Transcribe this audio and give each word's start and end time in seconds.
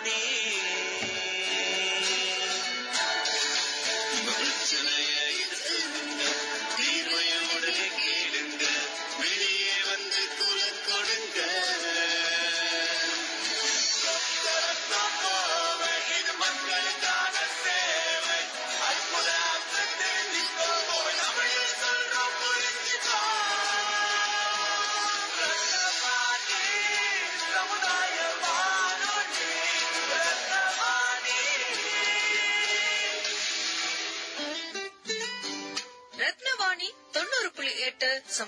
عني 0.00 0.37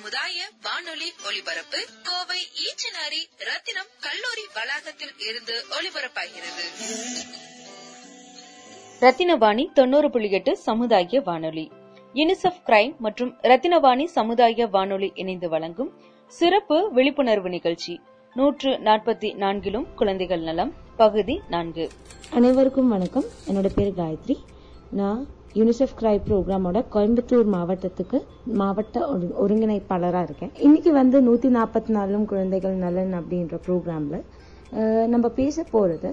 சமுதாய 0.01 0.49
வானொலி 0.63 1.13
ஒலிபரப்பு 1.27 1.79
கோவை 2.03 2.41
ஈச்சனாரி 2.67 3.23
ரத்தினம் 3.39 3.91
கல்லூரி 4.01 4.45
வளாகத்தில் 4.55 5.15
இருந்து 5.29 5.65
ஒலிபரப்பாகிறது. 5.71 6.65
ரத்தினவாணி 9.01 9.73
தொண்ணூறு 9.73 10.11
புள்ளி 10.11 10.31
எட்டு 10.31 10.57
சமுதாய 10.57 11.21
வானொலி. 11.21 11.71
யுனிசெஃப் 12.15 12.63
கிரைம் 12.67 12.97
மற்றும் 12.97 13.37
ரத்தினவாணி 13.43 14.05
சமுதாய 14.05 14.67
வானொலி 14.67 15.13
இணைந்து 15.15 15.49
வழங்கும் 15.49 15.93
சிறப்பு 16.27 16.93
விழிப்புணர்வு 16.93 17.49
நிகழ்ச்சி. 17.49 18.01
நூற்று 18.35 18.71
நாற்பத்தி 18.71 19.35
நான்கிலும் 19.35 19.95
குழந்தைகள் 19.95 20.41
நலம் 20.41 20.75
பகுதி 20.97 21.41
நான்கு. 21.49 21.91
அனைவருக்கும் 22.31 22.89
வணக்கம். 22.89 23.25
என்னோட 23.47 23.69
பேர் 23.75 23.93
காயத்ரி. 23.93 24.37
நான் 24.91 25.27
யூனிசெஃப் 25.59 25.95
கிரை 26.01 26.15
ப்ரோக்ராமோட 26.27 26.79
கோயம்புத்தூர் 26.95 27.49
மாவட்டத்துக்கு 27.55 28.19
மாவட்ட 28.61 28.99
ஒருங்கிணைப்பாளராக 29.45 30.27
இருக்கேன். 30.29 30.53
இன்னைக்கு 30.67 30.91
வந்து 30.99 31.17
நூற்றி 31.29 31.49
நாற்பத்தி 31.57 31.91
நாலும் 31.97 32.27
குழந்தைகள் 32.33 32.77
நலன் 32.85 33.15
அப்படின்ற 33.21 33.57
ப்ரோக்ராம்ல 33.67 34.19
நம்ம 35.13 35.27
பேச 35.41 35.65
போறது 35.75 36.11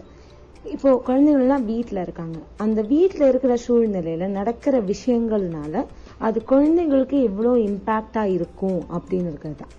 இப்போ 0.76 0.90
குழந்தைகள்லாம் 1.08 1.66
வீட்டில் 1.72 2.02
இருக்காங்க. 2.06 2.38
அந்த 2.64 2.80
வீட்டில் 2.94 3.28
இருக்கிற 3.32 3.54
சூழ்நிலையில 3.66 4.28
நடக்கிற 4.38 4.76
விஷயங்கள்னால 4.92 5.84
அது 6.28 6.38
குழந்தைங்களுக்கு 6.52 7.18
எவ்வளோ 7.30 7.52
இம்பேக்டா 7.68 8.24
இருக்கும் 8.38 8.82
அப்படின்னு 8.98 9.30
இருக்கிறது 9.32 9.60
தான். 9.62 9.74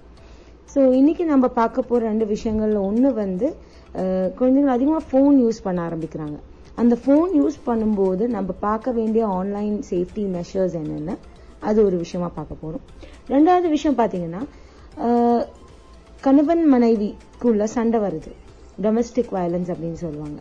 ஸோ 0.73 0.81
இன்னைக்கு 1.01 1.25
நம்ம 1.33 1.47
பார்க்க 1.59 1.89
போற 1.91 2.01
ரெண்டு 2.11 2.27
விஷயங்கள்ல 2.35 2.81
ஒன்று 2.91 3.11
வந்து 3.25 3.49
குழந்தைகள் 4.39 4.77
அதிகமாக 4.77 5.05
ஃபோன் 5.11 5.37
யூஸ் 5.45 5.65
பண்ண 5.67 5.81
ஆரம்பிக்கிறாங்க. 5.89 6.39
அந்த 6.81 6.95
ஃபோன் 7.05 7.31
யூஸ் 7.41 7.59
பண்ணும்போது 7.69 8.25
நம்ம 8.37 8.51
பார்க்க 8.67 8.97
வேண்டிய 8.99 9.23
ஆன்லைன் 9.39 9.77
சேஃப்டி 9.91 10.25
மெஷர்ஸ் 10.35 10.77
என்னென்ன? 10.81 11.17
அது 11.69 11.79
ஒரு 11.87 11.97
விஷயமா 12.05 12.29
பார்க்க 12.39 12.63
போறோம். 12.63 12.85
ரெண்டாவது 13.35 13.69
விஷயம் 13.77 13.99
பார்த்தீங்கன்னா 14.01 14.43
கணவன் 16.27 16.63
மனைவிக்குள்ள 16.75 17.65
சண்டை 17.77 17.99
வருது. 18.05 18.33
டொமஸ்டிக் 18.85 19.33
வயலன்ஸ் 19.37 19.71
அப்படின்னு 19.75 20.01
சொல்லுவாங்க. 20.05 20.39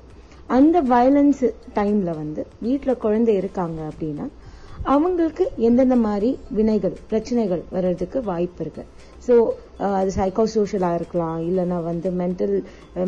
அந்த 0.58 0.78
வயலன்ஸ் 0.94 1.44
டைம்ல 1.78 2.10
வந்து 2.22 2.42
வீட்டில் 2.66 3.02
குழந்தை 3.06 3.34
இருக்காங்க 3.42 3.80
அப்படின்னா 3.92 4.26
அவங்களுக்கு 4.94 5.46
எந்தெந்த 5.68 5.96
மாதிரி 6.06 6.30
வினைகள் 6.58 6.96
பிரச்சனைகள் 7.10 7.64
வர்றதுக்கு 7.76 8.18
வாய்ப்பு 8.30 8.62
இருக்கு? 8.66 8.84
ஸோ 9.28 9.36
uh, 9.84 9.94
அது 10.00 10.12
சைக்கோசோஷியலாக 10.18 10.98
இருக்கலாம். 11.00 11.38
இல்லைன்னா 11.48 11.78
வந்து 11.88 12.10
மென்டல் 12.22 12.54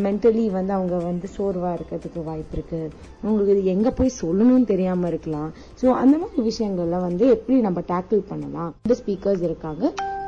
மென்டலி 0.05 0.45
uh, 0.47 0.53
வந்து 0.57 0.73
அவங்க 0.77 0.95
வந்து 1.09 1.27
சோர்வாக 1.35 1.73
இருக்கிறதுக்கு 1.77 2.21
வாய்ப்பு 2.29 2.55
இருக்குது 2.57 2.89
அவங்களுக்கு 3.23 3.53
இது 3.55 3.71
எங்கே 3.75 3.91
போய் 3.99 4.11
சொல்லணும்னு 4.21 4.67
தெரியாமல் 4.73 5.09
இருக்கலாம். 5.11 5.49
ஸோ 5.81 5.85
அந்த 6.01 6.15
மாதிரி 6.21 6.43
விஷயங்கள்லாம் 6.49 7.05
வந்து 7.09 7.27
எப்படி 7.35 7.59
நம்ம 7.67 7.83
டேக்கிள் 7.93 8.23
பண்ணலாம்? 8.31 8.71
ரெண்டு 8.81 8.97
ஸ்பீக்கர்ஸ் 9.01 9.45
இருக்காங்க. 9.49 9.83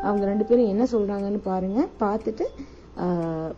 அவங்க 0.08 0.24
ரெண்டு 0.32 0.48
பேரும் 0.50 0.72
என்ன 0.74 0.86
சொல்கிறாங்கன்னு 0.94 1.42
பாருங்கள் 1.50 1.90
பார்த்துட்டு 2.06 2.48
uh, 3.06 3.50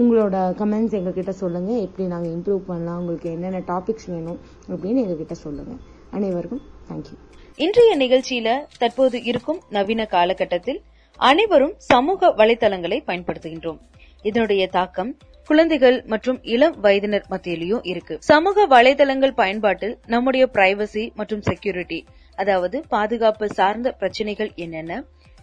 உங்களோட 0.00 0.36
கமெண்ட்ஸ் 0.60 0.96
எங்ககிட்ட 0.98 1.32
சொல்லுங்க. 1.42 1.70
எப்படி 1.86 2.06
நாங்க 2.14 2.28
இம்ப்ரூவ் 2.36 2.62
பண்ணலாம்? 2.70 3.00
உங்களுக்கு 3.02 3.30
என்னென்ன 3.36 3.62
டாபிக்ஸ் 3.72 4.10
வேணும்? 4.14 4.38
அப்படின்னு 4.72 5.02
எங்ககிட்ட 5.04 5.36
சொல்லுங்க. 5.46 5.74
அனைவருக்கும் 6.16 6.62
தேங்க்யூ 6.90 7.16
இன்றைய 7.64 7.92
நிகழ்ச்சியில 8.02 8.48
தற்போது 8.82 9.16
இருக்கும் 9.30 9.58
நவீன 9.76 10.02
காலகட்டத்தில் 10.14 10.80
அனைவரும் 11.20 11.74
சமூக 11.90 12.30
வலைதளங்களை 12.38 12.98
பயன்படுத்துகின்றோம். 13.08 13.78
இதனுடைய 14.24 14.62
தாக்கம் 14.76 15.10
குழந்தைகள் 15.48 15.96
மற்றும் 16.12 16.38
இளம் 16.54 16.76
வயதினர் 16.84 17.26
மத்தியிலையும் 17.32 17.84
இருக்கு. 17.92 18.14
சமூக 18.30 18.66
வலைதளங்கள் 18.74 19.38
பயன்பாட்டில் 19.40 19.94
நம்முடைய 20.06 20.44
பிரைவசி 20.54 21.04
மற்றும் 21.14 21.44
செக்யூரிட்டி 21.48 21.98
அதாவது 22.38 22.76
பாதுகாப்பு 22.88 23.46
சார்ந்த 23.58 23.88
பிரச்சனைகள் 24.00 24.50
என்னென்ன 24.64 24.92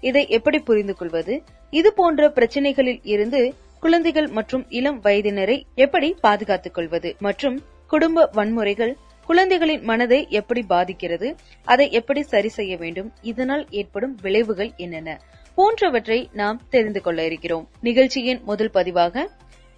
இதை 0.04 0.24
எப்படி 0.38 0.60
புரிந்து 0.60 0.94
கொள்வது 0.94 1.36
இது 1.74 1.90
போன்ற 1.94 2.28
பிரச்சனைகளில் 2.38 3.02
இருந்து 3.14 3.42
குழந்தைகள் 3.84 4.30
மற்றும் 4.30 4.64
இளம் 4.70 5.00
வயதினரை 5.06 5.58
எப்படி 5.86 6.10
பாதுகாத்துக் 6.22 6.76
கொள்வது 6.78 7.10
மற்றும் 7.20 7.58
குடும்ப 7.92 8.28
வன்முறைகள் 8.38 8.94
குழந்தைகளின் 9.30 9.84
மனதை 9.84 10.20
எப்படி 10.40 10.62
பாதிக்கிறது 10.70 11.28
அதை 11.68 11.86
எப்படி 12.00 12.22
சரி 12.34 12.50
செய்ய 12.58 12.74
வேண்டும் 12.78 13.10
இதனால் 13.32 13.64
ஏற்படும் 13.72 14.14
விளைவுகள் 14.22 14.72
என்னென்ன 14.78 15.12
போன்றவற்றை 15.56 16.30
நாம் 16.34 16.62
தெரிந்து 16.70 17.02
கொள்ள 17.02 17.26
இருக்கிறோம். 17.26 17.70
நிகழ்ச்சியின் 17.82 18.42
முதல் 18.46 18.72
பதிவாக 18.74 19.28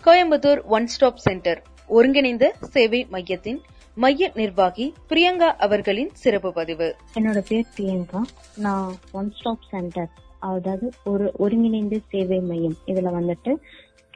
கோயம்புத்தூர் 0.06 0.62
ஒன் 0.64 0.88
ஸ்டாப் 0.88 1.18
சென்டர் 1.18 1.64
ஒருங்கிணைந்த 1.88 2.56
சேவை 2.60 3.08
மையத்தின் 3.10 3.62
மைய 3.96 4.32
நிர்வாகி 4.36 4.94
பிரியங்கா 5.10 5.50
அவர்களின் 5.66 6.10
சிறப்பு 6.14 6.54
பதிவு. 6.54 6.96
என்னோட 7.14 7.44
பேர் 7.48 7.66
பிரியங்கா. 7.78 8.22
நான் 8.56 8.96
ஒன் 9.12 9.32
ஸ்டாப் 9.32 9.64
சென்டர் 9.70 10.10
அதாவது 10.40 10.94
ஒரு 11.04 11.32
ஒருங்கிணைந்த 11.38 12.00
சேவை 12.09 12.40
மையம். 12.40 12.76
இதுல 12.86 13.09
வந்துட்டு 13.20 13.56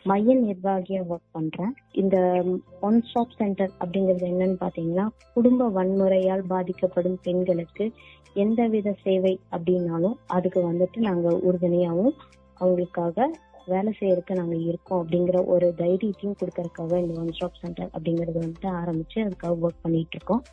மைய 0.10 0.36
நிர்வாகியா 0.36 1.02
ஒர்க் 1.10 1.32
பண்றேன். 1.32 1.74
இந்த 1.92 2.44
ஒன் 2.80 3.04
ஸ்டாப் 3.04 3.36
சென்டர் 3.38 3.72
அப்படிங்கிறது 3.80 4.26
என்னன்னு 4.32 4.58
பாத்தீங்கன்னா 4.64 5.08
குடும்ப 5.34 5.68
வன்முறையால் 5.70 6.44
பாதிக்கப்படும் 6.48 7.20
பெண்களுக்கு 7.22 7.92
எந்த 8.34 8.68
வித 8.68 8.96
சேவை 9.04 9.40
அப்படின்னாலும் 9.52 10.18
அதுக்கு 10.28 10.72
வந்துட்டு 10.72 10.98
நாங்க 10.98 11.30
உறுதுணையாவும் 11.48 12.16
அவங்களுக்காக 12.62 13.28
வேலை 13.66 13.94
செய்யறதுக்கு 14.00 14.34
நாங்க 14.34 14.56
இருக்கோம் 14.56 15.02
அப்படிங்கிற 15.04 15.46
ஒரு 15.46 15.74
தைரியத்தையும் 15.78 16.38
கொடுக்கறதுக்காக 16.42 16.98
இந்த 17.04 17.20
ஒன் 17.22 17.32
ஸ்டாப் 17.32 17.60
சென்டர் 17.62 17.90
அப்படிங்கறது 17.98 18.40
வந்துட்டு 18.46 18.70
ஆரம்பிச்சு 18.82 19.20
அதுக்காக 19.26 19.54
ஒர்க் 19.62 19.82
பண்ணிட்டு 19.82 20.18
இருக்கோம். 20.18 20.44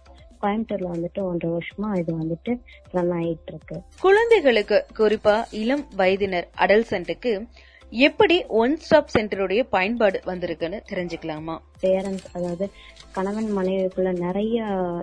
கோயம்புத்தூர்ல 0.42 0.90
வந்துட்டு 0.96 1.20
ஒன்றரை 1.22 1.54
வருஷமா 1.54 1.98
இது 1.98 2.12
வந்துட்டு 2.18 2.52
ரன் 2.90 3.10
ஆயிட்டு 3.10 3.52
இருக்கு. 3.52 3.76
குழந்தைகளுக்கு 4.00 4.84
குறிப்பா 4.98 5.36
இளம் 5.50 5.86
வயதினர் 5.96 6.48
அடல்சன்ட்டுக்கு 6.58 7.32
எப்படி 7.92 8.44
ஒன் 8.48 8.76
ஸ்டாப் 8.76 9.12
சென்டருடைய 9.14 9.60
பயன்பாடு 9.70 10.18
வந்திருக்குன்னு 10.26 10.78
தெரிஞ்சுக்கலாமா? 10.90 11.54
பேரண்ட்ஸ் 11.82 12.26
அதாவது 12.32 12.70
கணவன் 13.12 13.48
மனைவிக்குள்ள 13.56 14.10
நிறைய 14.18 14.56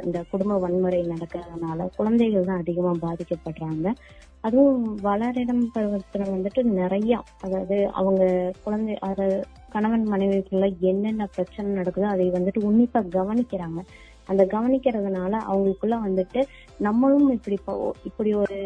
இந்த 0.04 0.24
குடும்ப 0.32 0.58
வன்முறை 0.58 1.08
நடக்கிறதுனால 1.08 1.88
குழந்தைகள் 1.96 2.46
தான் 2.46 2.58
அதிகமா 2.58 2.92
பாதிக்கப்படுறாங்க. 3.02 3.94
அதுவும் 4.42 4.98
வளரிடம் 5.02 5.64
பருவத்துல 5.76 6.26
வந்துட்டு 6.34 6.64
நிறைய 6.64 7.22
அதாவது 7.42 7.90
அவங்க 7.92 8.54
குழந்தை 8.64 8.98
அதாவது 9.02 9.46
கணவன் 9.70 10.06
மனைவிக்குள்ள 10.12 10.78
என்னென்ன 10.80 11.28
பிரச்சனை 11.36 11.82
நடக்குதோ 11.82 12.08
அதை 12.08 12.28
வந்துட்டு 12.30 12.62
உன்னிப்பா 12.70 13.02
கவனிக்கிறாங்க. 13.18 13.80
அந்த 14.26 14.44
கவனிக்கிறதுனால 14.46 15.34
அவங்களுக்குள்ள 15.48 15.98
வந்துட்டு 16.06 16.42
நம்மளும் 16.80 17.30
இப்படி 17.30 17.58
இப்படி 18.04 18.34
ஒரு 18.34 18.58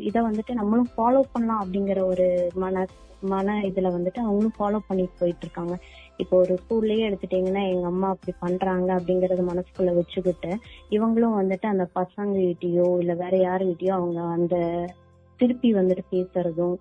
இதை 0.00 0.20
வந்துட்டு 0.22 0.54
நம்மளும் 0.54 0.92
ஃபாலோ 0.96 1.22
பண்ணலாம் 1.32 1.62
அப்படிங்கிற 1.64 2.00
ஒரு 2.04 2.26
மன 2.54 2.84
மன 3.24 3.56
இதுல 3.62 3.88
வந்துட்டு 3.92 4.20
அவங்களும் 4.20 4.56
ஃபாலோ 4.56 4.78
பண்ணிட்டு 4.86 5.18
போயிட்டு 5.18 5.44
இருக்காங்க 5.46 5.74
இப்போ 6.16 6.34
ஒரு 6.36 6.54
ஸ்கூல்லயே 6.62 7.04
எடுத்துட்டீங்கன்னா 7.08 7.62
எங்க 7.68 7.86
அம்மா 7.86 8.08
அப்படி 8.08 8.32
பண்றாங்க 8.38 8.88
அப்படிங்கறது 8.94 9.42
மனசுக்குள்ள 9.42 9.92
வச்சுக்கிட்டு 9.94 10.50
இவங்களும் 10.90 11.38
வந்துட்டு 11.40 11.66
அந்த 11.66 11.86
பசங்க 11.94 12.34
கிட்டயோ 12.40 12.88
இல்ல 12.98 13.14
வேற 13.14 13.36
யாரு 13.38 13.64
கிட்டயோ 13.64 13.94
அவங்க 13.94 14.20
அந்த 14.36 14.56
திருப்பி 15.40 15.70
வந்துட்டு 15.74 16.04
பேசுறதும் 16.10 16.76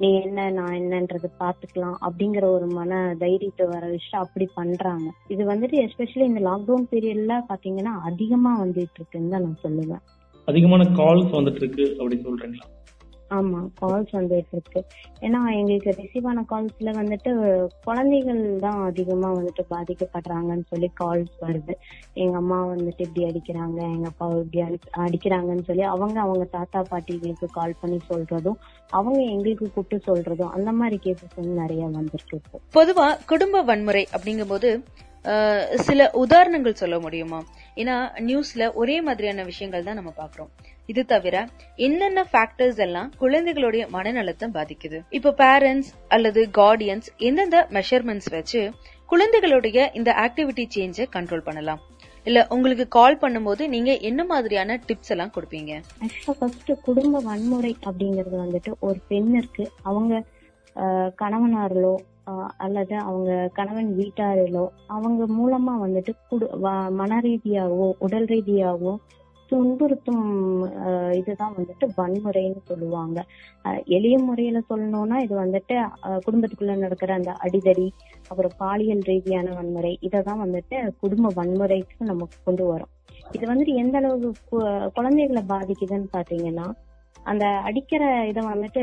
நீ 0.00 0.08
என்ன 0.20 0.50
நான் 0.50 0.74
என்னன்றது 0.74 1.28
பாத்துக்கலாம் 1.40 1.94
அப்படிங்கிற 2.06 2.44
ஒரு 2.56 2.66
மன 2.66 3.14
தைரியத்தை 3.18 3.66
வர 3.66 3.82
வச்சுட்டு 3.86 4.18
அப்படி 4.18 4.46
பண்றாங்க. 4.54 5.06
இது 5.28 5.42
வந்துட்டு 5.44 5.76
எஸ்பெஷலி 5.86 6.24
இந்த 6.24 6.40
லாக்டவுன் 6.40 6.88
பீரியட்ல 6.92 7.36
பாத்தீங்கன்னா 7.50 7.92
அதிகமா 8.10 8.52
வந்துட்டு 8.64 8.98
இருக்குன்னு 9.00 9.30
தான் 9.30 9.42
நான் 9.42 9.62
சொல்லுவேன். 9.62 10.02
அதிகமான 10.44 10.84
கால்ஸ் 10.84 11.36
வந்துட்டு 11.38 11.56
இருக்கு 11.56 11.86
அப்படி 11.98 12.18
சொல்றீங்களா? 12.26 12.66
ஆமா 13.30 13.68
கால்ஸ் 13.80 14.12
வந்துட்டு 14.12 14.46
இருக்கு. 14.52 14.84
ஏன்னா 15.20 15.56
எங்களுக்கு 15.56 15.90
ரிசீவ் 15.90 16.26
ஆன 16.26 16.44
கால்ஸ்ல 16.50 16.90
வந்துட்டு 16.92 17.30
குழந்தைகள் 17.84 18.58
தான் 18.58 18.84
அதிகமா 18.84 19.32
வந்துட்டு 19.32 19.62
பாதிக்கப்படுறாங்கன்னு 19.70 20.62
சொல்லி 20.68 20.90
கால்ஸ் 21.00 21.34
வருது. 21.40 21.74
எங்க 22.14 22.36
அம்மா 22.36 22.66
வந்துட்டு 22.66 23.00
இப்படி 23.00 23.26
அடிக்கிறாங்க 23.26 23.82
எங்க 23.94 24.06
அப்பா 24.06 24.28
இப்படி 24.28 24.60
அடி- 24.62 24.92
அடிக்கிறாங்கன்னு 24.96 25.64
சொல்லி 25.64 25.82
அவங்க 25.82 26.20
அவங்க 26.20 26.44
தாத்தா 26.44 26.84
பாட்டிகளுக்கு 26.90 27.46
கால் 27.52 27.74
பண்ணி 27.80 28.00
சொல்றதும் 28.08 28.58
அவங்க 28.90 29.20
எங்களுக்கு 29.22 29.72
கூப்பிட்டு 29.72 30.14
சொல்றதும் 30.14 30.50
அந்த 30.50 30.72
மாதிரி 30.72 30.98
கேசஸ் 31.04 31.36
வந்து 31.36 31.60
நிறைய 31.60 31.86
வந்திருக்கு 31.86 32.40
பொதுவா 32.74 33.26
குடும்ப 33.26 33.62
வன்முறை 33.62 34.06
அப்படிங்கும்போது 34.12 34.44
போது 34.46 35.78
சில 35.78 36.10
உதாரணங்கள் 36.12 36.74
சொல்ல 36.74 36.98
முடியுமா? 36.98 37.42
ஏன்னா 37.76 37.94
நியூஸ்ல 38.18 38.72
ஒரே 38.72 39.00
மாதிரியான 39.00 39.42
விஷயங்கள் 39.42 39.82
தான் 39.82 39.94
நம்ம 39.94 40.12
பாக்குறோம் 40.16 40.50
இது 40.88 41.04
தவிர 41.04 41.36
என்னென்ன 41.78 42.20
ஃபேக்டர்ஸ் 42.24 42.80
எல்லாம் 42.80 43.10
குழந்தைகளுடைய 43.18 43.88
மனநலத்தை 43.92 44.46
பாதிக்குது? 44.52 44.98
இப்ப 45.10 45.34
பேரண்ட்ஸ் 45.38 45.90
அல்லது 46.08 46.42
கார்டியன்ஸ் 46.58 47.08
எந்தெந்த 47.20 47.60
மெஷர்மெண்ட்ஸ் 47.70 48.30
வச்சு 48.30 48.60
குழந்தைகளுடைய 49.08 49.78
இந்த 49.94 50.10
ஆக்டிவிட்டி 50.18 50.64
சேஞ்சை 50.74 51.06
கண்ட்ரோல் 51.12 51.44
பண்ணலாம்? 51.44 51.80
இல்ல 52.26 52.46
உங்களுக்கு 52.50 52.88
கால் 52.88 53.18
பண்ணும்போது 53.18 53.68
நீங்க 53.68 53.92
என்ன 54.00 54.24
மாதிரியான 54.24 54.78
டிப்ஸ் 54.86 55.10
எல்லாம் 55.10 55.32
கொடுப்பீங்க? 55.34 55.72
ஆக்சுவலா 56.00 56.34
ஃபர்ஸ்ட் 56.38 56.72
குடும்ப 56.82 57.20
வன்முறை 57.20 57.76
அப்படிங்கறது 57.84 58.36
வந்துட்டு 58.40 58.72
ஒரு 58.80 58.98
பெண்ணிற்கு 59.08 59.64
அவங்க 59.82 60.14
ஆஹ், 60.76 61.10
கணவனார்களோ 61.20 61.92
அல்லது 62.56 62.94
அவங்க 63.02 63.30
கணவன் 63.54 63.90
வீட்டாரிலோ 63.98 64.64
அவங்க 64.86 65.26
மூலமா 65.32 65.74
வந்துட்டு 65.82 66.12
குடு- 66.30 66.50
வ- 66.60 66.90
மன 66.92 67.20
ரீதியாகவோ 67.20 67.88
உடல் 67.98 68.26
ரீதியாகவோ 68.26 68.92
துன்புறுத்தும் 69.50 71.14
இதுதான் 71.14 71.54
வந்துட்டு 71.56 71.88
வன்முறைன்னு 71.96 72.60
சொல்லுவாங்க. 72.62 73.24
எளிய 73.84 74.18
முறையில 74.18 74.60
சொல்லணும்னா 74.70 75.16
இது 75.16 75.44
வந்துட்டு 75.44 75.88
குடும்பத்துக்குள்ள 76.04 76.76
நடக்கிற 76.76 77.14
அந்த 77.14 77.32
அடிதடி 77.44 77.88
அப்புறம் 78.28 78.50
பாலியல் 78.56 78.98
ரீதியான 78.98 79.54
வன்முறை 79.54 79.98
இததான் 80.02 80.42
வந்துட்டு 80.44 80.90
குடும்ப 81.00 81.44
வன்முறைக்கு 81.44 81.96
நமக்கு 81.98 82.36
கொண்டு 82.44 82.66
வரும். 82.66 82.88
இது 83.32 83.54
வந்துட்டு 83.54 83.74
எந்த 83.74 83.98
அளவுக்கு 83.98 84.32
கு- 84.50 84.92
குழந்தைகளை 84.94 85.42
பாதிக்குதுன்னு 85.42 86.06
பாத்தீங்கன்னா 86.12 86.72
அந்த 87.30 87.44
அடிக்கிற 87.68 88.02
இதை 88.30 88.42
வந்துட்டு 88.50 88.82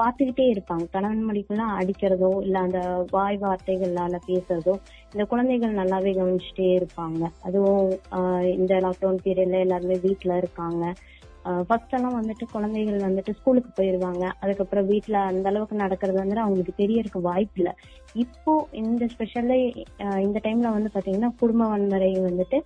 பார்த்துக்கிட்டே 0.00 0.46
இருப்பாங்க. 0.52 0.84
கணவன் 0.94 1.26
மணிக்குள்ள 1.28 1.64
அடிக்கிறதோ 1.80 2.30
இல்ல 2.46 2.56
அந்த 2.66 2.80
வாய் 3.14 3.38
வார்த்தைகளால 3.44 4.20
பேசுறதோ 4.28 4.74
இந்த 5.14 5.24
குழந்தைகள் 5.32 5.78
நல்லாவே 5.80 6.12
கவனிச்சுட்டே 6.18 6.68
இருப்பாங்க. 6.78 7.22
அதுவும் 7.48 7.86
இந்த 8.54 8.74
லாக்டவுன் 8.86 9.24
பீரியட்ல 9.26 9.64
எல்லாருமே 9.66 9.98
வீட்டுல 10.06 10.38
இருக்காங்க. 10.42 10.84
ஃபர்ஸ்ட் 11.68 11.94
எல்லாம் 11.96 12.16
வந்துட்டு 12.18 12.44
குழந்தைகள் 12.54 13.04
வந்துட்டு 13.06 13.32
ஸ்கூலுக்கு 13.36 13.70
போயிருவாங்க. 13.76 14.24
அதுக்கப்புறம் 14.42 14.88
வீட்டுல 14.90 15.16
அந்த 15.30 15.46
அளவுக்கு 15.50 15.76
நடக்கிறது 15.82 16.18
வந்துட்டு 16.20 16.44
அவங்களுக்கு 16.44 16.74
தெரிய 16.82 17.02
இருக்க 17.02 17.18
வாய்ப்பு 17.28 17.58
இல்ல. 17.60 17.70
இப்போ 18.24 18.52
இந்த 18.82 19.04
ஸ்பெஷல்ல 19.12 19.54
இந்த 20.26 20.38
டைம்ல 20.46 20.70
வந்து 20.76 20.90
பாத்தீங்கன்னா 20.94 21.30
குடும்ப 21.42 21.68
வன்முறை 21.72 22.10
வந்துட்டு 22.28 22.58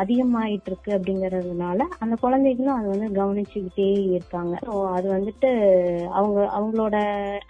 அதிகமாயிட்டு 0.00 0.68
இருக்கு 0.70 0.90
அப்படிங்கறதுனால 0.96 1.80
அந்த 1.98 2.14
குழந்தைகளும் 2.24 2.76
அதை 2.76 2.88
வந்து 2.94 3.08
கவனிச்சுக்கிட்டே 3.20 3.88
இருக்காங்க. 4.14 4.54
ஸோ 4.66 4.74
அது 4.96 5.06
வந்துட்டு 5.16 5.50
அவங்க 6.18 6.38
அவங்களோட 6.58 6.96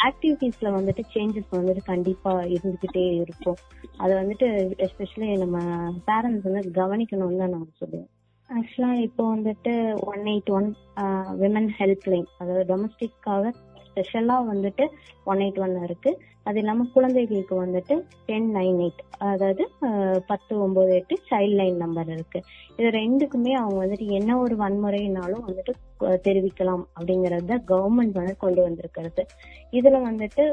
ஆக்டிவிட்டீஸ்ல 0.09 0.71
வந்துட்டு 0.79 1.05
சேஞ்சஸ் 1.15 1.59
வந்துட்டு 1.59 1.85
கண்டிப்பா 1.93 2.33
இருந்துகிட்டே 2.57 3.07
இருக்கும். 3.25 3.59
அதை 3.99 4.13
வந்துட்டு 4.21 4.49
எஸ்பெஷலி 4.89 5.31
நம்ம 5.45 5.59
பேரண்ட்ஸ் 6.11 6.49
வந்து 6.49 6.73
கவனிக்கணும்னு 6.81 7.43
தான் 7.45 7.55
நான் 7.57 7.79
சொல்லுவேன். 7.83 8.11
ஆக்சுவலா 8.51 8.93
இப்போ 9.09 9.23
வந்துட்டு 9.35 9.73
one 10.13 10.25
eight 10.33 10.51
one 10.59 10.67
women 11.43 11.69
help 11.79 12.09
line 12.13 12.27
அதாவது 12.39 12.65
டொமஸ்டிக்காக 12.71 13.53
ஸ்பெஷலா 13.93 14.37
வந்துட்டு 14.51 14.85
ஒன் 15.31 15.43
எயிட் 15.47 15.61
ஒன் 15.65 15.75
இருக்கு. 15.87 16.11
அது 16.49 16.59
இல்லாம 16.61 16.85
குழந்தைகளுக்கு 16.95 17.55
வந்துட்டு 17.65 17.95
டென் 18.29 18.49
நைன் 18.57 18.79
எயிட் 18.85 19.03
அதாவது 19.33 19.65
பத்து 20.31 20.53
ஒன்பது 20.65 20.91
எட்டு 20.99 21.15
சைல்ட் 21.29 21.57
லைன் 21.61 21.77
நம்பர் 21.83 22.09
இருக்கு. 22.15 22.39
இது 22.79 22.89
ரெண்டுக்குமே 22.99 23.53
அவங்க 23.61 23.79
வந்துட்டு 23.85 24.07
என்ன 24.19 24.39
ஒரு 24.45 24.57
வன்முறைனாலும் 24.63 25.45
வந்துட்டு 25.49 25.75
தெரிவிக்கலாம் 26.27 26.85
அப்படிங்கறத 26.97 27.59
கவர்மெண்ட் 27.73 28.19
வந்து 28.21 28.37
கொண்டு 28.45 28.61
வந்திருக்கிறது. 28.67 29.25
இதுல 29.79 30.01
வந்துட்டு 30.09 30.45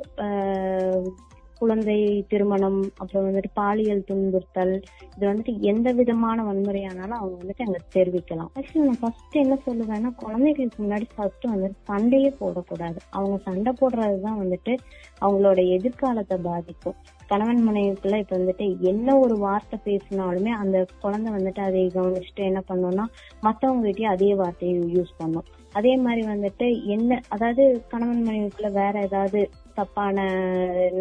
குழந்தை 1.60 1.98
திருமணம் 2.28 2.80
அப்புறம் 2.98 3.26
வந்துட்டு 3.28 3.52
பாலியல் 3.54 4.04
துன்புறுத்தல் 4.08 4.74
இது 5.16 5.24
வந்துட்டு 5.30 5.54
எந்த 5.72 5.92
விதமான 5.92 6.44
வன்முறையானாலும் 6.44 7.20
அவங்க 7.20 7.36
வந்துட்டு 7.42 7.66
அங்க 7.68 7.80
தெரிவிக்கலாம். 7.96 8.52
ஆக்சுவலி 8.58 8.86
நான் 8.86 9.02
ஃபர்ஸ்ட் 9.02 9.38
என்ன 9.44 9.58
சொல்லுவேன்னா 9.68 10.12
குழந்தைகளுக்கு 10.16 10.84
முன்னாடி 10.84 11.08
ஃபர்ஸ்ட் 11.16 11.46
வந்துட்டு 11.46 11.80
சண்டையே 11.84 12.32
போடக்கூடாது. 12.40 13.00
அவங்க 13.10 13.38
சண்டை 13.44 13.74
போடுறதுதான் 13.82 14.42
வந்துட்டு 14.44 14.76
அவங்களோட 15.22 15.60
எதிர்காலத்தை 15.78 16.38
பாதிக்கும். 16.50 16.98
கணவன் 17.28 17.64
மனைவிக்குள்ள 17.70 18.18
இப்ப 18.18 18.38
வந்துட்டு 18.38 18.66
என்ன 18.82 19.18
ஒரு 19.20 19.36
வார்த்தை 19.38 19.78
பேசினாலுமே 19.86 20.52
அந்த 20.62 20.78
குழந்தை 21.00 21.30
வந்துட்டு 21.34 21.60
அதை 21.60 21.82
கவனிச்சுட்டு 21.96 22.44
என்ன 22.50 22.62
பண்ணோம்னா 22.70 23.06
மத்தவங்க 23.42 23.88
கிட்டயும் 23.88 24.14
அதே 24.16 24.36
வார்த்தையை 24.36 24.78
யூஸ் 24.96 25.12
பண்ணும். 25.18 25.48
அதே 25.74 25.92
மாதிரி 25.98 26.22
வந்துட்டு 26.28 26.68
என்ன 26.86 27.20
அதாவது 27.28 27.64
கணவன் 27.88 28.24
மனைவிக்குள்ள 28.28 28.70
வேற 28.72 28.94
ஏதாவது 29.02 29.42
தப்பான 29.80 30.18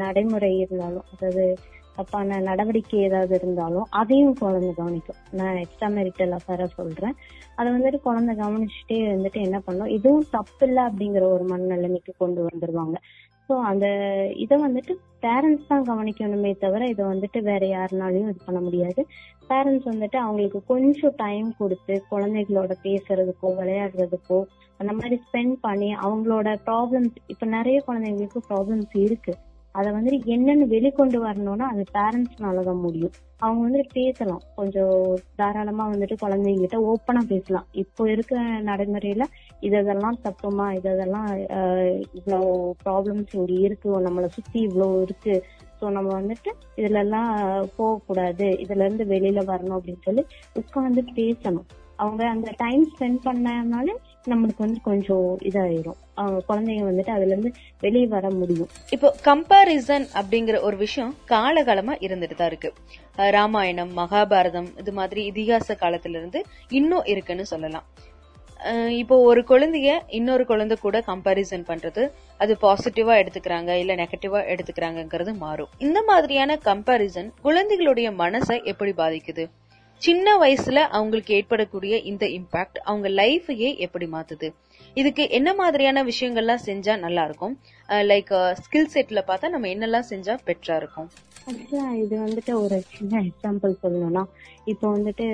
நடைமுறை 0.02 0.52
இருந்தாலும் 0.64 1.06
அதாவது 1.12 1.44
தப்பான 1.98 2.36
நடவடிக்கை 2.48 2.98
ஏதாவது 3.06 3.32
இருந்தாலும் 3.38 3.86
அதையும் 4.00 4.36
குழந்தை 4.40 4.72
கவனிக்கும். 4.80 5.20
நான் 5.38 5.56
எக்ஸ்ட்ரா 5.62 5.88
மெரிட்டல் 5.96 6.34
அஃபேரா 6.36 6.66
சொல்றேன். 6.76 7.16
அதை 7.58 7.68
வந்துட்டு 7.76 7.98
குழந்தை 8.06 8.34
கவனிச்சுட்டே 8.42 8.98
வந்துட்டு 9.14 9.40
என்ன 9.46 9.58
பண்ணும்? 9.68 9.90
இதுவும் 9.96 10.28
தப்பு 10.36 10.66
இல்லை 10.68 10.82
அப்படிங்கிற 10.88 11.24
ஒரு 11.36 11.46
மனநிலைமைக்கு 11.52 12.12
கொண்டு 12.22 12.42
வந்துருவாங்க. 12.48 12.98
ஸோ 13.48 13.54
அந்த 13.70 13.86
இதை 14.44 14.56
வந்துட்டு 14.64 14.94
பேரண்ட்ஸ் 15.24 15.68
தான் 15.70 15.88
கவனிக்கணுமே 15.90 16.50
தவிர 16.64 16.82
இதை 16.92 17.04
வந்துட்டு 17.12 17.38
வேற 17.50 17.62
யாருனாலையும் 17.76 18.30
இது 18.32 18.40
பண்ண 18.48 18.60
முடியாது. 18.66 19.02
பேரண்ட்ஸ் 19.50 19.90
வந்துட்டு 19.92 20.18
அவங்களுக்கு 20.24 20.60
கொஞ்சம் 20.72 21.16
டைம் 21.24 21.48
கொடுத்து 21.60 21.94
குழந்தைகளோட 22.12 22.72
பேசுறதுக்கோ 22.86 23.50
விளையாடுறதுக்கோ 23.60 24.40
அந்த 24.80 24.92
மாதிரி 24.92 25.16
ஸ்பெண்ட் 25.26 25.56
பண்ணி 25.60 25.94
அவங்களோட 25.94 26.48
ப்ராப்ளம்ஸ் 26.66 27.16
இப்ப 27.26 27.46
நிறைய 27.46 27.78
குழந்தைங்களுக்கு 27.86 28.40
ப்ராப்ளம்ஸ் 28.50 28.92
இருக்கு. 29.06 29.32
அதை 29.74 29.88
வந்து 29.92 30.12
என்னன்னு 30.34 30.66
வெளிக்கொண்டு 30.66 31.18
வரணும்னா 31.18 31.66
அது 31.68 31.82
பேரண்ட்ஸ்னால 31.94 32.62
தான் 32.64 32.80
முடியும். 32.80 33.14
அவங்க 33.42 33.60
வந்துட்டு 33.66 33.90
பேசலாம். 33.92 34.42
கொஞ்சம் 34.56 34.94
தாராளமா 35.36 35.84
வந்துட்டு 35.88 36.16
குழந்தைங்கிட்ட 36.20 36.76
ஓப்பனா 36.90 37.22
பேசலாம். 37.28 37.66
இப்போ 37.72 38.10
இருக்க 38.10 38.34
நடைமுறையில 38.68 39.24
இதெல்லாம் 39.60 40.18
தப்புமா? 40.24 40.66
இதெல்லாம் 40.72 41.28
இவ்வளவு 42.18 42.48
ப்ராப்ளம்ஸ் 42.84 43.32
இங்க 43.32 43.52
இருக்கு. 43.66 43.90
நம்மளை 44.06 44.26
சுத்தி 44.28 44.58
இவ்வளவு 44.60 45.02
இருக்கு. 45.02 45.36
ஸோ 45.80 45.90
நம்ம 45.90 46.08
வந்துட்டு 46.20 46.50
இதுல 46.76 46.98
எல்லாம் 46.98 47.30
போகக்கூடாது. 47.76 48.46
இதுல 48.64 48.84
இருந்து 48.86 49.04
வெளியில 49.04 49.42
வரணும் 49.44 49.78
அப்படின்னு 49.78 50.02
சொல்லி 50.02 50.24
உட்காந்து 50.54 51.04
பேசணும். 51.20 51.68
அவங்க 51.96 52.22
அந்த 52.28 52.48
டைம் 52.56 52.82
ஸ்பெண்ட் 52.92 53.20
பண்ணனால 53.24 53.88
நம்மளுக்கு 54.30 54.64
வந்து 54.64 54.80
கொஞ்சம் 54.88 55.28
இதாயிரும். 55.48 55.98
குழந்தைங்க 56.48 56.84
வந்துட்டு 56.88 57.12
அதுல 57.16 57.32
இருந்து 57.34 57.50
வெளியே 57.84 58.06
வர 58.14 58.26
முடியும். 58.40 58.70
இப்போ 58.94 59.08
கம்பாரிசன் 59.28 60.06
அப்படிங்கிற 60.20 60.56
ஒரு 60.68 60.76
விஷயம் 60.84 61.12
காலகாலமா 61.32 61.94
இருந்துட்டு 62.06 62.36
தான் 62.40 62.50
இருக்கு. 62.52 62.70
ராமாயணம் 63.36 63.92
மகாபாரதம் 64.00 64.68
இது 64.82 64.94
மாதிரி 65.00 65.22
இதிகாச 65.30 65.76
காலத்துல 65.84 66.18
இருந்து 66.20 66.42
இன்னும் 66.80 67.08
இருக்குன்னு 67.14 67.46
சொல்லலாம். 67.52 67.86
இப்போ 69.00 69.16
ஒரு 69.30 69.40
குழந்தைய 69.50 69.90
இன்னொரு 70.18 70.44
குழந்தை 70.50 70.76
கூட 70.84 70.96
கம்பாரிசன் 71.10 71.66
பண்றது 71.68 72.02
அது 72.42 72.52
பாசிட்டிவா 72.64 73.14
எடுத்துக்கிறாங்க 73.22 73.70
இல்ல 73.82 73.94
நெகட்டிவா 74.00 74.40
எடுத்துக்கிறாங்கங்கிறது 74.52 75.32
மாறும். 75.44 75.70
இந்த 75.86 76.00
மாதிரியான 76.10 76.56
கம்பாரிசன் 76.68 77.30
குழந்தைகளுடைய 77.46 78.10
மனசை 78.22 78.56
எப்படி 78.72 78.94
பாதிக்குது? 79.02 79.46
சின்ன 80.06 80.34
வயசுல 80.42 80.78
அவங்களுக்கு 80.96 81.32
ஏற்படக்கூடிய 81.38 81.94
இந்த 82.10 82.24
இம்பாக்ட் 82.38 82.78
அவங்க 82.90 83.08
லைஃபையே 83.20 83.70
எப்படி 83.86 84.06
மாத்துது? 84.14 84.48
இதுக்கு 84.96 85.24
என்ன 85.38 85.50
மாதிரியான 85.60 86.02
விஷயங்கள்லாம் 86.10 86.62
செஞ்சா 86.66 86.94
நல்லா 87.04 87.22
இருக்கும்? 87.28 87.54
லைக் 88.10 88.32
ஸ்கில் 88.64 88.92
செட்ல 88.94 89.22
பார்த்தா 89.30 89.48
நம்ம 89.54 89.68
என்னெல்லாம் 89.74 90.08
செஞ்சா 90.12 90.34
பெட்டரா 90.48 90.76
இருக்கும்? 90.82 91.08
ஆக்சுவலா 91.50 91.88
இது 92.04 92.14
வந்துட்டு 92.24 92.52
ஒரு 92.64 92.78
சின்ன 92.94 93.20
எக்ஸாம்பிள் 93.28 93.74
சொல்லணும்னா 93.82 94.22
இப்போ 94.72 94.86
வந்துட்டு 94.96 95.26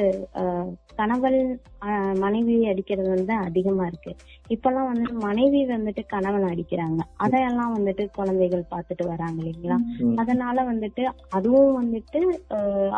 கணவன் 1.00 1.38
மனைவி 2.24 2.56
அடிக்கிறது 2.72 3.08
வந்து 3.16 3.34
அதிகமா 3.46 3.86
இருக்கு. 3.90 4.12
இப்பெல்லாம் 4.50 4.88
வந்துட்டு 4.88 5.14
மனைவி 5.22 5.60
வந்துட்டு 5.68 6.02
கணவன் 6.06 6.46
அடிக்கிறாங்க. 6.48 7.00
அதையெல்லாம் 7.16 7.74
வந்துட்டு 7.76 8.04
குழந்தைகள் 8.10 8.64
பார்த்துட்டு 8.70 9.04
வராங்க 9.06 9.38
இல்லைங்களா? 9.42 9.76
அதனால 10.18 10.56
வந்துட்டு 10.64 11.02
அதுவும் 11.30 11.78
வந்துட்டு 11.78 12.20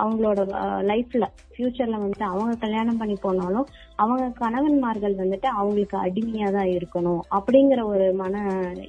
அவங்களோட 0.00 0.40
லைஃப்ல 0.86 1.24
ஃபியூச்சர்ல 1.50 1.98
வந்துட்டு 1.98 2.26
அவங்க 2.30 2.54
கல்யாணம் 2.56 2.98
பண்ணி 2.98 3.16
போனாலும் 3.20 3.68
அவங்க 3.96 4.24
கணவன்மார்கள் 4.40 5.14
வந்துட்டு 5.16 5.48
அவங்களுக்கு 5.54 5.96
அடிமையா 5.98 6.48
தான் 6.50 6.72
இருக்கணும் 6.72 7.22
அப்படிங்கிற 7.36 7.80
ஒரு 7.86 8.12
மன 8.14 8.34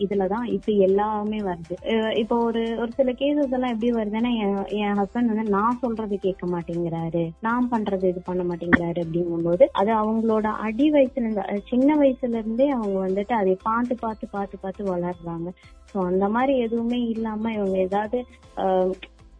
இதுலதான் 0.03 0.47
இப்ப 0.55 0.71
எல்லாமே 0.87 1.39
வருது. 1.41 1.75
இப்போ 2.15 2.35
ஒரு 2.43 2.63
ஒரு 2.77 2.91
சில 2.91 3.11
கேசஸ் 3.13 3.53
எல்லாம் 3.53 3.73
எப்படி 3.73 3.91
வருதுன்னா 3.93 4.31
என்- 4.79 4.97
ஹஸ்பண்ட் 4.99 5.31
வந்து 5.31 5.47
நான் 5.49 5.79
சொல்றது 5.79 6.17
கேட்க 6.17 6.45
மாட்டேங்கிறாரு 6.47 7.23
நான் 7.41 7.69
பண்றது 7.71 8.05
இது 8.07 8.21
பண்ண 8.25 8.43
மாட்டேங்கிறாரு 8.43 8.99
அப்படிங்கும்போது 9.03 9.65
அது 9.73 9.91
அவங்களோட 9.93 10.47
அடி 10.65 10.87
வயசுல 10.91 11.23
இருந்து 11.23 11.43
சின்ன 11.69 11.89
வயசுல 11.97 12.43
இருந்தே 12.47 12.67
அவங்க 12.77 12.97
வந்துட்டு 13.07 13.33
அதை 13.41 13.53
பார்த்து 13.67 13.95
பார்த்து 14.01 14.25
பார்த்து 14.35 14.57
பார்த்து 14.63 14.91
வளர்றாங்க. 14.93 15.49
ஸோ 15.91 15.97
அந்த 16.11 16.25
மாதிரி 16.35 16.55
எதுவுமே 16.65 16.99
இல்லாம 17.13 17.51
இவங்க 17.59 17.77
ஏதாவது 17.87 18.19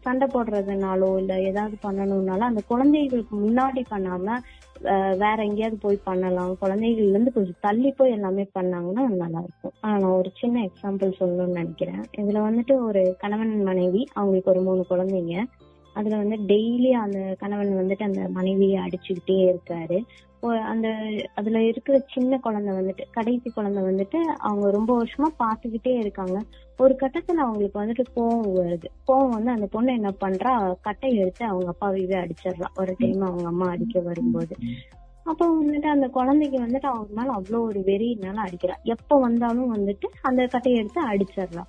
சண்டை 0.06 0.26
போடுறதுனாலோ 0.34 1.08
இல்ல 1.22 1.34
ஏதாவது 1.50 1.76
பண்ணணும்னாலும் 1.86 2.50
அந்த 2.50 2.62
குழந்தைகளுக்கு 2.70 3.36
முன்னாடி 3.46 3.82
பண்ணாம 3.94 4.36
வேற 5.22 5.38
எங்கேயாவது 5.48 5.78
போய் 5.84 5.98
பண்ணலாம். 6.10 6.52
குழந்தைகள்ல 6.62 7.14
இருந்து 7.14 7.34
கொஞ்சம் 7.36 7.62
தள்ளி 7.66 7.90
போய் 8.00 8.16
எல்லாமே 8.18 8.44
பண்ணாங்கன்னா 8.58 9.04
நல்லா 9.24 9.40
இருக்கும் 9.46 9.76
நான் 9.86 10.06
ஒரு 10.20 10.32
சின்ன 10.42 10.62
எக்ஸாம்பிள் 10.68 11.18
சொல்லணும்னு 11.20 11.58
நினைக்கிறேன். 11.62 12.04
இதுல 12.22 12.42
வந்துட்டு 12.48 12.76
ஒரு 12.90 13.02
கணவன் 13.24 13.56
மனைவி 13.70 14.04
அவங்களுக்கு 14.18 14.54
ஒரு 14.54 14.62
மூணு 14.68 14.84
குழந்தைங்க. 14.92 15.36
அதுல 16.00 16.18
வந்து 16.22 16.38
டெய்லி 16.48 16.92
அந்த 17.04 17.20
கணவன் 17.40 17.78
வந்துட்டு 17.80 18.04
அந்த 18.04 18.24
மனைவியை 18.30 18.78
அடிச்சுக்கிட்டே 18.84 19.38
இருக்காரு. 19.44 20.00
அந்த 20.64 20.88
அதுல 21.36 21.62
இருக்கிற 21.64 21.96
சின்ன 22.14 22.38
குழந்தை 22.38 22.72
வந்துட்டு 22.76 23.04
கடைசி 23.12 23.50
குழந்தை 23.50 23.82
வந்துட்டு 23.84 24.20
அவங்க 24.42 24.68
ரொம்ப 24.72 24.92
வருஷமா 25.00 25.30
பாத்துக்கிட்டே 25.40 25.94
இருக்காங்க. 25.98 26.36
ஒரு 26.78 26.94
கட்டத்துல 27.02 27.40
அவங்களுக்கு 27.46 27.82
வந்துட்டு 27.82 28.06
கோவம் 28.16 28.52
வருது. 28.60 28.90
கோவம் 29.08 29.30
வந்து 29.30 29.52
அந்த 29.52 29.68
பொண்ணு 29.72 29.92
என்ன 29.94 30.12
பண்றா? 30.22 30.54
கட்டை 30.82 31.10
எடுத்து 31.16 31.46
அவங்க 31.46 31.70
அப்பாவையே 31.74 32.18
அடிச்சிடுறா. 32.24 32.70
ஒரு 32.76 32.94
டைம் 32.98 33.22
அவங்க 33.22 33.46
அம்மா 33.46 33.68
அடிக்க 33.68 34.00
வரும்போது. 34.02 34.56
அப்போ 35.26 35.46
வந்துட்டு 35.62 35.88
அந்த 35.88 36.08
குழந்தைக்கு 36.08 36.58
வந்துட்டு 36.60 36.88
அவங்க 36.90 37.14
மேல 37.16 37.32
அவ்வளவு 37.32 37.68
ஒரு 37.68 37.80
வெறியினால 37.86 38.38
அடிக்கிறா. 38.44 38.76
எப்ப 38.86 39.20
வந்தாலும் 39.20 39.72
வந்துட்டு 39.76 40.08
அந்த 40.22 40.42
கட்டையை 40.46 40.80
எடுத்து 40.82 41.02
அடிச்சிடுறா. 41.12 41.64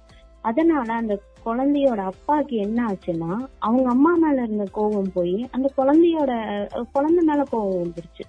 அதனால 0.49 0.93
அந்த 0.93 1.14
குழந்தையோட 1.47 2.00
அப்பாக்கு 2.09 2.57
என்ன 2.57 2.78
ஆச்சுன்னா 2.87 3.33
அவங்க 3.59 3.88
அம்மா 3.88 4.12
மேல 4.14 4.43
இருந்த 4.43 4.64
கோவம் 4.75 5.11
போய் 5.14 5.49
அந்த 5.50 5.67
குழந்தையோட 5.76 6.33
குழந்தை 6.93 7.25
மேல 7.25 7.43
கோவம் 7.52 7.83
வந்துருச்சு. 7.83 8.25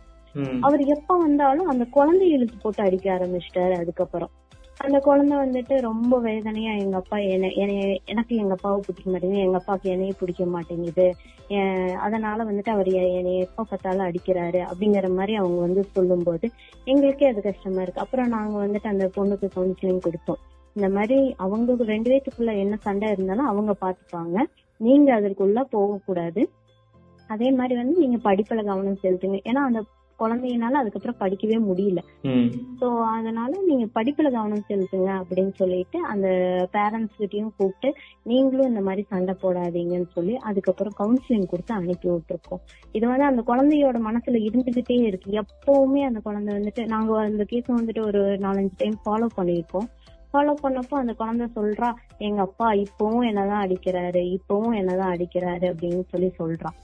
அவர் 0.62 0.80
எப்ப 0.96 1.18
வந்தாலும் 1.18 1.66
அந்த 1.66 1.86
குழந்தைய 1.96 2.32
இழுத்து 2.36 2.56
போட்டு 2.62 2.84
அடிக்க 2.84 3.14
ஆரம்பிச்சிட்டாரு 3.14 3.76
அதுக்கப்புறம். 3.78 4.30
அந்த 4.78 5.00
குழந்தை 5.00 5.38
வந்துட்டு 5.38 5.82
ரொம்ப 5.82 6.20
வேதனையா 6.20 6.72
எங்க 6.74 6.98
அப்பா 6.98 7.18
என்ன 7.18 7.48
எனக்கு 8.06 8.36
எங்க 8.36 8.52
அப்பாவை 8.52 8.82
பிடிக்க 8.86 9.12
மாட்டேங்குது 9.12 9.44
எங்க 9.44 9.58
அப்பாவுக்கு 9.58 9.90
என்னைய 9.90 10.14
பிடிக்க 10.20 10.46
மாட்டேங்குது. 10.46 11.08
அதனால 12.00 12.44
வந்துட்டு 12.44 12.70
அவர் 12.70 12.88
எ- 12.88 13.14
என்னைய 13.14 13.40
எப்ப 13.40 13.64
பார்த்தாலும் 13.64 14.06
அடிக்கிறாரு 14.06 14.60
அப்படிங்கிற 14.72 15.16
மாதிரி 15.16 15.36
அவங்க 15.36 15.60
வந்து 15.62 15.84
சொல்லும்போது 15.84 16.50
எங்களுக்கே 16.86 17.28
அது 17.28 17.42
கஷ்டமா 17.42 17.82
இருக்கு. 17.82 18.02
அப்புறம் 18.02 18.28
நாங்க 18.28 18.68
வந்துட்டு 18.68 18.88
அந்த 18.88 19.06
பொண்ணுக்கு 19.18 19.48
கவுன்சிலிங் 19.56 20.06
கொடுத்தோம். 20.06 20.42
இந்த 20.74 20.90
மாதிரி 20.96 21.20
அவங்க 21.46 21.76
ரெண்டு 21.94 22.10
பேத்துக்குள்ள 22.12 22.54
என்ன 22.64 22.78
சண்டை 22.88 23.12
இருந்தாலும் 23.12 23.52
அவங்க 23.52 23.76
பாத்துப்பாங்க. 23.86 24.38
நீங்க 24.78 25.10
அதற்குள்ள 25.20 25.62
போகக்கூடாது 25.76 26.44
அதே 27.30 27.52
மாதிரி 27.52 27.74
வந்து 27.80 27.96
நீங்க 28.04 28.18
படிப்புல 28.28 28.62
கவனம் 28.66 29.02
செலுத்துங்க. 29.02 29.40
ஏன்னா 29.50 29.64
அந்த 29.70 29.82
குழந்தையினால 30.20 30.80
அதுக்கப்புறம் 30.80 31.20
படிக்கவே 31.20 31.58
முடியல. 31.68 32.00
சோ 32.80 32.88
அதனால 33.16 33.52
நீங்க 33.68 33.86
படிப்புல 33.98 34.28
கவனம் 34.32 34.66
செலுத்துங்க 34.70 35.10
அப்படின்னு 35.20 35.54
சொல்லிட்டு 35.60 35.98
அந்த 36.14 36.28
பேரண்ட்ஸ் 36.74 37.20
கிட்டயும் 37.20 37.54
கூப்பிட்டு 37.58 37.90
நீங்களும் 38.24 38.70
இந்த 38.72 38.82
மாதிரி 38.88 39.04
சண்டை 39.12 39.36
போடாதீங்கன்னு 39.44 40.10
சொல்லி 40.18 40.36
அதுக்கப்புறம் 40.50 40.98
கவுன்சிலிங் 41.02 41.50
கொடுத்து 41.52 41.74
அனுப்பி 41.74 42.10
விட்டுருக்கோம். 42.10 42.62
இது 42.92 43.06
வந்து 43.08 43.30
அந்த 43.32 43.44
குழந்தையோட 43.50 44.00
மனசுல 44.10 44.42
இருந்துகிட்டே 44.48 44.98
இருக்கு. 45.10 45.32
எப்பவுமே 45.44 46.04
அந்த 46.10 46.22
குழந்தை 46.28 46.54
வந்துட்டு 46.58 46.86
நாங்க 46.96 47.20
அந்த 47.30 47.46
கேஸ் 47.54 47.70
வந்துட்டு 47.80 48.04
ஒரு 48.10 48.24
நாலஞ்சு 48.48 48.76
டைம் 48.78 48.98
ஃபாலோ 49.06 49.30
பண்ணியிருக்கோம். 49.38 49.90
ஃபாலோ 50.32 50.54
பண்ணப்போ 50.64 50.96
அந்த 51.02 51.14
குழந்தை 51.14 51.46
சொல்றா 51.56 51.90
எங்க 52.18 52.40
அப்பா 52.42 52.68
இப்பவும் 52.84 53.26
என்னதான் 53.28 53.64
அடிக்கிறாரு 53.66 54.22
இப்பவும் 54.38 54.76
என்னதான் 54.76 55.14
அடிக்கிறாரு 55.16 55.66
அப்படின்னு 55.72 56.04
சொல்லி 56.10 56.30
சொல்றான். 56.40 56.76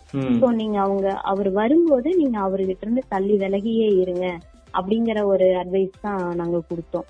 சோ 0.41 0.47
நீங்க 0.61 0.79
அவங்க 0.79 1.07
அவர் 1.31 1.49
வரும்போது 1.51 2.11
நீங்க 2.15 2.39
அவர்கிட்ட 2.39 2.85
இருந்து 2.87 3.03
தள்ளி 3.07 3.37
விலகியே 3.37 3.89
இருங்க 4.03 4.25
அப்படிங்கிற 4.73 5.19
ஒரு 5.25 5.47
அட்வைஸ் 5.61 6.01
தான் 6.01 6.23
நாங்க 6.35 6.61
கொடுத்தோம். 6.69 7.07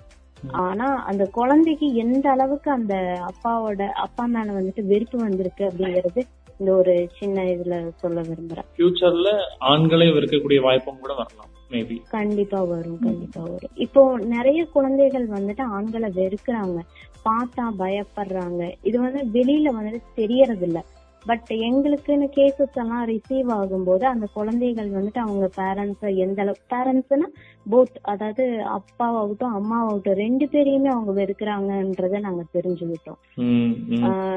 ஆனா 0.52 0.88
அந்த 1.10 1.24
குழந்தைக்கு 1.38 1.88
எந்த 1.96 2.26
அளவுக்கு 2.30 2.72
அந்த 2.72 2.96
அப்பாவோட 3.30 3.84
அப்பா 4.06 4.26
மேல 4.26 4.52
வந்துட்டு 4.60 4.84
வெறுப்பு 4.86 5.18
வந்திருக்கு 5.18 5.64
அப்படிங்கறது 5.70 6.24
இந்த 6.60 6.72
ஒரு 6.76 6.94
சின்ன 7.20 7.44
இதுல 7.54 7.76
சொல்ல 7.96 8.20
விரும்புறேன். 8.22 8.68
ஃபியூச்சர்ல 8.76 9.30
ஆண்களே 9.72 10.08
இருக்கக்கூடிய 10.20 10.60
வாய்ப்பும் 10.62 11.02
கூட 11.02 11.14
வரலாம். 11.14 11.52
மேபி 11.72 11.96
கண்டிப்பா 12.10 12.60
வரும் 12.64 13.00
கண்டிப்பா 13.00 13.42
வரும். 13.44 13.72
இப்போ 13.76 14.18
நிறைய 14.18 14.66
குழந்தைகள் 14.66 15.30
வந்துட்டு 15.30 15.62
ஆண்களை 15.62 16.10
வெறுக்கிறாங்க. 16.10 16.80
பார்த்தா 17.26 17.66
பயப்படுறாங்க. 17.80 18.76
இது 18.84 18.98
வந்து 19.00 19.22
வெளியில 19.34 19.74
வந்துட்டு 19.78 20.02
தெரியறது 20.16 20.66
இல்ல 20.66 20.80
பட் 21.26 21.50
எங்களுக்குன்னு 21.60 22.28
கேசஸ் 22.36 22.76
எல்லாம் 22.76 23.06
ரிசீவ் 23.06 23.50
ஆகும்போது 23.52 24.04
அந்த 24.04 24.26
குழந்தைகள் 24.34 24.90
வந்துட்டு 24.90 25.20
அவங்க 25.20 25.48
பேரண்ட்ஸ் 25.56 26.18
எந்த 26.18 26.42
அளவு 26.42 26.60
பேரண்ட்ஸ்னா 26.70 27.28
போத் 27.66 27.98
அதாவது 28.04 28.44
அப்பாவாகட்டும் 28.76 29.56
அம்மாவாகட்டும் 29.56 30.20
ரெண்டு 30.20 30.46
பேரையுமே 30.46 30.90
அவங்க 30.90 31.12
வெறுக்கிறாங்கன்றத 31.14 32.20
நாங்க 32.20 32.44
தெரிஞ்சுக்கிட்டோம். 32.54 33.20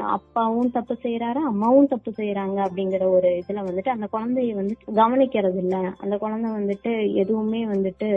அப்பாவும் 0.09 0.71
தப்பு 0.71 0.97
செய்யறாரு 1.03 1.41
அம்மாவும் 1.43 1.87
தப்பு 1.87 2.13
செய்யறாங்க 2.17 2.57
அப்படிங்கிற 2.65 3.03
ஒரு 3.09 3.29
இதுல 3.41 3.65
வந்துட்டு 3.65 3.89
அந்த 3.89 4.07
குழந்தைய 4.11 4.55
வந்துட்டு 4.55 4.95
கவனிக்கிறது 4.95 5.57
இல்ல 5.57 5.75
அந்த 5.97 6.17
குழந்தை 6.17 6.51
வந்துட்டு 6.51 6.93
எதுவுமே 7.15 7.61
வந்துட்டு 7.65 8.09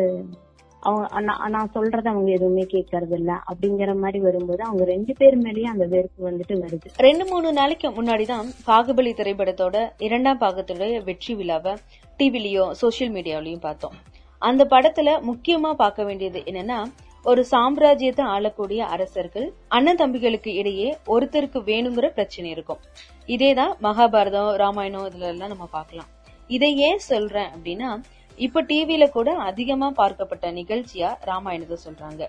அவங்க 0.83 1.49
நான் 1.49 1.71
சொல்றத 1.75 2.09
அவங்க 2.12 2.31
எதுவுமே 2.31 2.65
கேட்கறது 2.73 3.12
இல்ல 3.12 3.33
அப்படிங்கிற 3.51 3.93
மாதிரி 3.97 4.19
வரும்போது 4.19 4.62
அவங்க 4.65 4.85
ரெண்டு 4.85 5.12
பேர் 5.19 5.37
மேலயும் 5.43 5.73
அந்த 5.75 5.87
வெறுப்பு 5.87 6.31
வந்துட்டு 6.31 6.55
வருது. 6.62 6.89
ரெண்டு 6.97 7.27
மூணு 7.27 7.53
நாளைக்கு 7.53 7.89
முன்னாடிதான் 7.91 8.49
பாகுபலி 8.67 9.12
திரைப்படத்தோட 9.19 9.77
இரண்டாம் 9.99 10.41
பாகத்துடைய 10.41 11.05
வெற்றி 11.05 11.35
விழாவை 11.35 11.75
டிவிலயோ 12.19 12.67
சோசியல் 12.83 13.15
மீடியாவிலயும் 13.17 13.67
பார்த்தோம். 13.69 13.97
அந்த 14.43 14.62
படத்துல 14.71 15.11
முக்கியமா 15.31 15.73
பார்க்க 15.73 16.05
வேண்டியது 16.05 16.41
என்னன்னா 16.47 16.79
ஒரு 17.25 17.43
சாம்ராஜ்யத்தை 17.51 18.25
ஆளக்கூடிய 18.37 18.81
அரசர்கள் 18.87 19.47
அண்ணன் 19.69 19.97
தம்பிகளுக்கு 19.97 20.51
இடையே 20.55 20.89
ஒருத்தருக்கு 21.07 21.61
வேணுங்கிற 21.69 22.07
பிரச்சனை 22.17 22.51
இருக்கும். 22.51 22.81
இதேதான் 23.27 23.75
மகாபாரதம் 23.83 24.51
ராமாயணம் 24.55 25.07
இதுல 25.09 25.29
எல்லாம் 25.35 25.53
நம்ம 25.55 25.69
பார்க்கலாம். 25.77 26.11
இதை 26.49 26.71
ஏன் 26.77 27.03
சொல்றேன் 27.11 27.49
அப்படின்னா 27.49 27.91
இப்ப 28.37 28.62
டிவில 28.62 29.11
கூட 29.11 29.37
அதிகமா 29.37 29.93
பார்க்கப்பட்ட 29.97 30.53
நிகழ்ச்சியா 30.53 31.15
ராமாயணத்தை 31.25 31.77
சொல்றாங்க. 31.85 32.29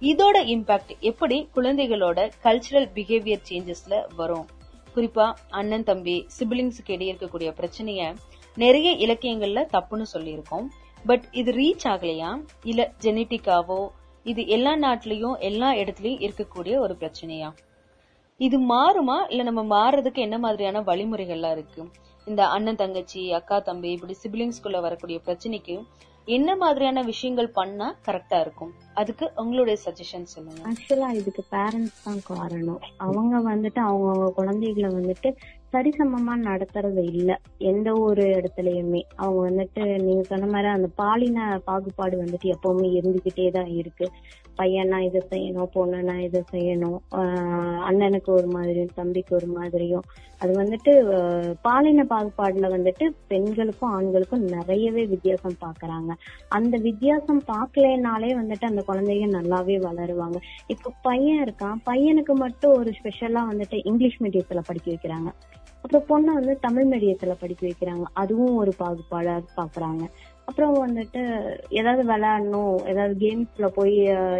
இதோட 0.00 0.36
இம்பாக்ட் 0.44 0.98
எப்படி 1.00 1.48
குழந்தைகளோட 1.54 2.30
கல்ச்சுரல் 2.42 2.88
பிஹேவியர் 2.94 3.46
சேஞ்சஸ்ல 3.50 4.04
வரும்? 4.16 4.46
குறிப்பா 4.96 5.32
அண்ணன் 5.48 5.82
தம்பி 5.82 6.26
சிபிலிங்ஸுக்கு 6.38 6.90
இடையே 6.90 7.12
இருக்கக்கூடிய 7.12 7.52
பிரச்சனைய 7.60 8.14
நிறைய 8.54 8.92
இலக்கியங்கள்ல 8.92 9.66
தப்புன்னு 9.72 10.02
சொல்லியிருக்கோம். 10.12 10.66
பட் 11.06 11.22
இது 11.32 11.52
ரீச் 11.52 11.86
ஆகலையா? 11.88 12.44
இல்ல 12.64 12.92
ஜெனட்டிக்காவோ 13.00 13.88
இது 14.24 14.46
எல்லா 14.46 14.76
நாட்டிலயும் 14.76 15.38
எல்லா 15.38 15.72
இடத்துலயும் 15.72 16.22
இருக்கக்கூடிய 16.26 16.78
ஒரு 16.78 16.96
பிரச்சனையா? 17.00 17.52
இது 18.38 18.60
மாறுமா? 18.60 19.26
இல்ல 19.28 19.42
நம்ம 19.42 19.62
மாறுறதுக்கு 19.64 20.14
என்ன 20.14 20.38
மாதிரியான 20.38 20.80
வழிமுறைகள்லாம் 20.80 21.50
இருக்கு? 21.50 21.90
இந்த 22.28 22.42
அண்ணன் 22.54 22.80
தங்கச்சி 22.82 23.22
அக்கா 23.32 23.58
தம்பி 23.68 23.90
இப்படி 23.90 24.14
சிப்லிங்ஸ்குள்ள 24.22 24.78
வரக்கூடிய 24.80 25.18
பிரச்சனைக்கு 25.26 25.76
என்ன 26.28 26.56
மாதிரியான 26.56 27.02
விஷயங்கள் 27.02 27.48
பண்ணா 27.58 27.86
கரெக்டா 28.06 28.38
இருக்கும்? 28.40 28.72
அதுக்கு 29.00 29.26
உங்களுடைய 29.36 29.76
சஜஷன் 29.84 30.26
சொல்லுங்க. 30.32 30.62
ஆக்சுவலா 30.70 31.08
இதுக்கு 31.20 31.42
பேரண்ட்ஸ் 31.54 32.02
தான் 32.04 32.20
காரணம். 32.24 32.80
அவங்க 33.06 33.34
வந்துட்டு 33.52 33.80
அவங்க 33.90 34.32
குழந்தைகளை 34.40 34.90
வந்துட்டு 34.94 35.30
சரிசமமா 35.72 36.34
நடத்துறது 36.48 37.02
இல்ல. 37.12 37.30
எந்த 37.70 37.88
ஒரு 38.06 38.24
இடத்துலயுமே. 38.36 39.00
அவங்க 39.16 39.40
வந்துட்டு 39.48 39.82
நீங்க 40.06 40.22
சொன்ன 40.22 40.46
மாதிரி 40.46 40.68
அந்த 40.76 40.88
பாலின 41.00 41.38
பாகுபாடு 41.64 42.16
வந்துட்டு 42.24 42.52
எப்பவுமே 42.54 42.86
இருந்துகிட்டே 42.98 43.46
தான் 43.56 43.72
இருக்கு. 43.80 44.06
பையனா 44.60 44.98
இதை 45.08 45.20
செய்யணும் 45.32 45.68
பொண்ணுனா 45.74 46.14
இதை 46.18 46.40
செய்யணும் 46.52 46.96
அண்ணனுக்கு 47.88 48.30
ஒரு 48.38 48.48
மாதிரியும் 48.54 48.94
தம்பிக்கு 48.94 49.32
ஒரு 49.36 49.48
மாதிரியும். 49.58 50.06
அது 50.40 50.52
வந்துட்டு 50.62 50.92
பாலின 51.66 52.04
பாகுபாடுல 52.12 52.66
வந்துட்டு 52.76 53.04
பெண்களுக்கும் 53.32 53.92
ஆண்களுக்கும் 53.98 54.44
நிறையவே 54.56 55.04
வித்தியாசம் 55.12 55.60
பாக்குறாங்க. 55.64 56.10
அந்த 56.58 56.74
வித்தியாசம் 56.88 57.42
பார்க்கலனாலே 57.52 58.32
வந்துட்டு 58.40 58.70
அந்த 58.70 58.84
குழந்தைங்க 58.88 59.28
நல்லாவே 59.38 59.78
வளருவாங்க. 59.86 60.40
இப்போ 60.66 60.90
பையன் 61.08 61.42
இருக்கான். 61.46 61.78
பையனுக்கு 61.90 62.36
மட்டும் 62.44 62.76
ஒரு 62.80 62.92
ஸ்பெஷலா 63.00 63.44
வந்துட்டு 63.52 63.78
இங்கிலீஷ் 63.84 64.20
மீடியத்துல 64.22 64.62
படிக்க 64.70 64.88
வைக்கிறாங்க. 64.92 65.30
அப்புறம் 65.88 66.08
பொண்ணை 66.08 66.32
வந்து 66.34 66.54
தமிழ் 66.64 66.88
மீடியத்துல 66.90 67.34
படிக்க 67.42 67.62
வைக்கிறாங்க. 67.66 68.06
அதுவும் 68.14 68.56
ஒரு 68.62 68.72
பாகுபாடா 68.80 69.34
பாக்குறாங்க. 69.58 70.02
அப்புறம் 70.48 70.74
வந்துட்டு 70.82 71.20
ஏதாவது 71.78 72.02
விளையாடணும் 72.10 72.74
ஏதாவது 72.90 73.14
கேம்ஸ்ல 73.22 73.66
போய் 73.68 73.94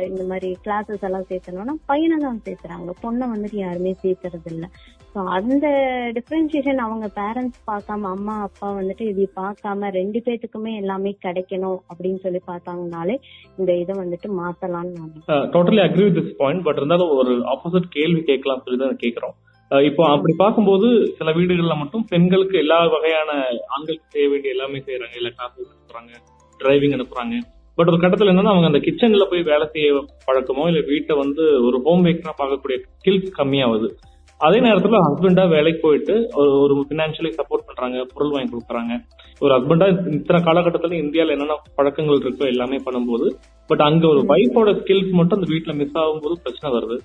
இந்த 0.09 0.23
மாதிரி 0.25 0.49
கிளாஸஸ் 0.65 1.05
எல்லாம் 1.09 1.27
சேர்த்தணும்னா 1.31 1.75
பையனை 1.87 2.17
தான் 2.19 2.43
சேர்த்துறாங்க 2.47 2.93
பொண்ணை 3.03 3.27
வந்துட்டு 3.33 3.59
யாருமே 3.59 3.93
சேர்த்துறது 4.05 4.51
இல்ல 4.55 4.67
ஸோ 5.13 5.23
அந்த 5.37 5.67
டிஃப்ரென்சியேஷன் 6.17 6.85
அவங்க 6.87 7.09
பேரண்ட்ஸ் 7.19 7.61
பார்க்காம 7.71 8.11
அம்மா 8.17 8.37
அப்பா 8.47 8.69
வந்துட்டு 8.79 9.07
இது 9.13 9.25
பார்க்காம 9.41 9.91
ரெண்டு 9.99 10.21
பேத்துக்குமே 10.27 10.73
எல்லாமே 10.83 11.13
கிடைக்கணும் 11.27 11.81
அப்படின்னு 11.91 12.23
சொல்லி 12.25 12.43
பார்த்தாங்கனாலே 12.51 13.17
இந்த 13.59 13.71
இதை 13.83 13.97
வந்துட்டு 14.03 14.31
மாத்தலாம்னு 14.41 14.97
நான் 14.99 15.53
totally 15.57 15.83
agree 15.87 16.07
with 16.09 16.19
this 16.21 16.35
point 16.41 16.67
but 16.69 16.81
இருந்தாலும் 16.83 17.15
ஒரு 17.21 17.35
ஆப்போசிட் 17.55 17.95
கேள்வி 17.99 18.23
கேட்கலாம் 18.33 18.65
சொல்லி 18.67 18.81
தான் 18.85 19.03
கேட்கிறோம் 19.05 19.37
இப்போ 19.71 20.03
அப்படி 20.13 20.33
பார்க்கும்போது 20.43 20.89
சில 21.17 21.31
வீடுகள்ல 21.39 21.75
மட்டும் 21.81 22.05
பெண்களுக்கு 22.13 22.57
எல்லா 22.65 22.79
வகையான 22.95 23.31
ஆண்களுக்கு 23.75 24.13
செய்ய 24.15 24.27
வேண்டிய 24.33 24.55
எல்லாமே 24.55 24.79
செய்யறாங்க 24.87 25.17
இல்ல 25.21 25.31
கிளாஸஸ் 25.37 25.71
அனுப்புறாங்க 25.73 26.13
டிரைவிங் 26.61 26.95
அனுப்புறாங்க. 26.97 27.35
பட் 27.79 27.91
ஒரு 27.91 27.99
கட்டத்துல 28.03 28.33
என்னன்னா 28.33 28.53
அவங்க 28.55 28.71
அந்த 28.71 28.81
கிச்சன்ல 28.87 29.25
போய் 29.33 29.49
வேலை 29.51 29.67
செய்ய 29.75 29.89
பழக்கமோ 30.29 30.65
இல்ல 30.71 30.81
வீட்டை 30.93 31.17
வந்து 31.25 31.45
ஒரு 31.67 31.79
ஹோம் 31.87 32.05
மேக்கரா 32.07 32.33
பார்க்கக்கூடிய 32.41 32.79
ஸ்கில்ஸ் 32.87 33.37
கம்மியாவது. 33.39 33.89
அதே 34.41 34.59
நேரத்துல 34.65 34.99
ஹஸ்பண்டா 35.05 35.45
வேலைக்கு 35.55 35.81
போயிட்டு 35.85 36.15
ஒரு 36.41 36.51
ஒரு 36.65 36.75
பினான்சியலி 36.91 37.31
சப்போர்ட் 37.39 37.69
பண்றாங்க 37.69 38.07
பொருள் 38.15 38.35
வாங்கி 38.35 38.51
கொடுக்குறாங்க. 38.53 38.93
ஒரு 39.43 39.51
ஹஸ்பண்டா 39.57 39.87
இத்தனை 40.19 40.41
காலகட்டத்துல 40.49 40.99
இந்தியால 41.05 41.35
என்னென்ன 41.37 41.57
பழக்கங்கள் 41.79 42.23
இருக்கோ 42.25 42.47
எல்லாமே 42.55 42.79
பண்ணும்போது 42.87 43.29
பட் 43.71 43.87
அங்க 43.89 44.05
ஒரு 44.15 44.21
வைஃபோட 44.33 44.73
ஸ்கில்ஸ் 44.81 45.15
மட்டும் 45.21 45.39
அந்த 45.41 45.51
வீட்ல 45.55 45.75
மிஸ் 45.81 45.99
ஆகும்போது 46.03 46.37
பிரச்சனை 46.45 46.71
வருது. 46.77 46.99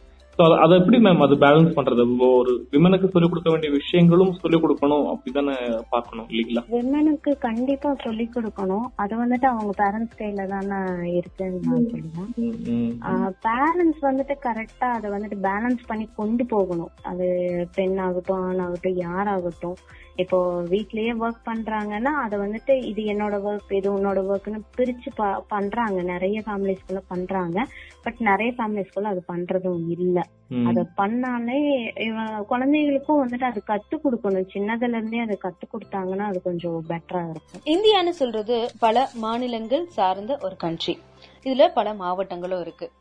ஸோ 0.44 0.58
அதை 0.58 0.78
எப்படி 0.78 0.98
மேம் 0.98 1.22
அது 1.22 1.36
பேலன்ஸ் 1.36 1.76
பண்றது? 1.76 2.04
ஒரு 2.28 2.52
விமனுக்கு 2.72 3.08
சொல்லிக் 3.08 3.30
கொடுக்க 3.30 3.50
வேண்டிய 3.50 3.72
விஷயங்களும் 3.72 4.34
சொல்லிக் 4.34 4.64
கொடுக்கணும் 4.64 5.06
அப்படிதானே 5.12 5.56
பார்க்கணும் 5.90 6.28
இல்லைங்களா? 6.30 6.64
விமனுக்கு 6.70 7.38
கண்டிப்பா 7.38 7.96
சொல்லி 8.04 8.30
கொடுக்கணும். 8.36 8.86
அது 8.96 9.14
வந்துட்டு 9.16 9.46
அவங்க 9.46 9.74
பேரண்ட்ஸ் 9.84 10.20
கையில 10.20 10.48
தானே 10.48 10.80
இருக்குன்னு 11.14 11.60
நான் 11.64 11.88
சொல்லுவேன். 11.94 12.30
ம், 12.74 13.34
பேரண்ட்ஸ் 13.48 14.02
வந்துட்டு 14.02 14.36
கரெக்டா 14.48 14.90
அதை 14.98 15.12
வந்துட்டு 15.12 15.40
பேலன்ஸ் 15.50 15.84
பண்ணி 15.88 16.10
கொண்டு 16.16 16.46
போகணும். 16.46 16.92
அது 17.04 17.28
பெண் 17.76 17.98
ஆகட்டும் 17.98 18.42
ஆண் 18.42 18.60
ஆகட்டும் 18.60 18.98
யாராகட்டும். 18.98 19.78
இப்போ 20.16 20.62
வீட்லயே 20.62 21.14
ஒர்க் 21.20 21.42
பண்றாங்கன்னா 21.46 22.12
அதை 22.24 22.40
வந்துட்டு 22.40 22.84
இது 22.84 23.04
என்னோட 23.04 23.36
ஒர்க் 23.50 23.74
இது 23.74 23.98
உன்னோட 23.98 24.18
ஒர்க்னு 24.18 24.62
பிரிச்சு 24.78 25.08
ப- 25.16 25.44
பண்றாங்க. 25.48 26.02
நிறைய 26.02 26.42
ஃபேமிலிஸ்குள்ள 26.46 27.02
பண்றாங்க. 27.08 27.66
பட் 28.04 28.16
நிறைய 28.20 28.54
ஃபேமிலிஸ்குள்ள 28.58 29.04
அது 29.04 29.24
பண்றதும் 29.34 29.90
இல்ல. 29.90 30.22
அத 30.66 30.86
பண்ணாலே 30.98 32.42
குழந்தைகளுக்கும் 32.42 33.28
வந்துட்டு 33.28 33.44
அது 33.44 33.64
கத்து 33.68 33.96
கொடுக்கணும். 33.96 34.48
சின்னதுல 34.54 34.88
இருந்தே 34.88 35.20
அதை 35.20 35.38
கத்து 35.44 35.66
கொடுத்தாங்கன்னா 35.72 36.18
அது 36.18 36.42
கொஞ்சம் 36.42 36.84
பெட்டரா 36.90 37.30
இருக்கும். 37.30 37.62
இந்தியான்னு 37.66 38.10
சொல்றது 38.10 38.70
பல 38.80 39.10
மாநிலங்கள் 39.14 39.86
சார்ந்த 39.88 40.40
ஒரு 40.42 40.56
கண்ட்ரி 40.56 40.98
இதுல 41.44 41.68
பல 41.74 41.94
மாவட்டங்களும் 41.94 42.62
இருக்கு. 42.62 42.92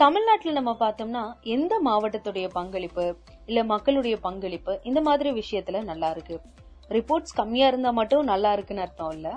தமிழ்நாட்டில் 0.00 0.56
நம்ம 0.56 0.72
பார்த்தோம்னா 0.80 1.22
எந்த 1.54 1.74
மாவட்டத்துடைய 1.84 2.46
பங்களிப்பு 2.52 3.04
இல்ல 3.46 3.60
மக்களுடைய 3.64 4.14
பங்களிப்பு 4.26 4.72
இந்த 4.82 5.00
மாதிரி 5.00 5.30
விஷயத்துல 5.40 5.82
நல்லா 5.90 6.08
இருக்கு. 6.10 6.36
ரிப்போர்ட்ஸ் 6.90 7.36
கம்மியா 7.36 7.66
இருந்தா 7.66 7.90
மட்டும் 7.90 8.24
நல்லா 8.24 8.50
இருக்குன்னு 8.52 8.84
அர்த்தம் 8.86 9.12
இல்ல. 9.16 9.28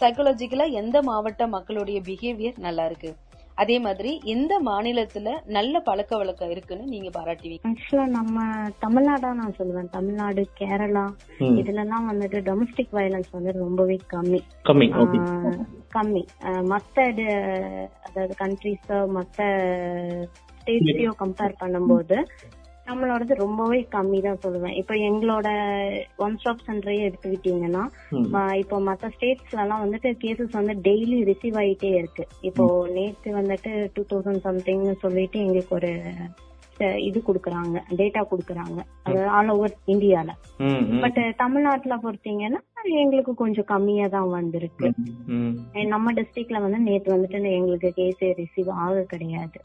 சைக்காலஜிக்கலா 0.00 0.66
எந்த 0.82 1.02
மாவட்ட 1.02 1.46
மக்களுடைய 1.56 2.00
பிஹேவியர் 2.08 2.58
நல்லா 2.66 2.84
இருக்கு? 2.90 3.10
அதே 3.54 3.78
மாதிரி 3.78 4.20
எந்த 4.24 4.52
மாநிலத்துல 4.64 5.30
நல்ல 5.46 5.80
பழக்க 5.80 6.16
வழக்கம் 6.16 6.50
இருக்குன்னு 6.50 6.84
நீங்க 6.84 7.08
பாராட்டுவீங்க? 7.16 7.70
ஆக்சுவலா 7.70 8.06
நம்ம 8.06 8.44
தமிழ்நாடா 8.84 9.30
நான் 9.40 9.56
சொல்லுவேன். 9.58 9.90
தமிழ்நாடு 9.90 10.42
கேரளா. 10.60 11.04
இதுல 11.60 11.82
எல்லாம் 11.84 12.08
வந்துட்டு 12.12 12.40
டொமஸ்டிக் 12.48 12.94
வயலன்ஸ் 12.98 13.30
வந்து 13.30 13.52
ரொம்பவே 13.52 13.98
கம்மி. 14.14 14.40
கம்மி 15.96 16.22
மத்த 16.72 17.06
அதாவது 18.06 18.34
கண்ட்ரிஸ் 18.42 18.90
மத்த 19.18 19.40
ஸ்டேட்ஸையும் 20.60 21.20
கம்பேர் 21.22 21.60
பண்ணும்போது 21.62 22.16
நம்மளோடது 22.88 23.34
ரொம்பவே 23.42 23.78
கம்மி 23.94 24.18
தான் 24.26 24.40
சொல்லுவேன். 24.44 24.76
இப்போ 24.80 24.94
எங்களோட 25.08 25.48
ஒன் 26.24 26.36
ஸ்டாப் 26.40 26.64
சென்டரையே 26.68 27.02
எடுத்துக்கிட்டீங்கன்னா 27.08 27.84
இப்போ 28.62 28.76
மத்த 28.88 29.10
ஸ்டேட்ஸ்ல 29.16 29.62
எல்லாம் 29.64 29.82
வந்துட்டு 29.84 30.10
கேசஸ் 30.24 30.58
வந்து 30.60 30.74
டெய்லி 30.88 31.18
ரிசீவ் 31.30 31.58
ஆயிட்டே 31.62 31.92
இருக்கு. 32.00 32.24
இப்போ 32.50 32.64
நேத்து 32.96 33.30
வந்துட்டு 33.40 33.72
டூ 33.96 34.04
தௌசண்ட் 34.12 34.46
சம்திங்னு 34.48 34.96
சொல்லிட்டு 35.04 35.38
எங்களுக்கு 35.44 35.74
ஒரு 35.80 35.92
இது 37.08 37.18
குடுக்கறாங்க 37.26 37.76
டேட்டா 37.98 38.20
குடுக்கறாங்க. 38.30 38.80
அது 39.06 39.20
ஆல் 39.36 39.50
ஓவர் 39.54 39.74
இந்தியால 39.94 40.30
பட் 41.02 41.20
தமிழ்நாட்டுல 41.42 41.94
பொறுத்தீங்கன்னா 42.04 42.60
எங்களுக்கு 43.02 43.32
கொஞ்சம் 43.42 43.68
கம்மியா 43.72 44.06
தான் 44.14 44.30
வந்திருக்கு. 44.38 44.88
நம்ம 45.92 46.12
டிஸ்ட்ரிக்ட்ல 46.12 46.60
வந்து 46.64 46.78
நேத்து 46.88 47.14
வந்துட்டு 47.14 47.50
எங்களுக்கு 47.58 47.90
கேஸே 47.98 48.30
ரிசீவ் 48.40 48.70
ஆக 48.84 49.04
கிடையாது. 49.12 49.58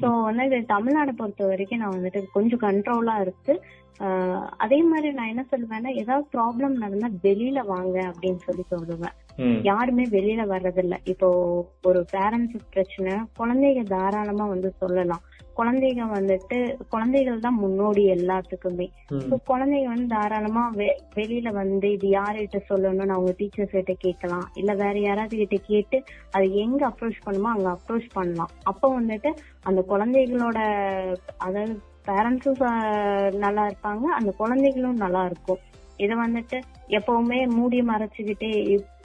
சோ 0.00 0.08
வந்து 0.28 0.60
தமிழ்நாடு 0.74 1.14
பொறுத்த 1.20 1.50
வரைக்கும் 1.52 1.82
நான் 1.82 1.96
வந்துட்டு 1.98 2.22
கொஞ்சம் 2.36 2.64
கண்ட்ரோலா 2.66 3.16
இருக்கு. 3.26 3.54
அதே 4.64 4.78
மாதிரி 4.82 5.10
நான் 5.18 5.32
என்ன 5.32 5.44
சொல்லுவேன்னா 5.52 5.90
ஏதாவது 6.00 6.24
ப்ராப்ளம் 6.34 6.74
நடந்தா 6.82 7.08
வெளியில 7.28 7.60
வாங்க 7.66 7.96
அப்படின்னு 8.10 8.40
சொல்லி 8.48 8.64
சொல்லுவேன். 8.72 9.14
யாருமே 9.62 10.04
வெளியில 10.16 10.42
வர்றதில்ல. 10.52 10.96
இப்போ 11.12 11.28
ஒரு 11.88 12.00
பேரண்ட்ஸ் 12.14 12.58
பிரச்சனை 12.74 13.14
குழந்தைங்க 13.40 13.82
தாராளமா 13.94 14.44
வந்து 14.54 14.70
சொல்லலாம். 14.82 15.24
குழந்தைங்க 15.56 16.04
வந்துட்டு 16.12 16.56
குழந்தைகள் 16.88 17.38
தான் 17.38 17.54
முன்னோடி 17.54 18.10
எல்லாத்துக்குமே. 18.10 18.86
So, 19.22 19.38
குழந்தைங்க 19.46 19.84
வந்து 19.84 20.06
தாராளமா 20.06 20.72
வெ- 20.74 20.98
வெளியில 21.14 21.52
வந்து 21.52 21.92
இது 21.92 22.08
யார்கிட்ட 22.10 22.60
சொல்லணும்னு 22.68 23.08
அவங்க 23.08 23.34
டீச்சர்ஸ் 23.38 23.70
கிட்ட 23.70 23.92
கேட்கலாம். 23.98 24.50
இல்ல 24.54 24.74
வேற 24.74 24.98
யாராவது 24.98 25.36
கிட்ட 25.36 25.56
கேட்டு 25.66 26.02
அது 26.30 26.54
எங்க 26.54 26.88
அப்ரோச் 26.88 27.22
பண்ணுமோ 27.24 27.48
அங்க 27.48 27.76
அப்ரோச் 27.76 28.10
பண்ணலாம். 28.12 28.48
அப்போ 28.64 29.00
வந்துட்டு 29.00 29.32
அந்த 29.62 29.84
குழந்தைகளோட 29.88 30.58
அதாவது 31.38 31.80
பேரண்ட்ஸும் 32.06 32.60
நல்லா 33.38 33.68
இருப்பாங்க 33.68 34.04
அந்த 34.14 34.30
குழந்தைகளும் 34.30 34.94
நல்லா 34.94 35.24
இருக்கும். 35.24 35.58
இத 35.96 36.14
வந்துட்டு 36.16 36.56
எப்பவுமே 36.88 37.48
மூடி 37.48 37.82
மறைச்சுக்கிட்டே 37.82 38.50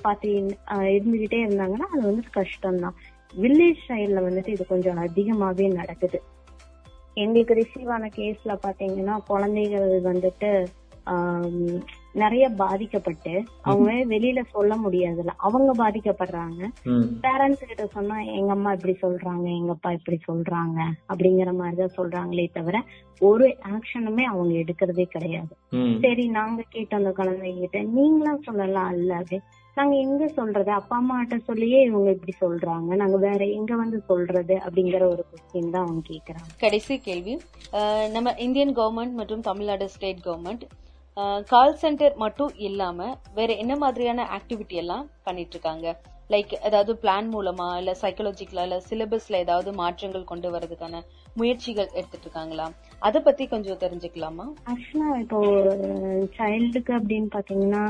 பாத்து 0.01 0.29
அஹ், 0.67 0.89
இருந்துகிட்டே 0.89 1.39
இருந்தாங்கன்னா 1.45 1.87
அது 1.91 2.11
வந்துட்டு 2.11 2.35
கஷ்டம்தான். 2.35 2.97
வில்லேஜ் 3.33 3.81
சைடுல 3.87 4.19
வந்துட்டு 4.21 4.47
இது 4.47 4.67
கொஞ்சம் 4.67 4.97
அதிகமாவே 4.97 5.73
நடக்குது. 5.73 6.17
எங்களுக்கு 7.17 7.53
ரிசீவ் 7.53 7.89
ஆன 7.89 8.09
கேஸ்ல 8.15 8.57
பாத்தீங்கன்னா 8.67 9.17
குழந்தைகள் 9.27 10.01
வந்துட்டு 10.01 10.51
நிறைய 12.13 12.49
பாதிக்கப்பட்டு 12.49 13.43
அவங்க 13.61 13.91
வெளியில 13.91 14.39
சொல்ல 14.51 14.75
முடியாதுல்ல 14.75 15.33
அவங்க 15.37 15.71
பாதிக்கப்படுறாங்க. 15.83 16.61
பேரண்ட்ஸ் 17.21 17.67
கிட்ட 17.67 17.85
சொன்னா 17.85 18.21
எங்க 18.21 18.51
அம்மா 18.51 18.71
இப்படி 18.71 18.97
சொல்றாங்க 19.01 19.45
எங்க 19.49 19.71
அப்பா 19.71 19.91
இப்படி 19.91 20.19
சொல்றாங்க 20.27 20.79
அப்படிங்கிற 21.09 21.53
மாதிரிதான் 21.55 21.97
சொல்றாங்களே 21.97 22.45
தவிர 22.53 22.79
ஒரு 23.21 23.57
ஆக்ஷனுமே 23.69 24.23
அவங்க 24.23 24.53
எடுக்கிறதே 24.53 25.03
கிடையாது. 25.03 25.53
சரி 25.99 26.27
நாங்க 26.27 26.61
கேட்ட 26.69 26.95
அந்த 26.95 27.13
குழந்தைங்க 27.17 27.59
கிட்ட 27.59 27.81
நீங்களும் 27.81 28.41
சொல்லலாம் 28.41 28.87
அப்படி 28.89 29.39
நாங்க 29.77 29.93
எங்க 30.05 30.23
சொல்றது? 30.37 30.71
அப்பா 30.77 30.95
அம்மா 31.01 31.15
கிட்ட 31.19 31.35
சொல்லியே 31.49 31.79
இவங்க 31.89 32.09
இப்படி 32.15 32.33
சொல்றாங்க. 32.41 32.89
நாங்க 33.01 33.17
வேற 33.27 33.41
எங்க 33.57 33.71
வந்து 33.75 33.97
சொல்றது 34.09 34.55
அப்படிங்கிற 34.65 35.03
ஒரு 35.13 35.23
கொஸ்டின் 35.29 35.73
தான் 35.75 35.85
அவங்க 35.85 36.03
கேக்குறாங்க. 36.09 36.49
கடைசி 36.57 36.95
கேள்வி. 37.07 37.35
நம்ம 38.15 38.33
இந்தியன் 38.45 38.73
கவர்மெண்ட் 38.79 39.17
மற்றும் 39.19 39.45
Tamil Nadu 39.49 39.87
state 39.95 40.23
government 40.27 40.65
call 41.47 41.79
centre 41.81 42.13
மட்டும் 42.15 42.51
இல்லாம 42.67 42.99
வேற 43.33 43.51
என்ன 43.63 43.73
மாதிரியான 43.75 44.25
ஆக்டிவிட்டி 44.37 44.75
எல்லாம் 44.83 45.07
பண்ணிட்டு 45.23 45.55
இருக்காங்க 45.55 45.87
லைக் 46.29 46.53
ஏதாவது 46.67 46.91
பிளான் 47.01 47.27
மூலமா 47.33 47.65
இல்ல 47.79 47.91
சைக்காலஜிக்கலா 48.01 48.63
இல்ல 48.67 48.77
சிலபஸ்ல 48.89 49.41
ஏதாவது 49.45 49.71
மாற்றங்கள் 49.73 50.29
கொண்டு 50.29 50.49
வரதுக்கான 50.51 51.01
முயற்சிகள் 51.35 51.89
எடுத்துட்டு 51.93 52.25
இருக்காங்களா 52.27 52.67
அத 53.01 53.21
பத்தி 53.21 53.43
கொஞ்சம் 53.47 53.81
தெரிஞ்சுக்கலாமா? 53.83 54.45
ஆக்சுவலா 54.71 55.09
இப்போ 55.23 55.39
சைல்டுக்கு 56.37 56.93
அப்படின்னு 56.99 57.29
பாத்தீங்கன்னா 57.35 57.83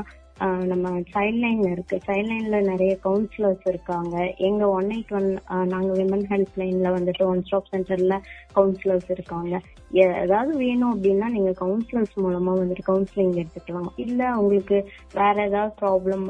நம்ம 0.70 0.90
சைல்ட் 1.14 1.40
லைன் 1.44 1.62
இருக்கு. 1.72 1.96
சைல்ட் 2.06 2.30
லைன்ல 2.30 2.60
நிறைய 2.68 2.92
கவுன்சிலர்ஸ் 3.04 3.66
இருக்காங்க. 3.66 4.14
எங்க 4.48 4.68
ஒன் 4.68 4.88
எயிட் 4.96 5.12
ஒன் 5.18 5.28
நாங்க 5.72 5.90
விமன் 6.00 6.24
ஹெல்ப் 6.32 6.54
லைன்ல 6.56 6.90
வந்துட்டு 6.96 7.24
ஒன் 7.24 7.42
ஸ்டாப் 7.42 7.70
சென்டர்ல 7.72 8.16
கவுன்சிலர்ஸ் 8.56 9.10
இருக்காங்க. 9.16 9.60
ஏதாவது 9.90 10.52
வேணும் 10.56 10.92
அப்படின்னா 10.94 11.26
நீங்க 11.36 11.52
கவுன்சிலர்ஸ் 11.60 12.14
மூலமா 12.16 12.52
வந்துட்டு 12.60 12.84
கவுன்சிலிங் 12.86 13.34
எடுத்துக்கலாம் 13.42 13.90
இல்ல 13.96 14.30
உங்களுக்கு 14.36 14.78
வேற 15.14 15.34
ஏதாவது 15.48 15.74
ப்ராப்ளம் 15.80 16.24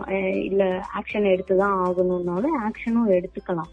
இல்ல 0.45 0.65
ஆக்ஷன் 0.99 1.29
எடுத்துதான் 1.35 1.77
ஆகணும்னாலும் 1.85 2.59
ஆக்ஷனும் 2.67 3.13
எடுத்துக்கலாம். 3.19 3.71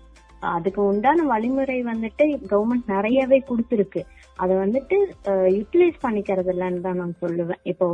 அதுக்கு 0.56 0.82
உண்டான 0.86 1.24
வழிமுறை 1.24 1.78
வந்துட்டு 1.84 2.26
கவர்மெண்ட் 2.52 2.88
நிறையவே 2.88 3.40
கொடுத்துருக்கு. 3.50 4.02
அதை 4.36 4.56
வந்துட்டு 4.56 4.98
யூட்டிலைஸ் 5.58 6.00
பண்ணிக்கிறது 6.06 6.52
இல்லைன்னு 6.56 6.86
தான் 6.86 7.02
நான் 7.02 7.22
சொல்லுவேன். 7.22 7.62
இப்போ 7.64 7.88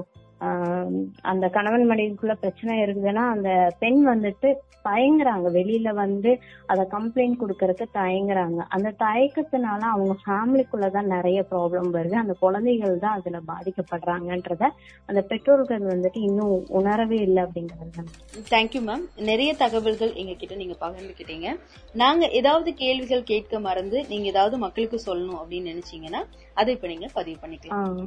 அந்த 1.22 1.46
கணவன் 1.50 1.90
மனைவிக்குள்ள 1.92 2.34
பிரச்சனை 2.34 2.80
இருக்குதுன்னா 2.84 3.26
அந்த 3.36 3.50
பெண் 3.80 4.02
வந்துட்டு 4.08 4.50
தயங்குறாங்க. 4.88 5.48
வெளியில 5.58 5.94
வந்து 5.94 6.32
அத 6.66 6.82
கம்ப்ளைண்ட் 6.92 7.40
கொடுக்கறதுக்கு 7.42 7.86
தயங்குறாங்க. 7.94 8.60
அந்த 8.70 8.90
தயக்கத்தினால 9.00 9.82
அவங்க 9.94 10.16
ஃபேமிலிக்குள்ளதான் 10.24 11.12
நிறைய 11.16 11.40
ப்ராப்ளம் 11.52 11.90
வருது. 11.96 12.16
அந்த 12.24 12.34
குழந்தைகள் 12.34 13.00
தான் 13.00 13.18
அதுல 13.20 13.42
பாதிக்கப்படுறாங்கன்றத 13.48 14.64
அந்த 15.06 15.22
பெற்றோர்கள் 15.22 15.84
வந்துட்டு 15.94 16.22
இன்னும் 16.30 16.54
உணரவே 16.80 17.20
இல்லை 17.28 17.44
அப்படிங்கறது 17.44 18.06
தேங்க்யூ 18.54 18.84
மேம் 18.90 19.06
நிறைய 19.32 19.54
தகவல்கள் 19.64 20.14
எங்க 20.14 20.34
கிட்ட 20.34 20.56
நீங்க 20.56 20.78
பகிர்ந்துக்கிட்டீங்க. 20.86 21.50
நாங்க 21.94 22.26
ஏதாவது 22.42 22.74
கேள்விகள் 22.74 23.30
கேட்க 23.34 23.60
மறந்து 23.60 24.06
நீங்க 24.10 24.28
ஏதாவது 24.28 24.58
மக்களுக்கு 24.58 25.00
சொல்லணும் 25.08 25.42
அப்படின்னு 25.42 25.74
நினைச்சீங்கன்னா 25.74 26.24
அதை 26.54 26.74
இப்ப 26.74 26.88
நீங்க 26.88 27.08
பதிவு 27.14 27.40
பண்ணிக்கலாம். 27.44 28.00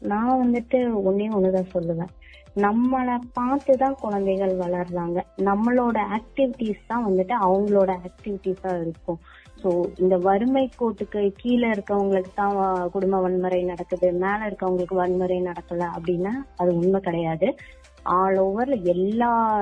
நான் 0.00 0.40
வந்துட்டு 0.44 0.78
ஒன்னே 1.08 1.26
ஒண்ணுதான் 1.36 1.72
சொல்லுவேன். 1.74 2.12
நம்மள 2.56 3.18
பார்த்துதான் 3.38 4.00
குழந்தைகள் 4.00 4.56
வளர்றாங்க. 4.56 5.18
நம்மளோட 5.36 5.98
ஆக்டிவிட்டிஸ் 6.16 6.86
தான் 6.86 7.06
வந்துட்டு 7.06 7.34
அவங்களோட 7.42 7.90
ஆக்டிவிட்டிஸா 8.06 8.80
இருக்கும். 8.80 9.18
ஸோ 9.62 9.68
இந்த 9.96 10.16
வறுமை 10.16 10.70
கோட்டுக்கு 10.80 11.32
கீழே 11.36 11.68
இருக்கவங்களுக்கு 11.68 12.32
தான் 12.34 12.90
குடும்ப 12.90 13.20
வன்முறை 13.20 13.62
நடக்குது. 13.62 14.12
மேல 14.12 14.38
இருக்கவங்களுக்கு 14.48 14.94
வன்முறை 14.94 15.42
நடக்கல 15.42 15.86
அப்படின்னா 15.98 16.32
அது 16.56 16.76
உண்மை 16.76 17.00
கிடையாது. 17.00 17.56
ஆல் 18.02 18.36
ஓவர் 18.36 18.82
எல்லா 18.82 19.60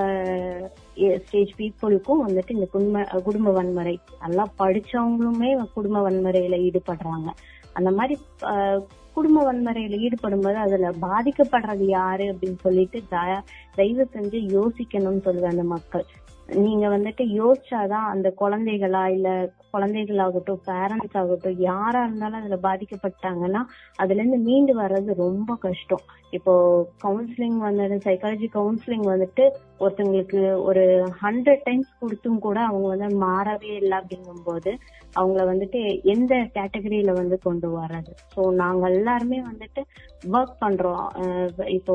ஸ்டேஜ் 1.25 1.53
பீப்புளுக்கும் 1.59 2.23
வந்துட்டு 2.27 2.51
இந்த 2.51 2.67
குடும்ப 2.67 3.03
குடும்ப 3.25 3.51
வன்முறை. 3.51 3.99
நல்லா 4.21 4.47
படிச்சவங்களுமே 4.59 5.67
குடும்ப 5.75 6.11
வன்முறையில 6.11 6.59
ஈடுபடுறாங்க. 6.69 7.29
அந்த 7.73 7.91
மாதிரி 7.91 8.21
குடும்ப 9.17 9.41
வன்முறையில 9.43 9.99
ஈடுபடும் 9.99 10.41
போது 10.41 10.57
அதுல 10.57 10.91
பாதிக்கப்படுறது 11.03 11.85
யாரு 11.89 12.25
அப்படின்னு 12.33 12.59
சொல்லிட்டு 12.61 13.03
த- 13.09 13.43
தயவு 13.75 14.09
செஞ்சு 14.13 14.39
யோசிக்கணும்னு 14.51 15.25
சொல்லுவேன் 15.25 15.55
அந்த 15.55 15.65
மக்கள். 15.67 16.07
நீங்க 16.49 16.87
வந்துட்டு 16.89 17.23
யோசிச்சாதான் 17.39 18.11
அந்த 18.11 18.29
குழந்தைகளா 18.41 19.05
இல்ல 19.15 19.29
குழந்தைகளாகட்டும் 19.73 20.61
பேரண்ட்ஸ் 20.69 21.17
ஆகட்டும் 21.21 21.57
யாரா 21.67 22.01
இருந்தாலும் 22.05 22.41
அதுல 22.41 22.59
பாதிக்கப்பட்டாங்கன்னா 22.67 23.63
அதுல 23.99 24.21
இருந்து 24.21 24.39
மீண்டு 24.49 24.75
வர்றது 24.75 25.17
ரொம்ப 25.25 25.57
கஷ்டம். 25.65 26.05
இப்போ 26.33 26.53
கவுன்சிலிங் 27.05 27.59
வந்து 27.67 27.99
சைக்காலஜி 28.07 28.49
கவுன்சிலிங் 28.57 29.07
வந்துட்டு 29.11 29.45
ஒருத்தவங்களுக்கு 29.81 30.41
ஒரு 30.69 30.85
ஹண்ட்ரட் 31.23 31.65
டைம்ஸ் 31.65 31.91
கொடுத்தும் 32.01 32.39
கூட 32.39 32.59
அவங்க 32.69 32.87
வந்து 32.95 33.09
மாறவே 33.25 33.73
இல்லை 33.81 33.97
அப்படிங்கும்போது 34.01 34.73
அவங்கள 35.17 35.43
வந்துட்டு 35.51 35.81
எந்த 36.15 36.35
கேட்டகரியில 36.57 37.13
வந்து 37.21 37.39
கொண்டு 37.41 37.69
வர்றது? 37.77 38.13
ஸோ 38.35 38.41
நாங்க 38.63 38.87
எல்லாருமே 38.95 39.41
வந்துட்டு 39.51 39.83
ஒர்க் 40.33 40.57
பண்றோம். 40.65 41.07
இப்போ 41.79 41.95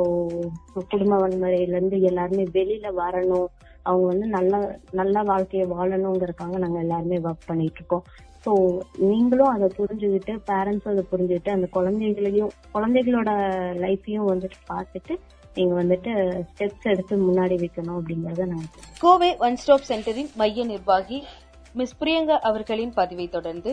குடும்ப 0.92 1.14
வன்முறையில 1.24 1.76
இருந்து 1.76 2.00
எல்லாருமே 2.12 2.46
வெளியில 2.60 2.88
வரணும். 3.04 3.50
அவங்க 3.86 4.06
வந்து 4.08 4.28
நல்ல 4.28 4.54
நல்ல 4.91 5.24
வாழ்க்கையை 5.24 5.67
வாழணுங்கிறதுக்காக 5.67 6.58
நாங்க 6.58 6.80
எல்லாருமே 6.80 7.17
ஒர்க் 7.20 7.48
பண்ணிட்டு 7.48 7.80
இருக்கோம் 7.80 8.06
ஸோ 8.46 8.52
நீங்களும் 9.02 9.52
அதை 9.54 9.67
புரிஞ்சுக்கிட்டு 9.78 10.34
பேரண்ட்ஸும் 10.48 10.94
அதை 10.94 11.04
புரிஞ்சுக்கிட்டு 11.12 11.52
அந்த 11.52 11.67
குழந்தைகளையும் 11.67 12.52
குழந்தைகளோட 12.74 13.32
லைஃப்பையும் 13.80 14.30
வந்துட்டு 14.30 14.58
பார்த்துட்டு 14.70 15.15
நீங்க 15.56 15.74
வந்துட்டு 15.82 16.12
ஸ்டெப்ஸ் 16.50 16.88
எடுத்து 16.88 17.15
முன்னாடி 17.17 17.56
வைக்கணும் 17.56 17.98
அப்படிங்கறத 18.00 18.46
நான் 18.46 18.67
கோவை 19.00 19.32
ஒன் 19.39 19.58
ஸ்டாப் 19.58 19.88
சென்டரின் 19.89 20.32
மைய 20.36 20.65
நிர்வாகி 20.65 21.20
மிஸ் 21.76 21.98
பிரியங்கா 22.00 22.38
அவர்களின் 22.41 22.94
பதிவை 22.94 23.28
தொடர்ந்து 23.28 23.72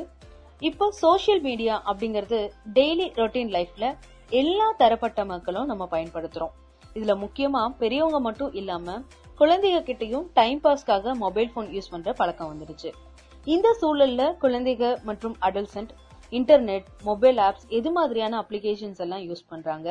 இப்போ 0.62 0.86
சோஷியல் 1.00 1.40
மீடியா 1.40 1.82
அப்படிங்கறது 1.86 2.38
டெய்லி 2.72 3.06
ரொட்டீன் 3.16 3.52
லைஃப்ல 3.52 3.86
எல்லா 4.30 4.74
தரப்பட்ட 4.78 5.24
மக்களும் 5.24 5.66
நம்ம 5.66 5.88
பயன்படுத்துறோம். 5.90 6.54
இதுல 6.96 7.14
முக்கியமா 7.16 7.62
பெரியவங்க 7.78 8.20
மட்டும் 8.20 8.52
இல்லாம 8.52 8.96
குழந்தைங்க 9.38 9.80
கிட்டையும் 9.88 10.24
டைம் 10.38 10.60
பாஸ்க்காக 10.64 11.12
மொபைல் 11.24 11.50
போன் 11.54 11.68
யூஸ் 11.74 11.90
பண்ற 11.90 12.12
பழக்கம் 12.20 12.50
வந்துருச்சு 12.52 12.90
இந்த 13.46 13.68
சூழல்ல 13.80 14.22
குழந்தைங்க 14.42 14.86
மற்றும் 15.08 15.36
அடல்சன்ட் 15.48 15.92
இன்டர்நெட் 16.32 16.88
மொபைல் 17.08 17.38
ஆப்ஸ் 17.46 17.66
எது 17.78 17.90
மாதிரியான 17.98 18.34
அப்ளிகேஷன்ஸ் 18.42 19.00
எல்லாம் 19.04 19.22
யூஸ் 19.28 19.44
பண்றாங்க? 19.52 19.88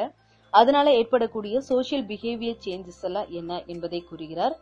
அதனால 0.53 0.87
ஏற்படக்கூடிய 0.99 1.61
சோஷியல் 1.69 2.05
பிஹேவியர் 2.11 2.59
சேஞ்சஸ் 2.65 3.01
எல்லாம் 3.09 3.29
என்ன 3.39 3.61
என்பதை 3.73 3.99
கூறுகிறார் 4.09 4.55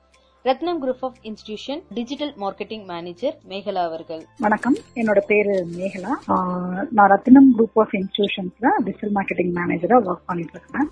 Ratnam 0.45 0.79
group 0.83 1.03
of 1.07 1.19
institution 1.29 1.81
digital 1.97 2.33
marketing 2.43 2.85
manager 2.91 3.35
Megala 3.51 3.83
அவர்கள். 3.89 4.21
வணக்கம். 4.45 4.75
என்னோட 5.01 5.19
பேரு 5.31 5.55
மேகலா. 5.79 6.11
நான் 6.97 7.09
ரத்னம் 7.13 7.49
குரூப் 7.57 7.79
ஆஃப் 7.83 7.95
இன்ஸ்டிடியூஷன்ஸ்ல 7.99 8.73
டிஜிட்டல் 8.87 9.15
மார்க்கெட்டிங் 9.17 9.53
மேனேஜரா 9.59 9.97
ஒர்க் 10.09 10.27
பண்ணிட்டு 10.31 10.59
இருக்கேன். 10.59 10.89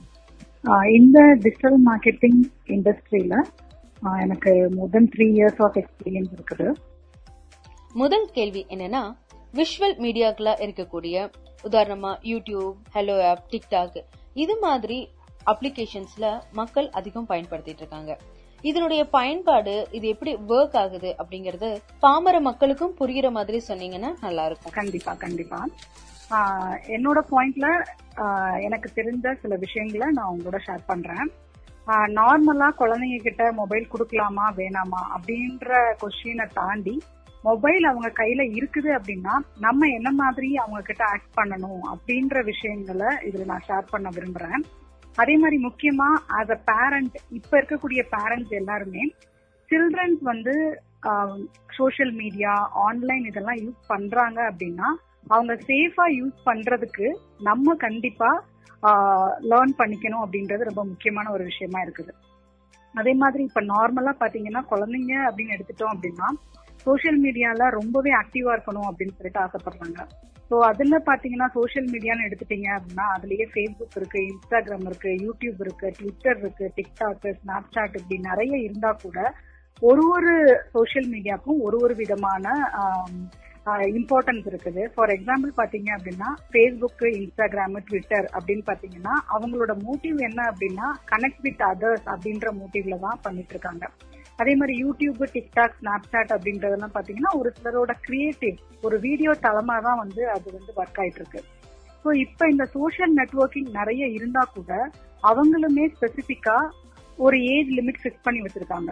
இந்த 0.97 1.19
டிஜிட்டல் 1.45 1.79
மார்க்கெட்டிங் 1.89 2.41
இண்டஸ்ட்ரியில 2.75 3.36
எனக்கு 4.23 4.51
more 4.75 4.91
than 4.95 5.09
three 5.13 5.25
years 5.37 5.61
of 5.65 5.77
experience 5.81 6.31
இருக்குது. 6.35 6.67
முதல் 8.01 8.27
கேள்வி 8.37 8.61
என்னன்னா 8.75 9.01
விஷுவல் 9.59 9.97
மீடியாக்களா 10.05 10.53
இருக்கக்கூடிய 10.65 11.15
உதாரணமா 11.69 12.11
யூடியூப் 12.31 12.77
ஹலோ 12.95 13.15
ஆப் 13.31 13.43
டிக்டாக் 13.53 13.99
இது 14.43 14.53
மாதிரி 14.65 14.97
அப்ளிகேஷன்ஸ்ல 15.51 16.25
மக்கள் 16.59 16.87
அதிகம் 16.99 17.27
பயன்படுத்திட்டு 17.29 17.83
இருக்காங்க. 17.83 18.11
இதனுடைய 18.69 19.01
பயன்பாடு 19.15 19.75
இது 19.97 20.05
எப்படி 20.13 20.33
ஒர்க் 20.55 20.77
ஆகுது 20.81 21.09
அப்படிங்கறது 21.21 21.69
பாமர 22.03 22.35
மக்களுக்கும் 22.49 22.95
புரியுற 22.99 23.29
மாதிரி 23.37 23.59
சொன்னீங்கன்னா 23.67 24.11
நல்லா 24.25 24.45
இருக்கும் 24.49 24.75
கண்டிப்பா. 24.79 25.13
கண்டிப்பா 25.25 25.59
என்னோட 26.95 27.19
பாயிண்ட்ல 27.31 27.67
எனக்கு 28.67 28.89
தெரிஞ்ச 28.99 29.33
சில 29.41 29.55
விஷயங்களை 29.65 30.07
நான் 30.17 30.31
உங்களோட 30.35 30.59
ஷேர் 30.67 30.89
பண்றேன். 30.91 31.27
நார்மலா 31.88 32.69
குழந்தைங்க 32.78 33.17
கிட்ட 33.17 33.52
மொபைல் 33.52 33.91
கொடுக்கலாமா 33.91 34.46
வேணாமா 34.56 35.02
அப்படின்ற 35.15 35.72
கொஸ்டினை 36.02 36.46
தாண்டி 36.54 37.02
மொபைல் 37.43 37.84
அவங்க 37.84 38.10
கையில 38.10 38.41
இருக்குது 38.54 38.89
அப்படின்னா 38.89 39.34
நம்ம 39.60 39.88
என்ன 39.88 40.12
மாதிரி 40.12 40.58
அவங்க 40.58 40.82
கிட்ட 40.82 41.06
ஆக்ட் 41.06 41.38
பண்ணணும் 41.38 41.82
அப்படின்ற 41.93 42.43
விஷயங்களை 42.43 43.08
இதுல 43.26 43.46
நான் 43.46 43.65
ஷேர் 43.67 43.91
பண்ண 43.91 44.10
விரும்புறேன். 44.10 44.63
அதே 45.17 45.38
மாதிரி 45.38 45.58
முக்கியமா 45.63 46.08
ஆஸ் 46.30 46.52
அ 46.52 46.60
பேரண்ட் 46.65 47.15
இப்ப 47.30 47.58
இருக்கக்கூடிய 47.58 48.04
பேரண்ட்ஸ் 48.12 48.52
எல்லாருமே 48.52 49.04
சில்ட்ரன்ஸ் 49.72 50.22
வந்து 50.22 50.82
சோஷியல் 51.76 52.12
மீடியா 52.12 52.69
ஆன்லைன் 52.74 53.26
இதெல்லாம் 53.26 53.58
யூஸ் 53.58 53.82
பண்றாங்க 53.88 54.52
அப்படின்னா 54.52 54.96
அவங்க 55.28 55.54
சேஃபா 55.54 56.06
யூஸ் 56.19 56.38
பண்றதுக்கு 56.46 57.08
நம்ம 57.39 57.76
கண்டிப்பா 57.76 58.43
லேர்ன் 59.52 59.73
பண்ணிக்கணும் 59.82 60.23
அப்படின்றது 60.26 60.69
ரொம்ப 60.69 60.84
முக்கியமான 60.91 61.32
ஒரு 61.32 61.43
விஷயமா 61.52 61.80
இருக்குது. 61.86 62.13
அதே 62.95 63.13
மாதிரி 63.21 63.43
இப்ப 63.49 63.62
நார்மலா 63.73 64.13
பாத்தீங்கன்னா 64.23 64.62
குழந்தைங்க 64.71 65.13
அப்படின்னு 65.28 65.56
எடுத்துட்டோம் 65.58 65.93
அப்படின்னா 65.95 66.28
சோஷியல் 66.86 67.19
மீடியால 67.26 67.69
ரொம்பவே 67.80 68.12
ஆக்டிவா 68.21 68.54
இருக்கணும் 68.56 68.88
அப்படின்னு 68.89 69.17
சொல்லிட்டு 69.17 69.43
ஆசைப்படுறாங்க. 69.45 69.99
ஸோ 70.49 70.56
அதுல 70.69 70.95
பாத்தீங்கன்னா 71.10 71.47
சோஷியல் 71.58 71.88
மீடியான்னு 71.91 72.28
எடுத்துட்டீங்க 72.28 72.67
அப்படின்னா 72.78 73.06
அதுலயே 73.15 73.45
ஃபேஸ்புக் 73.54 73.97
இருக்கு 73.99 74.19
இன்ஸ்டாகிராம் 74.32 74.86
இருக்கு 74.89 75.12
யூடியூப் 75.26 75.62
இருக்கு 75.65 75.88
ட்விட்டர் 75.99 76.39
இருக்கு 76.43 76.65
டிக்டாக் 76.78 77.28
ஸ்னாப் 77.39 77.71
சாட் 77.76 77.97
இப்படி 77.99 78.17
நிறைய 78.30 78.54
இருந்தா 78.67 78.91
கூட 79.06 79.17
ஒரு 79.82 80.04
ஒரு 80.15 80.34
சோஷியல் 80.76 81.10
மீடியாவுக்கும் 81.13 81.62
ஒரு 81.67 81.78
ஒரு 81.86 81.95
விதமான 82.02 82.45
இம்பார்ட்டன்ஸ் 83.97 84.47
இருக்குது. 84.49 84.82
ஃபார் 84.93 85.12
எக்ஸாம்பிள் 85.15 85.52
பாத்தீங்க 85.60 85.89
அப்படின்னா 85.97 86.30
ஃபேஸ்புக் 86.52 87.04
இன்ஸ்டாகிராம் 87.19 87.78
ட்விட்டர் 87.88 88.28
அப்படின்னு 88.38 88.63
பாத்தீங்கன்னா 88.69 89.13
அவங்களோட 89.36 89.73
மோட்டிவ் 89.86 90.17
என்ன 90.28 90.39
அப்படின்னா 90.52 90.88
கனெக்ட் 91.12 91.43
வித் 91.45 91.63
அதர்ஸ் 91.71 92.08
அப்படின்ற 92.13 92.52
மோட்டிவ்ல 92.60 92.97
தான் 93.06 93.21
பண்ணிட்டு 93.28 93.56
இருக்காங்க 93.56 93.86
அதே 94.39 94.54
மாதிரி 94.60 94.76
யூடியூப் 94.84 95.23
டிக்டாக் 95.36 95.78
ஸ்னாப் 95.80 96.10
சாட் 96.12 96.34
அப்படின்றதெல்லாம் 96.36 96.95
பாத்தீங்கன்னா 96.95 97.34
ஒரு 97.39 97.49
சிலரோட 97.58 97.93
கிரியேட்டிவ் 98.08 98.58
ஒரு 98.84 98.97
வீடியோ 99.08 99.34
தளமா 99.45 99.78
தான் 99.88 100.02
வந்து 100.04 100.23
அது 100.36 100.47
வந்து 100.58 100.71
ஒர்க் 100.82 100.99
ஆயிட்டு 101.04 101.21
இருக்கு 101.21 101.41
ஸோ 102.06 102.12
இப்ப 102.26 102.47
இந்த 102.54 102.65
சோஷியல் 102.78 103.13
நெட்ஒர்க்கிங் 103.19 103.69
நிறைய 103.80 104.06
இருந்தா 104.17 104.43
கூட 104.56 104.71
அவங்களுமே 105.23 105.86
ஸ்பெசிபிக்கா 105.95 106.58
ஒரு 107.17 107.38
ஏஜ் 107.56 107.71
லிமிட் 107.80 108.02
ஃபிக்ஸ் 108.02 108.26
பண்ணி 108.28 108.39
வச்சிருக்காங்க. 108.41 108.91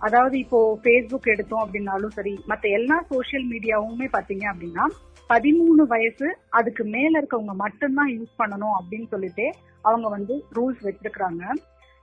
அதாவது 0.00 0.36
இப்போ 0.44 0.58
ஃபேஸ்புக் 0.82 1.32
எடுத்தோம் 1.34 1.62
அப்படின்னாலும் 1.64 2.14
சரி 2.18 2.34
மத்த 2.50 2.68
எல்லா 2.78 2.96
சோஷியல் 3.12 3.46
மீடியாவுமே 3.52 4.06
பாத்தீங்க 4.16 4.44
அப்படின்னா 4.52 4.84
பதிமூணு 5.30 5.82
வயசு 5.92 6.28
அதுக்கு 6.58 6.84
மேல 6.94 7.12
இருக்கவங்க 7.20 7.54
மட்டும்தான் 7.64 8.12
யூஸ் 8.14 8.38
பண்ணணும் 8.40 8.76
அப்படின்னு 8.78 9.08
சொல்லிட்டு 9.14 9.46
அவங்க 9.84 10.06
வந்து 10.14 10.34
ரூல்ஸ் 10.56 10.80
வச்சிருக்கிறாங்க. 10.86 11.42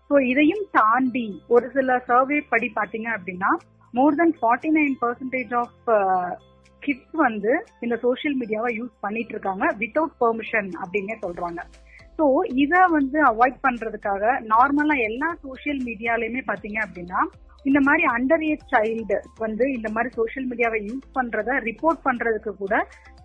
ஸோ 0.10 0.15
இதையும் 0.31 0.63
தாண்டி 0.77 1.25
ஒரு 1.55 1.65
சில 1.75 1.97
சர்வே 2.10 2.38
படி 2.51 2.67
பாத்தீங்க 2.77 3.10
அப்படின்னா 3.15 3.49
more 3.93 4.19
than 4.19 4.36
forty 4.39 4.69
nine 4.77 4.95
percentage 5.01 5.51
of 5.62 5.89
kids 6.83 7.17
வந்து 7.25 7.51
இந்த 7.86 7.95
சோஷியல் 8.05 8.38
மீடியாவை 8.41 8.71
யூஸ் 8.79 8.93
பண்ணிட்டு 9.05 9.33
இருக்காங்க 9.36 9.65
வித்தவுட் 9.81 10.15
பெர்மிஷன் 10.23 10.69
அப்படின்னே 10.81 11.17
சொல்றாங்க. 11.25 11.60
ஸோ 12.19 12.25
இதை 12.63 12.81
வந்து 12.97 13.17
அவாய்ட் 13.31 13.60
பண்றதுக்காக 13.65 14.23
நார்மலா 14.53 14.95
எல்லா 15.10 15.29
சோஷியல் 15.45 15.81
மீடியாலயுமே 15.89 16.43
பாத்தீங்க 16.51 16.79
அப்படின்னா 16.86 17.19
இந்த 17.67 17.80
மாதிரி 17.86 18.03
அண்டர் 18.15 18.43
ஏஜ் 18.51 18.65
சைல்டு 18.73 19.17
வந்து 19.43 19.65
இந்த 19.75 19.89
மாதிரி 19.95 20.10
சோஷியல் 20.17 20.47
மீடியாவை 20.49 20.80
யூஸ் 20.89 21.08
பண்றத 21.17 21.60
ரிப்போர்ட் 21.69 22.01
பண்றதுக்கு 22.08 22.51
கூட 22.63 22.75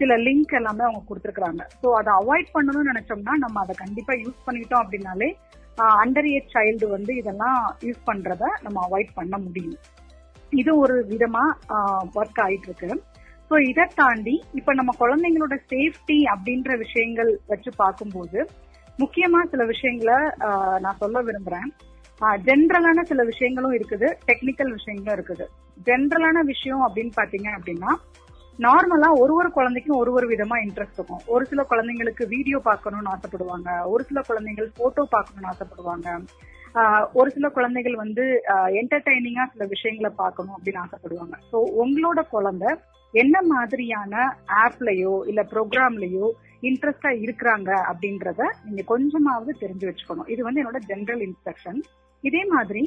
சில 0.00 0.16
லிங்க் 0.26 0.54
எல்லாமே 0.60 0.84
அவங்க 0.86 1.02
கொடுத்துருக்காங்க 1.08 1.64
ஸோ 1.82 1.88
அதை 2.00 2.12
அவாய்ட் 2.20 2.54
பண்ணணும்னு 2.56 2.92
நினைச்சோம்னா 2.92 3.34
நம்ம 3.44 3.60
அதை 3.64 3.74
கண்டிப்பா 3.82 4.14
யூஸ் 4.22 4.46
பண்ணிட்டோம் 4.46 4.82
அப்படின்னாலே 4.84 5.28
அண்டர் 6.02 6.28
ஏஜ் 6.34 6.50
சைல்டு 6.54 6.86
வந்து 6.94 7.12
இதெல்லாம் 7.20 7.60
யூஸ் 7.86 8.00
பண்றத 8.08 8.42
நம்ம 8.64 8.78
அவாய்ட் 8.86 9.12
பண்ண 9.20 9.34
முடியும். 9.44 9.78
இது 10.60 10.70
ஒரு 10.82 10.96
விதமா 11.12 11.44
ஒர்க் 12.18 12.40
ஆயிட்டு 12.46 12.68
இருக்கு 12.68 12.90
ஸோ 13.50 13.54
இதை 13.70 13.84
தாண்டி 14.00 14.34
இப்ப 14.58 14.74
நம்ம 14.78 14.90
குழந்தைங்களோட 15.00 15.56
சேஃப்டி 15.72 16.18
அப்படின்ற 16.34 16.76
விஷயங்கள் 16.84 17.30
வச்சு 17.52 17.70
பார்க்கும்போது 17.82 18.38
முக்கியமா 18.98 19.40
சில 19.52 19.62
விஷயங்களை 19.72 20.18
நான் 20.84 21.00
சொல்ல 21.02 21.20
விரும்புறேன். 21.28 21.70
ஜென்ரலான 22.46 23.02
சில 23.10 23.20
விஷயங்களும் 23.30 23.74
இருக்குது. 23.78 24.08
டெக்னிக்கல் 24.28 24.72
விஷயங்களும் 24.78 25.16
இருக்குது. 25.18 25.44
ஜென்ரலான 25.88 26.38
விஷயம் 26.52 26.82
அப்படின்னு 26.86 27.12
பாத்தீங்க 27.20 27.48
அப்படின்னா 27.58 27.92
நார்மலா 28.64 29.08
ஒரு 29.22 29.32
ஒரு 29.40 29.48
குழந்தைக்கும் 29.56 29.98
ஒரு 30.00 30.10
ஒரு 30.16 30.26
விதமா 30.32 30.56
இன்ட்ரெஸ்ட் 30.64 30.98
இருக்கும். 30.98 31.22
ஒரு 31.34 31.44
சில 31.50 31.60
குழந்தைங்களுக்கு 31.70 32.24
வீடியோ 32.34 32.58
பார்க்கணும்னு 32.66 33.12
ஆசைப்படுவாங்க. 33.14 33.68
ஒரு 33.92 34.02
சில 34.08 34.20
குழந்தைகள் 34.28 34.68
போட்டோ 34.80 35.04
பார்க்கணும்னு 35.14 35.50
ஆசைப்படுவாங்க. 35.52 36.08
ஒரு 37.20 37.28
சில 37.36 37.46
குழந்தைகள் 37.56 37.96
வந்து 38.02 38.24
என்டர்டைனிங்கா 38.80 39.44
சில 39.54 39.64
விஷயங்களை 39.72 40.10
பார்க்கணும் 40.22 40.56
அப்படின்னு 40.56 40.82
ஆசைப்படுவாங்க. 40.84 41.36
ஸோ 41.50 41.58
உங்களோட 41.84 42.20
குழந்தை 42.34 42.70
என்ன 43.14 43.36
மாதிரியான 43.52 44.14
ஆப்லயோ 44.66 45.14
இல்ல 45.30 45.40
ப்ரோக்ராம்லயோ 45.54 46.28
இன்ட்ரெஸ்டா 46.68 47.10
இருக்கிறாங்க 47.24 47.70
அப்படின்றத 47.90 48.40
நீங்க 48.66 48.82
கொஞ்சமாவது 48.92 49.52
தெரிஞ்சு 49.64 49.88
வச்சுக்கணும். 49.88 50.30
இது 50.34 50.40
வந்து 50.48 50.62
என்னோட 50.62 50.80
ஜென்ரல் 50.92 51.24
இன்ஸ்ட்ரக்ஷன் 51.28 51.80
இதே 52.24 52.42
மாதிரி 52.54 52.82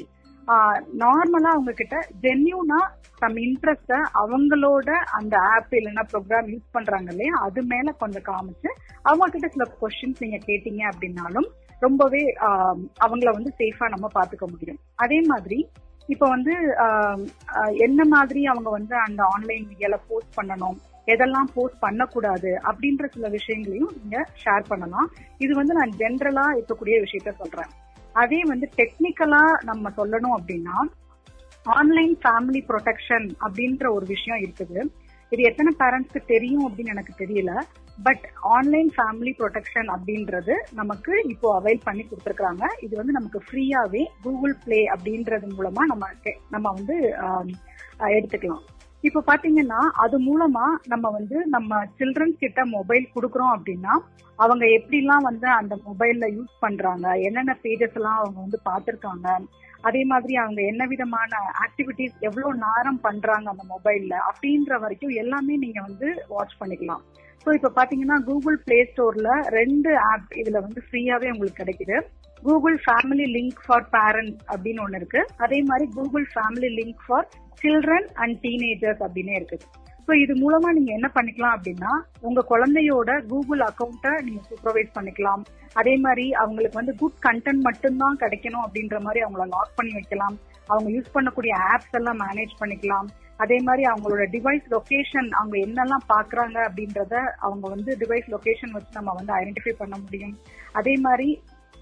நார்மலா 1.02 1.50
அவங்க 1.54 1.72
கிட்ட 1.72 1.96
ஜென்யூனா 2.24 2.80
தம் 3.22 3.38
இன்ட்ரெஸ்ட 3.44 3.94
அவங்களோட 4.22 4.88
அந்த 5.18 5.34
ஆப் 5.52 5.72
இல்லைன்னா 5.78 6.04
ப்ரோக்ராம் 6.10 6.50
யூஸ் 6.52 6.74
பண்றாங்க 6.76 7.08
இல்லையா? 7.14 7.34
அது 7.46 7.60
மேல 7.72 7.92
கொஞ்சம் 8.02 8.26
காமிச்சு 8.28 8.70
அவங்க 9.08 9.28
கிட்ட 9.34 9.48
சில 9.54 9.64
கொஸ்டின்ஸ் 9.80 10.22
நீங்க 10.24 10.38
கேட்டீங்க 10.48 10.82
அப்படின்னாலும் 10.90 11.48
ரொம்பவே 11.82 12.22
அவங்கள 13.04 13.28
வந்து 13.38 13.50
சேஃபா 13.60 13.86
நம்ம 13.94 14.06
பாத்துக்க 14.18 14.44
முடியும். 14.52 14.80
அதே 15.04 15.18
மாதிரி 15.32 15.58
இப்ப 16.08 16.24
வந்து 16.34 16.52
என்ன 17.86 18.00
மாதிரி 18.14 18.42
அவங்க 18.52 18.68
வந்து 18.78 18.94
அந்த 19.06 19.22
ஆன்லைன் 19.34 19.64
மீடியால 19.70 19.96
போஸ்ட் 20.10 20.36
பண்ணணும் 20.38 20.76
எதெல்லாம் 21.08 21.48
போஸ்ட் 21.56 21.82
பண்ணக்கூடாது 21.84 22.52
அப்படின்ற 22.68 23.06
சில 23.16 23.26
விஷயங்களையும் 23.34 23.92
நீங்க 23.98 24.16
ஷேர் 24.44 24.70
பண்ணலாம். 24.70 25.08
இது 25.44 25.52
வந்து 25.60 25.76
நான் 25.80 25.96
ஜென்ரலா 26.02 26.46
இருக்கக்கூடிய 26.56 26.96
விஷயத்த 27.04 27.32
சொல்றேன். 27.42 27.72
அதே 28.22 28.40
வந்து 28.52 28.66
டெக்னிக்கலா 28.78 29.42
நம்ம 29.70 29.90
சொல்லணும் 29.98 30.36
அப்படின்னா 30.38 30.76
ஆன்லைன் 31.78 32.14
ஃபேமிலி 32.22 32.60
ப்ரொடெக்ஷன் 32.70 33.26
அப்படின்ற 33.44 33.84
ஒரு 33.96 34.06
விஷயம் 34.14 34.40
இருக்குது. 34.44 34.78
இது 35.32 35.40
எத்தனை 35.48 35.70
பேரண்ட்ஸ்க்கு 35.80 36.20
தெரியும் 36.32 36.66
அப்படின்னு 36.66 36.92
எனக்கு 36.94 37.12
தெரியல. 37.22 37.52
பட் 38.06 38.24
ஆன்லைன் 38.56 38.90
ஃபேமிலி 38.96 39.32
ப்ரொடெக்ஷன் 39.40 39.88
அப்படின்றது 39.94 40.54
நமக்கு 40.80 41.12
இப்போ 41.32 41.48
அவைல் 41.58 41.84
பண்ணி 41.86 42.02
கொடுத்துருக்காங்க 42.04 42.64
இது 42.86 42.94
வந்து 43.00 43.16
நமக்கு 43.18 43.40
ஃப்ரீயாவே 43.46 44.02
கூகுள் 44.24 44.56
பிளே 44.64 44.80
அப்படின்றது 44.94 45.48
மூலமா 45.56 45.84
நம்ம 45.92 46.10
நம்ம 46.54 46.66
வந்து 46.78 46.96
எடுத்துக்கலாம். 48.16 48.64
இப்போ 49.04 49.20
பாத்தீங்கன்னா 49.26 49.80
அது 50.04 50.16
மூலமா 50.20 50.66
நம்ம 50.86 51.06
வந்து 51.10 51.38
நம்ம 51.46 51.80
சில்ட்ரன்ஸ் 51.98 52.42
கிட்ட 52.44 52.60
மொபைல் 52.76 53.04
கொடுக்குறோம் 53.14 53.52
அப்படின்னா 53.56 53.94
அவங்க 54.38 54.64
எப்படிலாம் 54.78 55.26
வந்து 55.28 55.48
அந்த 55.58 55.74
மொபைல்ல 55.86 56.26
யூஸ் 56.36 56.54
பண்றாங்க 56.60 57.06
என்னென்ன 57.26 57.52
பேஜஸ் 57.64 57.96
எல்லாம் 57.98 58.18
அவங்க 58.22 58.38
வந்து 58.40 58.58
பார்த்திருக்காங்க 58.64 59.28
அதே 59.80 60.02
மாதிரி 60.04 60.34
அவங்க 60.36 60.60
என்ன 60.62 60.82
விதமான 60.86 61.32
ஆக்டிவிட்டிஸ் 61.64 62.16
எவ்வளவு 62.20 62.52
நேரம் 62.64 63.00
பண்றாங்க 63.00 63.46
அந்த 63.52 63.64
மொபைல்ல 63.74 64.14
அப்படின்ற 64.30 64.78
வரைக்கும் 64.84 65.14
எல்லாமே 65.22 65.56
நீங்க 65.56 65.80
வந்து 65.80 66.08
வாட்ச் 66.28 66.58
பண்ணிக்கலாம். 66.60 67.02
ஸோ 67.46 67.54
இப்போ 67.54 67.70
பாத்தீங்கன்னா 67.78 68.16
கூகுள் 68.28 68.56
பிளே 68.64 68.78
ஸ்டோர்ல 68.90 69.30
ரெண்டு 69.58 69.90
ஆப் 70.10 70.32
இதுல 70.42 70.60
வந்து 70.60 70.80
ஃப்ரீயாவே 70.86 71.28
உங்களுக்கு 71.34 71.60
கிடைக்குது. 71.62 71.98
Google 72.46 72.76
family 72.84 73.26
link 73.36 73.60
for 73.64 73.88
parents 73.96 74.42
அப்படின்னு 74.52 74.82
ஒன்று 74.84 75.00
இருக்கு. 75.00 75.22
அதே 75.44 75.58
மாதிரி 75.70 75.86
Google 75.96 76.26
family 76.34 76.70
link 76.78 77.02
for 77.06 77.26
children 77.62 78.08
and 78.22 78.38
teenagers 78.46 79.02
அப்படின்னே 79.06 79.34
இருக்குது 79.40 79.66
ஸோ 80.08 80.14
இது 80.22 80.32
மூலமா 80.42 80.68
நீங்க 80.76 80.90
என்ன 80.96 81.08
பண்ணிக்கலாம் 81.14 81.54
அப்படின்னா 81.56 81.92
உங்க 82.26 82.40
குழந்தையோட 82.50 83.10
கூகுள் 83.30 83.62
அக்கௌண்ட்டை 83.68 84.12
நீங்க 84.26 84.40
சூப்பர்வைஸ் 84.50 84.92
பண்ணிக்கலாம். 84.96 85.42
அதே 85.80 85.94
மாதிரி 86.04 86.26
அவங்களுக்கு 86.42 86.80
வந்து 86.80 86.94
குட் 87.00 87.18
கண்டென்ட் 87.26 87.64
மட்டும்தான் 87.68 88.20
கிடைக்கணும் 88.20 88.64
அப்படின்ற 88.66 88.98
மாதிரி 89.06 89.22
அவங்கள 89.24 89.46
லாக் 89.54 89.74
பண்ணி 89.78 89.92
வைக்கலாம். 89.98 90.36
அவங்க 90.70 90.88
யூஸ் 90.96 91.14
பண்ணக்கூடிய 91.16 91.54
ஆப்ஸ் 91.72 91.96
எல்லாம் 92.00 92.22
மேனேஜ் 92.26 92.54
பண்ணிக்கலாம். 92.60 93.08
அதே 93.44 93.58
மாதிரி 93.66 93.82
அவங்களோட 93.92 94.22
டிவைஸ் 94.36 94.68
லொகேஷன் 94.76 95.28
அவங்க 95.40 95.56
என்னெல்லாம் 95.66 96.06
பாக்குறாங்க 96.14 96.56
அப்படின்றத 96.68 97.14
அவங்க 97.46 97.66
வந்து 97.74 97.90
டிவைஸ் 98.02 98.30
லொகேஷன் 98.36 98.74
வச்சு 98.76 98.98
நம்ம 99.00 99.14
வந்து 99.18 99.34
ஐடென்டிஃபை 99.40 99.74
பண்ண 99.82 99.96
முடியும். 100.04 100.34
அதே 100.80 100.94
மாதிரி 101.08 101.28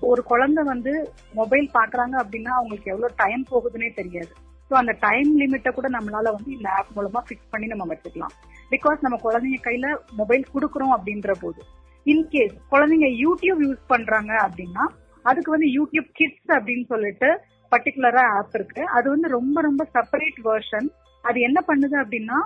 ஒரு 0.01 0.23
குழந்தை 0.23 0.63
வந்து 0.65 0.93
மொபைல் 1.35 1.69
பாக்குறாங்க 1.77 2.15
அப்படின்னா 2.23 2.53
அவங்களுக்கு 2.59 2.91
எவ்வளவு 2.93 3.19
டைம் 3.23 3.45
போகுதுன்னே 3.51 3.91
தெரியாது. 4.01 4.33
ஸோ 4.71 4.75
அந்த 4.81 4.93
டைம் 5.07 5.31
லிமிட்டை 5.41 5.71
கூட 5.73 5.89
நம்மளால 5.89 6.33
வந்து 6.37 6.51
இந்த 6.57 6.69
ஆப் 6.79 6.93
மூலமா 6.97 7.21
ஃபிக்ஸ் 7.27 7.51
பண்ணி 7.51 7.67
நம்ம 7.67 7.87
வச்சுக்கலாம். 7.91 8.35
பிகாஸ் 8.71 9.05
நம்ம 9.07 9.17
குழந்தைங்க 9.25 9.61
கையில 9.67 9.87
மொபைல் 10.21 10.45
கொடுக்குறோம் 10.55 10.95
அப்படின்ற 10.97 11.33
போது 11.43 11.63
இன்கேஸ் 12.07 12.55
குழந்தைங்க 12.73 13.09
யூடியூப் 13.25 13.61
யூஸ் 13.67 13.83
பண்றாங்க 13.87 14.33
அப்படின்னா 14.47 14.85
அதுக்கு 15.25 15.51
வந்து 15.51 15.69
யூடியூப் 15.79 16.09
கிட்ஸ் 16.19 16.53
அப்படின்னு 16.57 16.87
சொல்லிட்டு 16.93 17.29
பர்டிகுலரா 17.73 18.25
ஆப் 18.39 18.55
இருக்கு. 18.55 18.83
அது 18.97 19.07
வந்து 19.11 19.29
ரொம்ப 19.29 19.61
ரொம்ப 19.61 19.83
செப்பரேட் 19.95 20.41
வெர்ஷன் 20.49 20.89
அது 21.25 21.41
என்ன 21.41 21.59
பண்ணுது 21.69 21.97
அப்படின்னா 22.03 22.39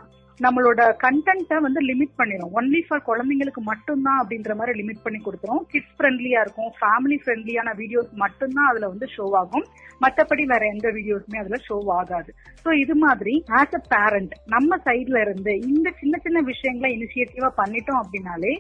நம்மளோட 0.45 0.81
கண்டென்ட்டை 1.05 1.57
வந்து 1.67 1.81
லிமிட் 1.89 2.15
பண்ணிடும் 2.21 2.53
ஒன்லி 2.59 2.81
ஃபார் 2.87 3.05
குழந்தைங்களுக்கு 3.09 3.63
மட்டும்தான் 3.71 4.21
அப்படின்ற 4.23 4.55
மாதிரி 4.59 4.73
லிமிட் 4.81 5.05
பண்ணி 5.05 5.21
கொடுத்துரும். 5.25 5.63
கிட்ஸ் 5.73 5.95
ஃப்ரெண்ட்லியா 5.97 6.41
இருக்கும். 6.45 6.71
ஃபேமிலி 6.79 7.19
ஃப்ரெண்ட்லியான 7.23 7.73
வீடியோஸ் 7.81 8.11
மட்டும்தான் 8.25 8.71
அதுல 8.71 8.89
வந்து 8.93 9.09
ஷோ 9.17 9.27
ஆகும். 9.43 9.67
மற்றபடி 10.05 10.45
வேற 10.53 10.65
எந்த 10.75 10.89
வீடியோஸுமே 10.99 11.41
அதுல 11.43 11.59
ஷோ 11.69 11.79
ஆகாது. 12.01 12.31
ஸோ 12.65 12.71
இது 12.85 12.97
மாதிரி 13.05 13.35
ஆஸ் 13.61 13.77
அ 13.81 13.83
பேரண்ட் 13.95 14.35
நம்ம 14.57 14.81
சைட்ல 14.89 15.23
இருந்து 15.27 15.55
இந்த 15.73 15.89
சின்ன 16.03 16.21
சின்ன 16.27 16.41
விஷயங்களை 16.51 16.91
இனிஷியேட்டிவா 16.99 17.51
பண்ணிட்டோம் 17.63 18.03
அப்படின்னாலே 18.03 18.55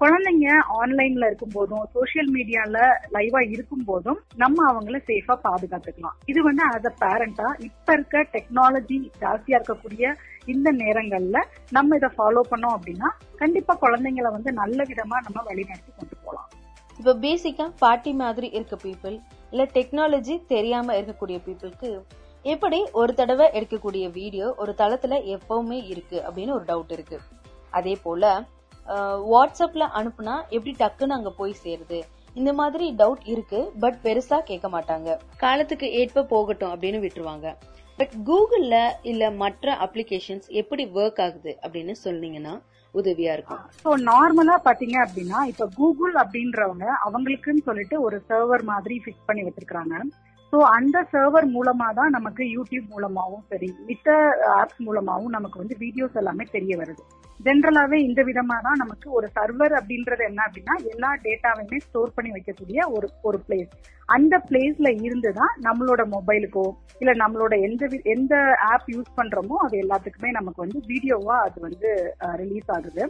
குழந்தைங்க 0.00 0.48
ஆன்லைன்ல 0.80 1.28
இருக்கும் 1.30 1.54
போதும் 1.54 1.84
சோசியல் 1.94 2.28
மீடியால 2.34 2.76
லைவா 3.14 3.40
இருக்கும் 3.54 3.84
போதும் 3.84 4.18
நம்ம 4.42 4.58
அவங்கள 4.72 4.98
சேஃபா 5.08 5.34
பாதுகாத்துக்கலாம். 5.46 6.16
இது 6.30 6.40
வந்து 6.42 6.62
ஆஸ் 6.72 6.88
அ 6.90 6.92
பேரண்டா 7.02 7.46
இப்ப 7.68 7.92
இருக்க 7.92 8.22
டெக்னாலஜி 8.34 8.98
ஜாஸ்தியா 9.22 9.58
இருக்கக்கூடிய 9.58 10.12
இந்த 10.52 10.68
நேரங்கள்ல 10.82 11.40
நம்ம 11.76 11.96
இதை 11.96 12.10
ஃபாலோ 12.16 12.42
பண்ணோம் 12.50 12.76
அப்படின்னா 12.76 13.08
கண்டிப்பா 13.36 13.74
குழந்தைங்களை 13.80 14.30
வந்து 14.36 14.52
நல்ல 14.52 14.78
விதமா 14.90 15.18
நம்ம 15.26 15.42
வழிநடத்தி 15.48 15.90
கொண்டு 15.96 16.14
போகலாம். 16.24 16.48
இப்ப 16.98 17.14
பேசிக்கா 17.24 17.66
பாட்டி 17.78 18.12
மாதிரி 18.12 18.48
இருக்க 18.58 18.76
பீப்புள் 18.84 19.16
இல்ல 19.50 19.64
டெக்னாலஜி 19.76 20.36
தெரியாம 20.54 20.94
இருக்கக்கூடிய 21.00 21.38
பீப்புளுக்கு 21.48 21.90
எப்படி 22.44 22.78
ஒரு 23.00 23.12
தடவை 23.14 23.46
எடுக்கக்கூடிய 23.58 24.04
வீடியோ 24.12 24.46
ஒரு 24.62 24.74
தளத்துல 24.78 25.16
எப்பவுமே 25.36 25.78
இருக்கு 25.92 26.18
அப்படின்னு 26.26 26.56
ஒரு 26.58 26.64
டவுட் 26.70 26.94
இருக்கு. 26.96 27.18
அதே 27.70 27.94
போல 28.02 28.24
வாட்ஸ்அப்ல 29.32 29.86
அனுப்புனா 30.00 30.34
எப்படி 30.48 30.72
டக்குன்னு 30.78 31.16
அங்க 31.18 31.30
போய் 31.30 31.54
சேருது? 31.64 31.98
இந்த 32.34 32.52
மாதிரி 32.52 32.86
டவுட் 32.98 33.24
இருக்கு 33.24 33.60
பட் 33.80 33.98
பெருசா 34.04 34.38
கேட்க 34.40 34.66
மாட்டாங்க. 34.68 35.08
காலத்துக்கு 35.36 35.92
ஏற்ப 35.92 36.24
போகட்டும் 36.24 36.72
அப்படின்னு 36.74 37.00
விட்டுருவாங்க. 37.04 37.48
பட் 37.98 38.12
கூகுள்ல 38.26 38.76
இல்ல 39.02 39.30
மற்ற 39.42 39.76
அப்ளிகேஷன்ஸ் 39.84 40.46
எப்படி 40.60 40.86
ஒர்க் 40.86 41.20
ஆகுது 41.26 41.52
அப்படின்னு 41.62 41.94
சொன்னீங்கன்னா 42.04 42.54
உதவியா 42.94 43.32
இருக்கும். 43.36 43.62
ஸோ 43.84 43.90
நார்மலா 44.10 44.56
பாத்தீங்க 44.64 44.96
அப்படின்னா 45.06 45.38
இப்ப 45.52 45.68
கூகுள் 45.74 46.14
அப்படின்றவங்க 46.14 46.86
அவங்களுக்குன்னு 47.06 47.66
சொல்லிட்டு 47.68 47.96
ஒரு 48.00 48.22
சர்வர் 48.28 48.64
மாதிரி 48.72 48.96
ஃபிக்ஸ் 49.04 49.26
பண்ணி 49.26 49.42
வச்சிருக்காங்க 49.42 49.96
ஸோ 50.52 50.58
அந்த 50.76 50.98
சர்வர் 51.12 51.46
மூலமா 51.56 51.88
தான் 51.94 52.10
நமக்கு 52.10 52.42
யூடியூப் 52.56 52.86
மூலமாவும் 52.92 53.42
சரி 53.48 53.68
மித்த 53.88 54.08
ஆப்ஸ் 54.60 54.80
மூலமாவும் 54.86 55.34
நமக்கு 55.36 55.58
வந்து 55.58 55.76
வீடியோஸ் 55.78 56.16
எல்லாமே 56.20 56.44
தெரிய 56.50 56.72
வருது. 56.76 57.02
ஜென்ரலாவே 57.40 57.98
இந்த 58.04 58.20
விதமா 58.22 58.56
தான் 58.60 58.80
நமக்கு 58.82 59.08
ஒரு 59.10 59.26
சர்வர் 59.36 59.74
அப்படின்றது 59.80 60.22
என்ன 60.24 60.40
அப்படின்னா 60.46 60.76
எல்லா 60.92 61.10
டேட்டாவையுமே 61.26 61.78
ஸ்டோர் 61.78 62.14
பண்ணி 62.16 62.30
வைக்கக்கூடிய 62.30 62.88
ஒரு 62.96 63.08
ஒரு 63.22 63.40
பிளேஸ் 63.48 63.72
அந்த 64.08 64.34
பிளேஸ்ல 64.46 64.88
இருந்து 65.02 65.30
தான் 65.32 65.54
நம்மளோட 65.64 66.02
மொபைலுக்கோ 66.12 66.66
இல்ல 67.00 67.12
நம்மளோட 67.14 67.54
எந்த 67.66 67.82
வி- 67.86 68.04
எந்த 68.12 68.34
ஆப் 68.68 68.86
யூஸ் 68.92 69.10
பண்றோமோ 69.16 69.56
அது 69.64 69.74
எல்லாத்துக்குமே 69.82 70.30
நமக்கு 70.36 70.64
வந்து 70.64 70.78
வீடியோவா 70.88 71.36
அது 71.42 71.58
வந்து 71.60 71.90
ரிலீஸ் 72.40 72.70
ஆகுது. 72.76 73.02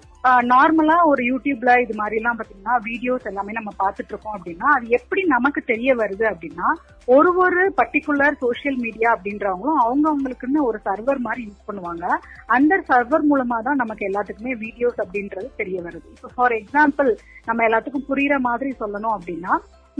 நார்மலா 0.50 0.96
ஒரு 1.10 1.22
யூடியூப்ல 1.28 1.70
இது 1.80 1.94
மாதிரி 1.96 2.18
எல்லாம் 2.20 2.38
பாத்தீங்கன்னா 2.38 2.74
வீடியோஸ் 2.86 3.28
எல்லாமே 3.30 3.56
நம்ம 3.58 3.72
பாத்துட்டு 3.78 4.12
இருக்கோம் 4.12 4.36
அப்படின்னா 4.36 4.68
அது 4.74 4.88
எப்படி 4.98 5.22
நமக்கு 5.34 5.62
தெரிய 5.64 5.94
வருது 5.94 6.26
அப்படின்னா 6.32 6.68
ஒரு 7.08 7.30
ஒரு 7.38 7.62
பர்டிகுலர் 7.78 8.38
சோஷியல் 8.42 8.78
மீடியா 8.78 9.08
அப்படின்றவங்களும் 9.14 9.80
அவங்க 9.84 10.06
அவங்களுக்குன்னு 10.10 10.62
ஒரு 10.66 10.80
சர்வர் 10.84 11.20
மாதிரி 11.20 11.42
யூஸ் 11.46 11.66
பண்ணுவாங்க. 11.68 12.04
அந்த 12.48 12.74
சர்வர் 12.88 13.24
மூலமா 13.30 13.58
தான் 13.62 13.80
நமக்கு 13.82 14.04
எல்லாத்துக்குமே 14.08 14.54
வீடியோஸ் 14.62 15.00
அப்படின்றது 15.04 15.48
தெரிய 15.56 15.78
வருது. 15.82 16.06
இப்போ 16.14 16.30
ஃபார் 16.36 16.56
எக்ஸாம்பிள் 16.58 17.10
நம்ம 17.46 17.66
எல்லாத்துக்கும் 17.68 18.08
புரியுற 18.10 18.36
மாதிரி 18.46 18.70
சொல்லணும் 18.80 19.16
அப்படின்னா 19.16 19.54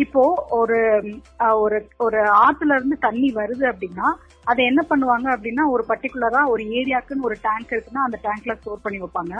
இப்போ 0.05 0.23
ஒரு 0.59 0.79
ஒரு 1.65 1.79
ஒரு 2.05 2.19
ஆத்துல 2.45 2.77
இருந்து 2.77 2.97
தண்ணி 3.07 3.29
வருது 3.39 3.65
அப்படின்னா 3.71 4.09
அதை 4.51 4.63
என்ன 4.71 4.83
பண்ணுவாங்க 4.91 5.27
அப்படின்னா 5.35 5.65
ஒரு 5.75 5.83
பர்டிகுலரா 5.91 6.43
ஒரு 6.53 6.63
ஏரியாக்குன்னு 6.81 7.29
ஒரு 7.29 7.37
டேங்க் 7.47 7.73
இருக்குன்னா 7.75 8.05
அந்த 8.07 8.19
டேங்க்ல 8.27 8.55
ஸ்டோர் 8.61 8.85
பண்ணி 8.85 9.01
வைப்பாங்க. 9.03 9.35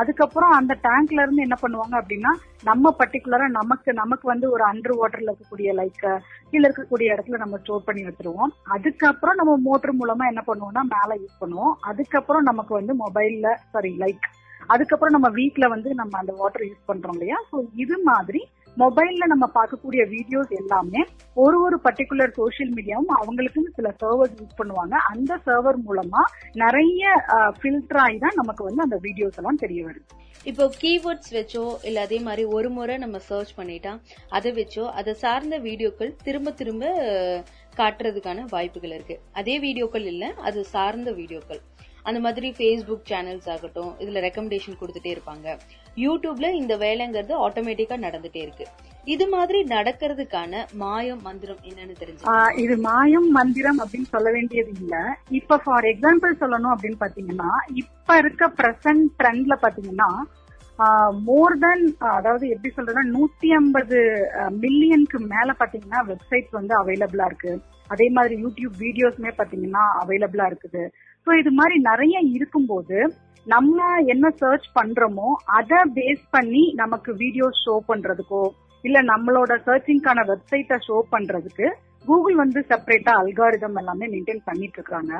அதுக்கப்புறம் 0.00 0.52
அந்த 0.58 0.72
டேங்க்ல 0.86 1.24
இருந்து 1.24 1.44
என்ன 1.46 1.56
பண்ணுவாங்க 1.62 1.94
அப்படின்னா 2.00 2.30
நம்ம 2.70 2.92
பர்டிகுலரா 3.00 3.46
நமக்கு 3.58 3.90
நமக்கு 4.02 4.26
வந்து 4.32 4.46
ஒரு 4.54 4.64
அண்டர் 4.70 4.96
வாட்டர்ல 5.00 5.30
இருக்கக்கூடிய 5.30 5.74
லைக் 5.80 6.00
கீழே 6.50 6.64
இருக்கக்கூடிய 6.68 7.14
இடத்துல 7.14 7.38
நம்ம 7.42 7.58
ஸ்டோர் 7.62 7.86
பண்ணி 7.88 8.02
வச்சிருவோம். 8.08 8.54
அதுக்கப்புறம் 8.76 9.38
நம்ம 9.40 9.52
மோட்டர் 9.68 9.98
மூலமா 10.00 10.26
என்ன 10.32 10.42
பண்ணுவோம்னா 10.48 10.84
மேல 10.94 11.10
யூஸ் 11.22 11.42
பண்ணுவோம். 11.42 11.76
அதுக்கப்புறம் 11.92 12.48
நமக்கு 12.50 12.74
வந்து 12.80 12.94
மொபைல்ல 13.04 13.50
சாரி 13.74 13.92
லைக் 14.04 14.26
அதுக்கப்புறம் 14.72 15.14
நம்ம 15.14 15.28
வீட்ல 15.38 15.64
வந்து 15.72 15.88
நம்ம 16.00 16.18
அந்த 16.20 16.32
வாட்டர் 16.40 16.68
யூஸ் 16.68 16.88
பண்றோம் 16.90 17.16
இல்லையா? 17.16 17.38
சோ 17.50 17.56
இது 17.84 17.96
மாதிரி 18.10 18.40
மொபைல்ல 18.82 19.24
நம்ம 19.32 19.46
பார்க்கக்கூடிய 19.56 20.02
வீடியோஸ் 20.14 20.52
எல்லாமே 20.60 21.00
ஒரு 21.44 21.56
ஒரு 21.66 21.76
பர்டிகுலர் 21.86 22.32
சோஷியல் 22.38 22.72
மீடியாவும் 22.76 23.14
அவங்களுக்குன்னு 23.18 23.76
சில 23.78 23.88
சர்வர்ஸ் 24.02 24.36
யூஸ் 24.40 24.58
பண்ணுவாங்க. 24.60 24.94
அந்த 25.12 25.32
சர்வர் 25.46 25.78
மூலமா 25.86 26.22
நிறைய 26.62 27.02
ஃபில்டர் 27.58 28.00
ஆகி 28.04 28.18
தான் 28.24 28.38
நமக்கு 28.40 28.62
வந்து 28.68 28.84
அந்த 28.86 28.98
வீடியோஸ் 29.06 29.38
எல்லாம் 29.42 29.62
தெரிய 29.64 29.82
வருது. 29.88 30.06
இப்போ 30.50 30.64
கீவேர்ட்ஸ் 30.80 31.30
வச்சோ 31.36 31.64
இல்ல 31.88 31.98
அதே 32.06 32.18
மாதிரி 32.26 32.42
ஒரு 32.56 32.70
முறை 32.78 32.96
நம்ம 33.04 33.20
சர்ச் 33.28 33.52
பண்ணிட்டா 33.58 33.92
அதை 34.38 34.50
வச்சோ 34.58 34.86
அதை 35.00 35.12
சார்ந்த 35.22 35.58
வீடியோக்கள் 35.68 36.10
திரும்ப 36.26 36.52
திரும்ப 36.60 36.84
காட்டுறதுக்கான 37.78 38.44
வாய்ப்புகள் 38.54 38.96
இருக்கு. 38.96 39.16
அதே 39.40 39.54
வீடியோக்கள் 39.66 40.08
இல்ல 40.12 40.24
அது 40.48 40.60
சார்ந்த 40.74 41.12
வீடியோக்கள். 41.20 41.62
அந்த 42.08 42.18
மாதிரி 42.24 42.48
ஃபேஸ்புக் 42.56 43.08
சேனல்ஸ் 43.10 43.48
ஆகட்டும் 43.54 43.92
இதுல 44.02 44.22
ரெக்கமெண்டேஷன் 44.26 44.78
கொடுத்துட்டே 44.80 45.10
இருப்பாங்க. 45.14 45.46
யூடியூப்ல 46.04 46.46
இந்த 46.60 46.74
வேலைங்கிறது 46.84 47.34
ஆட்டோமேட்டிக்கா 47.46 47.96
நடந்துட்டே 48.06 48.40
இருக்கு. 48.46 48.66
இது 49.14 49.24
மாதிரி 49.34 49.58
நடக்கிறதுக்கான 49.74 50.62
மாயம் 50.82 51.22
மந்திரம் 51.28 51.60
என்னன்னு 51.70 51.94
தெரிஞ்சு 52.02 52.62
இது 52.64 52.76
மாயம் 52.86 53.28
மந்திரம் 53.38 53.80
அப்படின்னு 53.82 54.08
சொல்ல 54.14 54.28
வேண்டியது 54.36 54.72
இல்ல. 54.82 54.94
இப்ப 55.40 55.60
ஃபார் 55.64 55.88
எக்ஸாம்பிள் 55.92 56.40
சொல்லணும் 56.44 56.74
அப்படின்னு 56.74 57.02
பாத்தீங்கன்னா 57.04 57.50
இப்ப 57.82 58.16
இருக்க 58.22 58.48
பிரசன்ட் 58.60 59.06
ட்ரெண்ட்ல 59.20 59.56
பாத்தீங்கன்னா 59.66 60.10
மோர் 61.26 61.54
தென் 61.64 61.84
அதாவது 62.18 62.44
எப்படி 62.54 62.70
சொல்றதுன்னா 62.76 63.04
நூத்தி 63.16 63.48
ஐம்பது 63.58 63.98
மில்லியனுக்கு 64.62 65.18
மேல 65.32 65.50
பாத்தீங்கன்னா 65.60 66.00
வெப்சைட்ஸ் 66.08 66.56
வந்து 66.58 66.74
அவைலபிளா 66.80 67.26
இருக்கு. 67.30 67.52
அதே 67.92 68.06
மாதிரி 68.16 68.34
யூடியூப் 68.44 68.74
வீடியோஸ்மே 68.84 69.32
பாத்தீங்கன்னா 69.40 69.84
அவைலபிளா 70.02 70.46
இருக்குது. 70.50 70.82
ஸோ 71.26 71.32
இது 71.38 71.50
மாதிரி 71.50 71.76
நிறைய 71.80 72.16
இருக்கும்போது 72.32 72.98
நம்ம 73.46 73.78
என்ன 74.06 74.26
சர்ச் 74.40 74.68
பண்றோமோ 74.74 75.28
அதை 75.58 75.78
பேஸ் 75.96 76.22
பண்ணி 76.30 76.62
நமக்கு 76.74 77.10
வீடியோஸ் 77.14 77.62
ஷோ 77.64 77.74
பண்றதுக்கோ 77.88 78.44
இல்ல 78.84 78.98
நம்மளோட 79.02 79.52
சர்ச்சிங்கான 79.66 80.22
வெப்சைட்டை 80.30 80.78
ஷோ 80.86 80.96
பண்றதுக்கு 81.12 81.66
கூகுள் 82.04 82.34
வந்து 82.34 82.60
செப்பரேட்டா 82.70 83.12
அல்காரிதம் 83.20 83.78
எல்லாமே 83.78 84.06
மெயின்டைன் 84.06 84.42
பண்ணிட்டு 84.44 84.78
இருக்காங்க. 84.78 85.12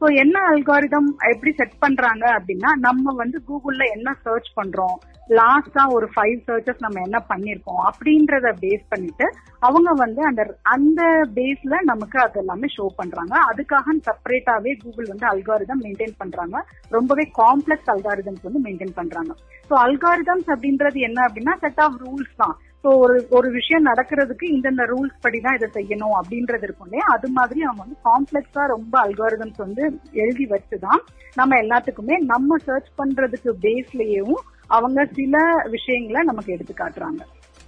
ஸோ 0.00 0.06
என்ன 0.14 0.36
அல்காரிதம் 0.50 1.08
எப்படி 1.30 1.52
செட் 1.52 1.78
பண்றாங்க 1.78 2.24
அப்படின்னா 2.38 2.72
நம்ம 2.78 3.14
வந்து 3.14 3.38
கூகுள்ல 3.48 3.84
என்ன 3.96 4.08
சர்ச் 4.24 4.50
பண்றோம் 4.56 4.96
லாஸ்டா 5.30 5.82
ஒரு 5.94 6.06
ஃபைவ் 6.12 6.38
சர்ச்சஸ் 6.46 6.84
நம்ம 6.84 7.00
என்ன 7.00 7.18
பண்ணிருக்கோம் 7.30 7.82
அப்படின்றத 7.88 8.52
பேஸ் 8.60 8.84
பண்ணிட்டு 8.88 9.26
அவங்க 9.60 9.90
வந்து 9.94 10.20
அந்த 10.24 10.42
அந்த 10.74 11.00
பேஸ்ல 11.36 11.80
நமக்கு 11.82 12.18
அது 12.20 12.38
எல்லாமே 12.38 12.68
ஷோ 12.76 12.84
பண்றாங்க. 13.00 13.34
அதுக்காக 13.50 13.94
செப்பரேட்டாவே 14.06 14.72
கூகுள் 14.82 15.10
வந்து 15.12 15.26
அல்காரிதம் 15.32 15.82
மெயின்டைன் 15.84 16.16
பண்றாங்க. 16.18 16.56
ரொம்பவே 16.90 17.26
காம்ப்ளெக்ஸ் 17.40 17.92
அல்காரிதம்ஸ் 17.94 18.46
வந்து 18.48 18.64
மெயின்டைன் 18.66 18.96
பண்றாங்க. 19.00 19.32
ஸோ 19.70 19.76
அல்காரிதம்ஸ் 19.86 20.50
அப்படின்றது 20.54 20.98
என்ன 21.00 21.20
அப்படின்னா 21.28 21.54
செட் 21.64 21.82
ஆஃப் 21.86 22.00
ரூல்ஸ் 22.04 22.34
தான். 22.36 22.56
ஸோ 22.84 22.88
ஒரு 23.04 23.16
ஒரு 23.30 23.48
விஷயம் 23.50 23.86
நடக்கிறதுக்கு 23.86 24.46
இந்தந்த 24.56 24.82
ரூல்ஸ் 24.90 25.16
படி 25.20 25.38
தான் 25.40 25.56
இதை 25.56 25.68
செய்யணும் 25.78 26.16
அப்படின்றது 26.18 26.66
இருக்கும் 26.66 26.88
இல்லையா? 26.88 27.06
அது 27.14 27.28
மாதிரி 27.28 27.60
அவங்க 27.62 27.80
வந்து 27.84 27.98
காம்ப்ளெக்ஸா 28.10 28.64
ரொம்ப 28.66 28.94
அல்காரிதம்ஸ் 29.06 29.58
வந்து 29.66 29.82
எழுதி 30.24 30.46
வச்சுதான் 30.54 31.02
நம்ம 31.36 31.56
எல்லாத்துக்குமே 31.56 32.16
நம்ம 32.32 32.58
சர்ச் 32.68 32.92
பண்றதுக்கு 32.96 33.52
பேஸ்லயும் 33.66 34.38
அவங்க 34.68 35.08
சில 35.18 35.36
விஷயங்களை 35.64 36.22
நமக்கு 36.24 36.52
எடுத்து 36.52 36.74
காட்டுறாங்க. 36.78 37.22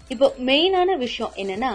இப்போ 0.08 0.26
மெயினான 0.38 0.96
விஷயம் 0.96 1.32
என்னன்னா 1.36 1.72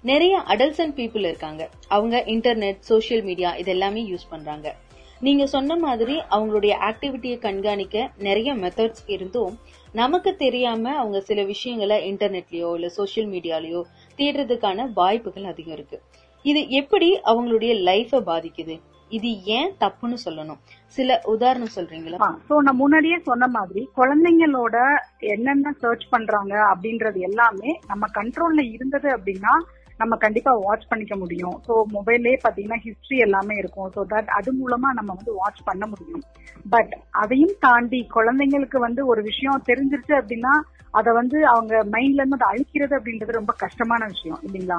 நிறைய 0.00 0.34
அடல்ட்ஸ் 0.48 0.80
அண்ட் 0.80 0.98
பீப்புள் 0.98 1.24
இருக்காங்க. 1.30 1.62
அவங்க 1.88 2.16
இன்டர்நெட் 2.26 2.84
சோஷியல் 2.90 3.22
மீடியா 3.22 3.50
இது 3.54 3.70
எல்லாமே 3.70 4.02
யூஸ் 4.10 4.28
பண்றாங்க. 4.28 4.76
நீங்க 5.20 5.46
சொன்ன 5.46 5.76
மாதிரி 5.76 6.16
அவங்களுடைய 6.30 6.74
ஆக்டிவிட்டியை 6.88 7.38
கண்காணிக்க 7.38 8.10
நிறைய 8.18 8.54
மெத்தட்ஸ் 8.54 9.02
இருந்தும் 9.06 9.58
நமக்கு 9.92 10.36
தெரியாம 10.36 10.92
அவங்க 10.96 11.20
சில 11.20 11.42
விஷயங்களை 11.42 11.96
இன்டர்நெட்லயோ 12.12 12.70
இல்ல 12.74 12.88
சோஷியல் 12.88 13.30
மீடியாலயோ 13.30 13.82
தேடுறதுக்கான 14.16 14.86
வாய்ப்புகள் 14.94 15.44
அதிகம் 15.44 15.72
இருக்கு. 15.72 16.02
இது 16.42 16.60
எப்படி 16.68 17.08
அவங்களுடைய 17.24 17.72
லைஃப 17.88 18.20
பாதிக்குது? 18.30 18.76
இது 19.10 19.42
ஏன் 19.42 19.70
தப்புன்னு 19.80 20.16
சொல்லணும். 20.24 20.60
சில 20.86 21.20
உதாரணம் 21.24 21.74
சொல்றீங்களா? 21.76 22.18
சோ 22.48 22.54
நான் 22.58 22.76
முன்னாடியே 22.76 23.18
சொன்ன 23.24 23.46
மாதிரி 23.46 23.88
குழந்தைங்களோட 23.96 24.76
என்னென்ன 25.18 25.72
சர்ச் 25.80 26.06
பண்றாங்க 26.10 26.54
அப்படின்றது 26.72 27.20
எல்லாமே 27.20 27.80
நம்ம 27.86 28.06
கண்ட்ரோல்ல 28.14 28.64
இருந்தது 28.74 29.10
அப்படின்னா 29.16 29.54
நம்ம 29.96 30.16
கண்டிப்பா 30.16 30.52
வாட்ச் 30.52 30.88
பண்ணிக்க 30.88 31.16
முடியும். 31.16 31.56
ஸோ 31.66 31.72
மொபைல்லே 31.92 32.34
பாத்தீங்கன்னா 32.42 32.80
ஹிஸ்டரி 32.84 33.16
எல்லாமே 33.18 33.54
இருக்கும். 33.56 33.92
ஸோ 33.94 34.00
தட் 34.08 34.28
அது 34.38 34.52
மூலமா 34.52 34.88
நம்ம 34.92 35.10
வந்து 35.14 35.34
வாட்ச் 35.34 35.62
பண்ண 35.64 35.86
முடியும். 35.86 36.22
பட் 36.70 36.92
அதையும் 37.10 37.56
தாண்டி 37.60 38.06
குழந்தைங்களுக்கு 38.14 38.78
வந்து 38.78 39.06
ஒரு 39.06 39.22
விஷயம் 39.22 39.64
தெரிஞ்சிருச்சு 39.66 40.14
அப்படின்னா 40.20 40.54
அதை 40.94 41.10
வந்து 41.12 41.38
அவங்க 41.46 41.74
மைண்ட்ல 41.90 42.20
இருந்து 42.20 42.38
அதை 42.38 42.48
அழிக்கிறது 42.50 42.94
அப்படின்றது 42.98 43.32
ரொம்ப 43.32 43.52
கஷ்டமான 43.58 44.02
விஷயம் 44.06 44.40
இல்லைங்களா? 44.42 44.78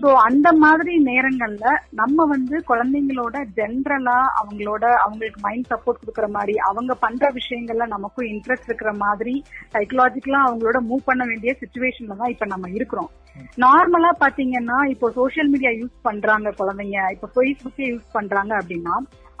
சோ 0.00 0.08
அந்த 0.24 0.48
மாதிரி 0.56 0.92
நேரங்கள்ல 1.06 1.66
நம்ம 1.92 2.26
வந்து 2.26 2.56
குழந்தைங்களோட 2.68 3.36
ஜென்ரலா 3.56 4.18
அவங்களோட 4.40 4.84
அவங்களுக்கு 5.02 5.40
மைண்ட் 5.40 5.70
சப்போர்ட் 5.70 6.00
கொடுக்கற 6.00 6.28
மாதிரி 6.30 6.56
அவங்க 6.68 6.94
பண்ற 6.96 7.30
விஷயங்கள்ல 7.34 7.86
நமக்கும் 7.88 8.30
இன்ட்ரெஸ்ட் 8.30 8.68
இருக்கிற 8.68 8.92
மாதிரி 8.98 9.34
சைக்கலாஜிக்கலா 9.74 10.40
அவங்களோட 10.46 10.80
மூவ் 10.88 11.04
பண்ண 11.04 11.24
வேண்டிய 11.24 11.52
சுச்சுவேஷன்ல 11.60 12.16
தான் 12.16 12.34
இப்ப 12.34 12.46
நம்ம 12.46 12.70
இருக்கிறோம். 12.70 13.10
நார்மலா 13.58 14.10
பாத்தீங்கன்னா 14.20 14.78
இப்போ 14.90 15.06
சோசியல் 15.16 15.50
மீடியா 15.50 15.72
யூஸ் 15.74 15.96
பண்றாங்க 16.02 16.54
குழந்தைங்க 16.58 17.00
இப்போ 17.14 17.28
ஃபேஸ்புக்கே 17.34 17.86
யூஸ் 17.90 18.08
பண்றாங்க 18.12 18.52
அப்படின்னா 18.60 18.94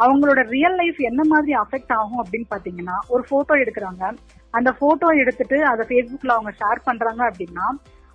அவங்களோட 0.04 0.40
ரியல் 0.54 0.78
லைஃப் 0.80 0.98
என்ன 1.10 1.22
மாதிரி 1.32 1.52
அஃபெக்ட் 1.62 1.92
ஆகும் 1.98 2.22
அப்படின்னு 2.22 2.48
பாத்தீங்கன்னா 2.54 2.96
ஒரு 3.08 3.24
போட்டோ 3.28 3.54
எடுக்கிறாங்க. 3.64 4.04
அந்த 4.50 4.70
போட்டோ 4.80 5.08
எடுத்துட்டு 5.22 5.58
அதை 5.72 5.84
ஃபேஸ்புக்ல 5.88 6.36
அவங்க 6.36 6.52
ஷேர் 6.62 6.86
பண்றாங்க 6.88 7.22
அப்படின்னா 7.30 7.66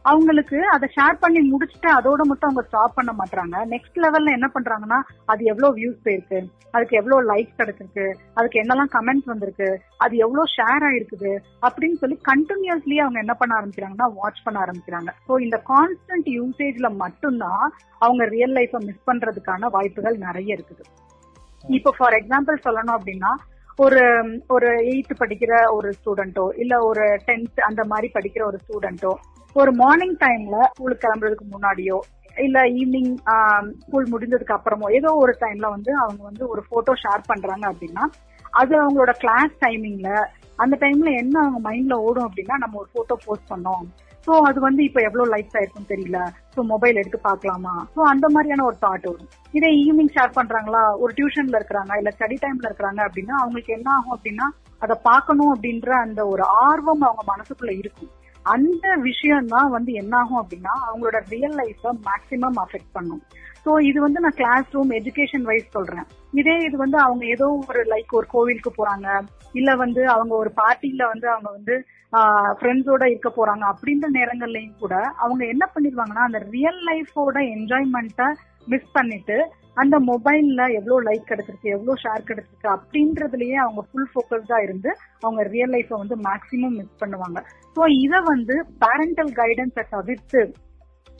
அவங்களுக்கு 0.06 0.60
அதை 0.76 0.86
ஷேர் 0.94 1.18
பண்ணி 1.20 1.40
முடிச்சுட்டு 1.50 1.90
அதோட 1.96 2.22
மட்டும் 2.30 2.48
அவங்க 2.50 2.64
ஸ்டாப் 2.68 2.96
பண்ண 2.96 3.12
மாட்டாங்க 3.18 3.56
நெக்ஸ்ட் 3.74 4.00
லெவல்ல 4.04 4.32
என்ன 4.38 4.48
பண்றாங்கன்னா 4.56 5.00
அது 5.26 5.42
எவ்வளவு 5.44 5.76
வியூஸ் 5.80 6.00
போயிருக்கு 6.06 6.40
அதுக்கு 6.74 6.98
எவ்வளவு 7.00 7.28
லைக்ஸ் 7.32 7.60
கிடைச்சிருக்கு 7.60 8.06
அதுக்கு 8.34 8.62
என்னெல்லாம் 8.62 8.92
கமெண்ட்ஸ் 8.96 9.30
வந்திருக்கு 9.32 9.68
அது 9.98 10.16
எவ்வளவு 10.18 10.54
ஷேர் 10.56 10.86
ஆயிருக்குது 10.90 11.32
அப்படின்னு 11.68 12.00
சொல்லி 12.04 12.18
கண்டினியூஸ்லி 12.32 12.98
அவங்க 13.04 13.20
என்ன 13.20 13.34
பண்ண 13.34 13.60
ஆரம்பிக்கிறாங்கன்னா 13.60 14.10
வாட்ச் 14.20 14.44
பண்ண 14.44 14.60
ஆரம்பிக்கிறாங்க. 14.66 15.12
ஸோ 15.28 15.40
இந்த 15.42 15.60
கான்ஸ்டன்ட் 15.72 16.30
யூசேஜ்ல 16.40 16.90
மட்டும்தான் 17.04 17.66
அவங்க 18.00 18.26
ரியல் 18.36 18.58
லைஃப 18.60 18.84
மிஸ் 18.90 19.08
பண்றதுக்கான 19.12 19.70
வாய்ப்புகள் 19.78 20.18
நிறைய 20.28 20.58
இருக்குது. 20.58 20.84
இப்போ 21.64 21.92
ஃபார் 21.98 22.14
எக்ஸாம்பிள் 22.14 22.64
சொல்லணும் 22.64 22.98
அப்படின்னா 22.98 23.32
ஒரு 23.80 24.02
ஒரு 24.48 24.70
எயித்து 24.84 25.14
படிக்கிற 25.20 25.54
ஒரு 25.72 25.90
ஸ்டூடெண்டோ 25.90 26.46
இல்ல 26.56 26.74
ஒரு 26.84 27.04
டென்த் 27.28 27.60
அந்த 27.60 27.84
மாதிரி 27.84 28.08
படிக்கிற 28.14 28.44
ஒரு 28.46 28.58
ஸ்டூடெண்டோ 28.66 29.12
ஒரு 29.56 29.72
மார்னிங் 29.72 30.18
டைம்ல 30.18 30.58
ஸ்கூலுக்கு 30.66 31.04
கிளம்புறதுக்கு 31.08 31.46
முன்னாடியோ 31.52 31.98
இல்ல 32.38 32.60
ஈவினிங் 32.60 33.14
ஸ்கூல் 33.80 34.12
முடிஞ்சதுக்கு 34.12 34.58
அப்புறமோ 34.58 34.90
ஏதோ 34.92 35.10
ஒரு 35.14 35.38
டைம்ல 35.42 35.70
வந்து 35.70 35.92
அவங்க 35.96 36.22
வந்து 36.24 36.48
ஒரு 36.48 36.64
போட்டோ 36.70 36.94
ஷேர் 36.94 37.28
பண்றாங்க 37.28 37.66
அப்படின்னா 37.68 38.06
அது 38.54 38.74
அவங்களோட 38.82 39.12
கிளாஸ் 39.18 39.54
டைமிங்ல 39.66 40.12
அந்த 40.56 40.78
டைம்ல 40.82 41.12
என்ன 41.18 41.36
அவங்க 41.40 41.60
மைண்ட்ல 41.70 41.94
ஓடும் 42.00 42.28
அப்படின்னா 42.28 42.58
நம்ம 42.58 42.78
ஒரு 42.78 42.90
போட்டோ 42.94 43.18
போஸ்ட் 43.26 43.52
பண்ணோம். 43.52 43.86
சோ 44.26 44.34
அது 44.48 44.60
வந்து 44.66 44.82
இப்ப 44.88 45.00
எவ்வளவு 45.08 45.32
லைக்ஸ் 45.34 45.56
ஆயிருக்கும் 45.58 45.90
தெரியல. 45.92 46.18
சோ 46.56 46.60
மொபைல் 46.72 47.00
எடுத்து 47.02 47.20
பாக்கலாமா 47.28 47.76
சோ 47.96 48.02
அந்த 48.14 48.26
மாதிரியான 48.34 48.66
ஒரு 48.70 48.78
தாட் 48.86 49.06
வரும். 49.10 49.30
இதே 49.58 49.70
ஈவினிங் 49.84 50.14
ஷேர் 50.16 50.38
பண்றாங்களா? 50.40 50.84
ஒரு 51.04 51.12
டியூஷன்ல 51.20 51.60
இருக்கிறாங்க 51.60 52.00
இல்ல 52.02 52.12
ஸ்டடி 52.18 52.38
டைம்ல 52.44 52.68
இருக்கிறாங்க 52.70 53.02
அப்படின்னா 53.08 53.36
அவங்களுக்கு 53.42 53.76
என்ன 53.78 53.90
ஆகும் 53.98 54.16
அப்படின்னா 54.18 54.48
அதை 54.86 54.96
பார்க்கணும் 55.10 55.54
அப்படின்ற 55.54 55.92
அந்த 56.06 56.22
ஒரு 56.34 56.44
ஆர்வம் 56.66 57.08
அவங்க 57.08 57.24
மனசுக்குள்ள 57.34 57.74
இருக்கும். 57.82 58.12
அந்த 58.46 58.86
விஷயம் 59.08 59.50
தான் 59.54 59.72
வந்து 59.74 59.92
என்ன 60.02 60.14
ஆகும் 60.20 60.42
அப்படின்னா 60.42 60.74
அவங்களோட 60.86 61.18
ரியல் 61.34 61.58
லைஃப 61.62 61.92
மேக்சிமம் 62.08 62.58
அஃபெக்ட் 62.64 62.94
பண்ணும். 62.98 63.22
சோ 63.66 63.72
இது 63.90 64.00
வந்து 64.06 64.22
நான் 64.24 64.38
கிளாஸ் 64.40 64.72
ரூம் 64.76 64.94
எஜுகேஷன் 65.00 65.46
வைஸ் 65.50 65.76
சொல்றேன். 65.76 66.08
இதே 66.40 66.56
இது 66.68 66.76
வந்து 66.84 66.98
அவங்க 67.06 67.24
ஏதோ 67.36 67.48
ஒரு 67.70 67.82
லைக் 67.92 68.18
ஒரு 68.20 68.28
கோவிலுக்கு 68.34 68.72
போறாங்க 68.80 69.08
இல்ல 69.60 69.70
வந்து 69.84 70.02
அவங்க 70.16 70.34
ஒரு 70.44 70.52
பார்ட்டியில 70.62 71.04
வந்து 71.14 71.28
அவங்க 71.34 71.50
வந்து 71.58 71.76
ஃப்ரெண்ட்ஸோட 72.58 73.04
இருக்க 73.10 73.30
போறாங்க 73.36 73.66
அப்படின்ற 73.72 74.08
நேரங்கள்லயும் 74.20 74.80
கூட 74.80 74.96
அவங்க 75.24 75.42
என்ன 75.46 75.66
பண்ணிடுவாங்கன்னா 75.76 76.24
அந்த 76.28 76.40
ரியல் 76.56 76.82
லைஃபோட 76.90 77.38
என்ஜாய்மெண்ட்டை 77.56 78.30
மிஸ் 78.68 78.94
பண்ணிட்டு 78.94 79.38
அந்த 79.82 79.96
மொபைல்ல 80.10 80.62
எவ்வளவு 80.80 81.06
லைக் 81.08 81.30
கிடைச்சிருக்கு 81.30 81.74
எவ்வளவு 81.76 82.02
ஷேர் 82.04 82.28
கிடைச்சிருக்கு 82.30 82.68
அப்படின்றதுலயே 82.76 83.58
அவங்க 83.66 83.82
ஃபுல் 83.90 84.10
ஃபோக்கஸ்டா 84.12 84.58
இருந்து 84.64 84.90
அவங்க 85.22 85.44
ரியல் 85.54 85.74
லைஃப 85.76 85.92
வந்து 85.98 86.18
மேக்சிமம் 86.28 86.76
மிஸ் 86.80 87.00
பண்ணுவாங்க. 87.00 87.40
ஸோ 87.76 87.84
இத 88.04 88.14
வந்து 88.32 88.56
பேரண்டல் 88.84 89.32
கைடன்ஸை 89.40 89.86
தவிர்த்து 89.96 90.42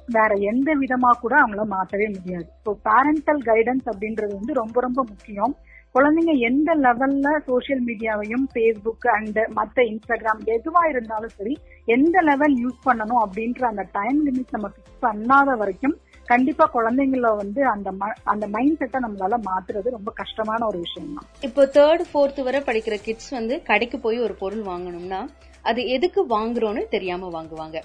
வேற 0.08 0.32
எந்த 0.52 0.70
விதமா 0.76 1.12
கூட 1.24 1.34
அவங்கள 1.42 1.64
மாற்றவே 1.76 2.08
முடியாது. 2.18 2.48
ஸோ 2.66 2.70
பேரண்டல் 2.90 3.42
கைடன்ஸ் 3.50 3.88
அப்படின்றது 3.92 4.34
வந்து 4.40 4.54
ரொம்ப 4.54 4.78
ரொம்ப 4.82 5.02
முக்கியம். 5.10 5.54
குழந்தைங்க 5.96 6.34
எந்த 6.40 6.70
லெவல்ல 6.76 7.28
சோசியல் 7.48 7.82
மீடியாவையும் 7.88 8.46
பேஸ்புக் 8.54 9.08
அண்ட் 9.16 9.40
மத்த 9.56 9.84
இன்ஸ்டாகிராம் 9.92 10.44
எதுவா 10.56 10.84
இருந்தாலும் 10.90 11.34
சரி 11.36 11.54
எந்த 11.88 12.22
லெவல் 12.22 12.56
யூஸ் 12.64 12.80
பண்ணணும் 12.86 13.22
அப்படின்ற 13.24 13.64
அந்த 13.64 13.84
டைம் 13.92 14.20
லிமிட் 14.28 14.54
நம்ம 14.56 14.70
பிக்ஸ் 14.76 15.02
பண்ணாத 15.02 15.58
வரைக்கும் 15.58 15.96
கண்டிப்பா 16.28 16.66
குழந்தைங்கள 16.74 17.30
வந்து 17.36 17.62
அந்த 17.68 17.92
அந்த 18.24 18.48
மைண்ட் 18.48 18.78
செட்டை 18.78 19.00
நம்மளால 19.04 19.40
மாத்துறது 19.50 19.90
ரொம்ப 19.90 20.12
கஷ்டமான 20.12 20.66
ஒரு 20.66 20.80
விஷயம் 20.80 21.14
தான் 21.14 21.28
இப்போ 21.42 21.64
தேர்ட் 21.78 22.04
ஃபோர்த் 22.12 22.40
வரை 22.44 22.62
படிக்கிற 22.62 22.98
கிட்ஸ் 23.02 23.30
வந்து 23.30 23.58
கடைக்கு 23.62 24.00
போய் 24.00 24.20
ஒரு 24.20 24.34
பொருள் 24.34 24.64
வாங்கணும்னா 24.64 25.22
அது 25.66 25.82
எதுக்கு 25.88 26.24
வாங்குறோம்னு 26.28 26.84
தெரியாம 26.88 27.30
வாங்குவாங்க. 27.38 27.80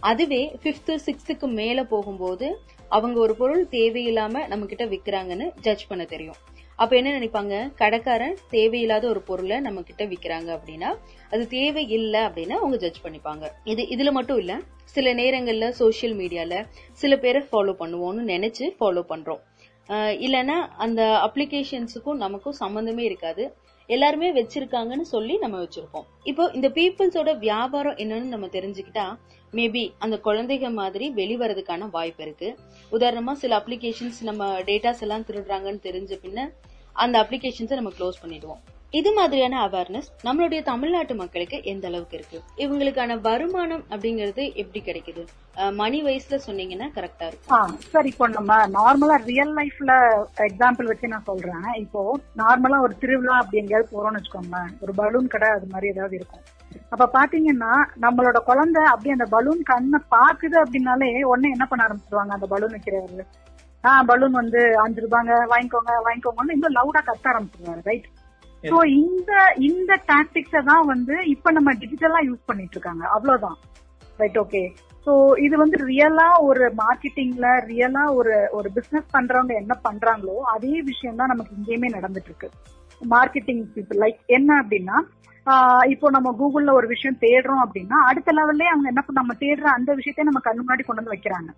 அதுவே 0.00 0.42
பிப்த் 0.62 0.92
சிக்ஸ்த்துக்கு 1.06 1.46
மேல 1.52 1.84
போகும்போது 1.84 2.48
அவங்க 2.88 3.16
ஒரு 3.20 3.34
பொருள் 3.36 3.64
தேவையில்லாம 3.70 4.44
நம்ம 4.48 4.66
கிட்ட 4.66 4.84
விக்கிறாங்கன்னு 4.86 5.46
ஜட்ஜ் 5.60 5.86
பண்ண 5.86 6.04
தெரியும். 6.04 6.38
அப்ப 6.78 6.92
என்ன 6.96 7.10
நினைப்பாங்க? 7.18 7.54
கடைக்காரன் 7.80 8.34
தேவையில்லாத 8.50 9.04
ஒரு 9.08 9.20
பொருளை 9.28 9.56
நம்ம 9.60 9.82
கிட்ட 9.82 10.04
விக்கிறாங்க 10.04 10.48
அப்படின்னா 10.56 10.90
அது 11.30 11.42
தேவை 11.54 11.84
இல்லை 11.98 12.20
அப்படின்னா 12.20 12.56
அவங்க 12.60 12.76
ஜட்ஜ் 12.76 13.04
பண்ணிப்பாங்க. 13.04 13.44
இது 13.64 13.82
இதுல 13.94 14.10
மட்டும் 14.10 14.40
இல்ல 14.42 14.54
சில 14.94 15.14
நேரங்கள்ல 15.14 15.68
சோசியல் 15.78 16.16
மீடியால 16.20 16.54
சில 17.02 17.12
பேரை 17.16 17.42
ஃபாலோ 17.48 17.74
பண்ணுவோம்னு 17.82 18.24
நினைச்சு 18.32 18.66
ஃபாலோ 18.78 19.04
பண்றோம். 19.12 19.42
இல்லைன்னா 20.26 20.58
அந்த 20.84 21.00
அப்ளிகேஷன்ஸுக்கும் 21.26 22.22
நமக்கும் 22.24 22.60
சம்பந்தமே 22.62 23.02
இருக்காது. 23.02 23.44
எல்லாருமே 23.94 24.28
வச்சிருக்காங்கன்னு 24.38 25.06
சொல்லி 25.14 25.34
நம்ம 25.38 25.56
வச்சிருப்போம். 25.62 26.06
இப்போ 26.30 26.44
இந்த 26.54 26.68
பீப்புள்ஸோட 26.78 27.32
வியாபாரம் 27.38 27.98
என்னன்னு 28.04 28.34
நம்ம 28.34 28.46
தெரிஞ்சுக்கிட்டா 28.46 29.06
மேபி 29.52 29.82
அந்த 29.98 30.16
குழந்தைங்க 30.24 30.70
மாதிரி 30.80 31.08
வெளிவரதுக்கான 31.20 31.90
வாய்ப்பு 31.90 32.22
இருக்கு. 32.24 32.48
உதாரணமா 32.96 33.32
சில 33.42 33.58
அப்ளிகேஷன்ஸ் 33.60 34.20
நம்ம 34.22 34.48
டேட்டாஸ் 34.70 35.04
எல்லாம் 35.06 35.26
திருடுறாங்கன்னு 35.28 35.86
தெரிஞ்ச 35.88 36.18
பின்ன 36.24 36.48
அந்த 36.92 37.16
அப்ளிகேஷன்ஸை 37.22 37.78
நம்ம 37.80 37.92
க்ளோஸ் 37.98 38.22
பண்ணிடுவோம். 38.22 38.62
இது 38.92 39.12
மாதிரியான 39.12 39.54
அவேர்னஸ் 39.66 40.08
நம்மளுடைய 40.24 40.62
தமிழ்நாட்டு 40.62 41.14
மக்களுக்கு 41.14 41.62
எந்த 41.64 41.86
அளவுக்கு 41.86 42.16
இருக்கு? 42.16 42.38
இவங்களுக்கான 42.56 43.20
வருமானம் 43.20 43.84
அப்படிங்கறது 43.90 44.42
எப்படி 44.54 44.80
கிடைக்குது? 44.80 45.22
மணி 45.72 46.02
வயசுல 46.02 46.36
சொன்னீங்கன்னா 46.46 46.86
கரெக்டா 46.96 47.26
இருக்கும். 47.26 47.72
சார் 47.92 48.06
இப்போ 48.06 48.28
நம்ம 48.28 48.66
நார்மலா 48.76 49.16
ரியல் 49.24 49.54
லைஃப்ல 49.58 49.92
எக்ஸாம்பிள் 50.48 50.86
வச்சு 50.86 51.08
நான் 51.08 51.24
சொல்றேன். 51.24 51.66
இப்போ 51.74 52.02
நார்மலா 52.36 52.80
ஒரு 52.80 52.96
திருவிழா 52.98 53.36
அப்படி 53.38 53.58
எங்கேயாவது 53.58 53.92
போறோம்னு 53.96 54.20
வச்சுக்கோங்களேன். 54.20 54.70
ஒரு 54.82 54.92
பலூன் 54.92 55.26
கடை 55.26 55.48
அது 55.48 55.66
மாதிரி 55.66 55.92
ஏதாவது 55.94 56.16
இருக்கும். 56.16 56.44
அப்ப 56.90 57.08
பாத்தீங்கன்னா 57.18 57.72
நம்மளோட 58.00 58.38
குழந்தை 58.50 58.82
அப்படி 58.84 59.10
அந்த 59.10 59.26
பலூன் 59.26 59.62
கண்ணை 59.62 60.00
பாக்குது 60.16 60.58
அப்படின்னாலே 60.64 61.24
உடனே 61.24 61.50
என்ன 61.50 61.66
பண்ண 61.66 61.84
ஆரம்பிச்சிருவாங்க 61.88 62.32
அந்த 62.32 62.46
பலூன் 62.46 62.74
வைக்கிறவரு? 62.76 63.24
ஆஹ் 63.84 64.04
பலூன் 64.04 64.32
வந்து 64.32 64.60
அஞ்சு 64.84 65.02
ரூபாங்க 65.04 65.32
வாங்கிக்கோங்க 65.54 65.92
வாங்கிக்கோங்கன்னு 66.06 66.56
இன்னும் 66.58 66.76
லவுடா 66.78 67.02
கத்த 67.10 67.26
ஆரம்பிச்சிருவாரு 67.32 67.82
ரைட் 67.84 68.08
சோ 68.66 68.78
இந்த 68.96 69.32
இந்த 69.66 69.92
டாக்டிக்ஸ 70.08 70.62
தான் 70.64 70.84
வந்து 70.86 71.14
இப்ப 71.32 71.52
நம்ம 71.52 71.72
டிஜிட்டலா 71.80 72.20
யூஸ் 72.26 72.46
பண்ணிட்டு 72.46 72.76
இருக்காங்க 72.76 73.04
அவ்வளவுதான். 73.08 73.58
ரைட் 74.18 74.38
ஓகே 74.38 74.62
சோ 75.06 75.12
இது 75.38 75.56
வந்து 75.56 75.76
ரியலா 75.86 76.28
ஒரு 76.46 76.64
மார்க்கெட்டிங்ல 76.78 77.48
ரியலா 77.66 78.04
ஒரு 78.14 78.34
ஒரு 78.52 78.68
பிசினஸ் 78.70 79.12
பண்றவங்க 79.12 79.54
என்ன 79.54 79.74
பண்றாங்களோ 79.84 80.36
அதே 80.54 80.74
விஷயம் 80.88 81.16
தான் 81.16 81.32
நமக்கு 81.32 81.56
இங்கேயுமே 81.58 81.90
நடந்துட்டு 81.92 82.30
இருக்கு 82.32 82.48
மார்க்கெட்டிங் 83.00 83.62
பீப்புள் 83.74 84.02
லைக் 84.02 84.20
என்ன 84.30 84.50
அப்படின்னா 84.62 84.96
இப்போ 85.86 86.06
நம்ம 86.10 86.28
கூகுள்ல 86.38 86.70
ஒரு 86.72 86.86
விஷயம் 86.86 87.18
தேடுறோம் 87.20 87.64
அப்படின்னா 87.64 87.98
அடுத்த 88.08 88.32
லெவல்லே 88.32 88.66
அவங்க 88.66 88.88
என்ன 88.88 89.02
பண்ண- 89.02 89.20
நம்ம 89.20 89.34
தேடுற 89.42 89.66
அந்த 89.74 89.90
விஷயத்தை 89.94 90.24
நம்ம 90.24 90.40
கண் 90.40 90.60
முன்னாடி 90.60 90.84
கொண்டு 90.84 91.00
வந்து 91.00 91.14
வைக்கிறாங்க. 91.14 91.50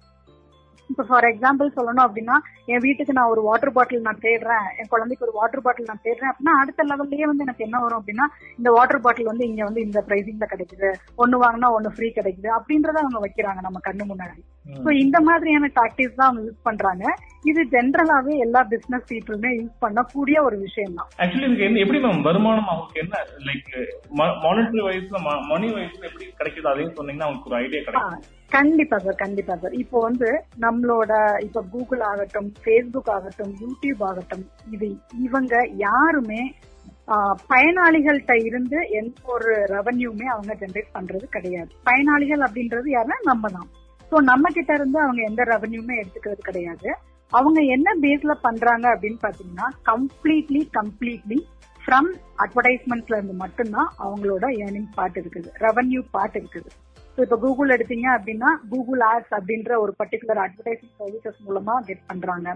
இப்போ 0.91 1.03
ஃபார் 1.09 1.28
எக்ஸாம்பிள் 1.30 1.74
சொல்லணும் 1.76 2.05
அப்படின்னா 2.07 2.36
என் 2.72 2.84
வீட்டுக்கு 2.86 3.16
நான் 3.18 3.32
ஒரு 3.34 3.43
வாட்டர் 3.49 3.74
பாட்டில் 3.76 4.07
நான் 4.09 4.22
தேடுறேன் 4.26 4.66
என் 4.80 4.91
குழந்தைக்கு 4.93 5.26
ஒரு 5.28 5.34
வாட்டர் 5.39 5.64
பாட்டில் 5.66 5.91
நான் 5.91 6.05
தேடுறேன் 6.07 6.30
அப்படின்னா 6.32 6.55
அடுத்த 6.62 6.86
லெவல்லயே 6.91 7.28
வந்து 7.30 7.45
எனக்கு 7.47 7.66
என்ன 7.66 7.80
வரும் 7.84 8.01
அப்படின்னா 8.01 8.26
இந்த 8.59 8.70
வாட்டர் 8.76 9.03
பாட்டில் 9.07 9.30
வந்து 9.32 9.49
இங்க 9.51 9.62
வந்து 9.68 9.84
இந்த 9.86 10.01
பிரைசிங்ல 10.09 10.47
கிடைக்குது. 10.53 10.91
ஒன்னு 11.22 11.43
வாங்கினா 11.45 11.70
ஒன்னு 11.78 11.95
ஃப்ரீ 11.97 12.09
கிடைக்குது. 12.18 12.49
அப்படின்றத 12.59 12.99
அவங்க 13.05 13.20
வைக்கிறாங்க 13.26 13.62
நம்ம 13.66 13.80
கண்ணு 13.89 14.07
முன்னாடி. 14.12 14.41
சோ 14.84 14.89
இந்த 15.03 15.18
மாதிரியான 15.26 15.68
டாக்டிக்ஸ் 15.78 16.18
தான் 16.18 16.28
அவங்க 16.28 16.43
யூஸ் 16.47 16.66
பண்றாங்க. 16.68 17.05
இது 17.51 17.61
ஜென்ரலாவே 17.74 18.32
எல்லா 18.45 18.61
பிசினஸ் 18.72 19.07
பீப்புளுமே 19.11 19.51
யூஸ் 19.59 19.76
பண்ணக்கூடிய 19.84 20.36
ஒரு 20.49 20.57
விஷயம் 20.64 20.97
தான் 20.99 21.09
ஆக்சுவலி 21.22 21.47
இதுக்கு 21.49 21.66
என்ன 21.68 21.82
எப்படி 21.84 22.01
மேம் 22.05 22.26
வருமானம் 22.28 22.70
அவங்களுக்கு 22.72 23.03
என்ன? 23.05 23.16
லைக் 23.49 23.70
மானிட்டரி 24.47 24.82
வைஸ்ல 24.89 25.20
மணி 25.53 25.68
வைஸ்ல 25.76 26.05
எப்படி 26.11 26.26
கிடைக்குது 26.41 26.70
அதையும் 26.72 26.97
சொன்னீங்கன்னா 26.99 27.28
அவங்களுக்கு 27.28 27.51
ஒரு 27.53 27.61
ஐடியா 27.62 27.82
கிடைக்கும். 27.86 28.26
கண்டிப்பா 28.57 28.96
சார் 29.05 29.22
கண்டிப்பா 29.24 29.55
சார். 29.62 29.74
இப்போ 29.82 29.99
வந்து 30.07 30.28
நம்மளோட 30.64 31.12
இப்ப 31.46 31.62
கூகுள் 31.72 32.03
ஆகட்டும் 32.11 32.49
ஃபேஸ்புக் 32.62 33.11
ஆகட்டும் 33.16 33.53
யூடியூப் 33.62 34.03
ஆகட்டும் 34.11 34.44
இது 34.74 34.88
இவங்க 35.26 35.55
யாருமே 35.86 36.40
பயனாளிகள்கிட்ட 37.51 38.34
இருந்து 38.49 38.78
எந்த 39.01 39.20
ஒரு 39.34 39.53
ரெவன்யூமே 39.74 40.26
அவங்க 40.32 40.53
ஜென்ரேட் 40.62 40.96
பண்றது 40.96 41.26
கிடையாது. 41.36 41.70
பயனாளிகள் 41.88 42.42
அப்படின்றது 42.46 42.88
யாருன்னா 42.94 43.18
நம்ம 43.30 43.49
தான். 43.57 43.68
ஸோ 44.11 44.16
நம்ம 44.30 44.51
கிட்ட 44.57 44.72
இருந்து 44.78 44.99
அவங்க 45.05 45.20
எந்த 45.30 45.42
ரெவன்யூமே 45.53 45.94
எடுத்துக்கிறது 46.01 46.42
கிடையாது. 46.49 46.88
அவங்க 47.32 47.61
என்ன 47.76 47.88
பேஸ்ல 48.05 48.34
பண்றாங்க 48.46 48.86
அப்படின்னு 48.94 49.20
பாத்தீங்கன்னா 49.24 49.68
கம்ப்ளீட்லி 49.90 50.61
கம்ப்ளீட்லி 50.78 51.38
ஃப்ரம் 51.82 52.11
அட்வர்டைஸ்மெண்ட்ஸ்ல 52.44 53.18
இருந்து 53.18 53.36
மட்டும்தான் 53.44 53.90
அவங்களோட 54.05 54.44
ஏர்னிங் 54.64 54.90
பார்ட் 54.96 55.18
இருக்குது 55.22 55.51
ரெவன்யூ 55.66 56.01
பார்ட் 56.14 56.38
இருக்குது. 56.40 56.70
இப்போ 57.25 57.37
கூகுள் 57.45 57.73
எடுத்தீங்க 57.75 58.07
அப்படின்னா 58.16 58.51
கூகுள் 58.73 59.01
ஆட்ஸ் 59.11 59.33
அப்படின்ற 59.39 59.71
ஒரு 59.85 59.93
பர்டிகுலர் 60.01 60.41
அட்வர்டைசிங் 60.45 60.93
சர்வீசஸ் 61.01 61.41
மூலமா 61.47 61.75
கெட் 61.89 62.05
பண்றாங்க. 62.11 62.49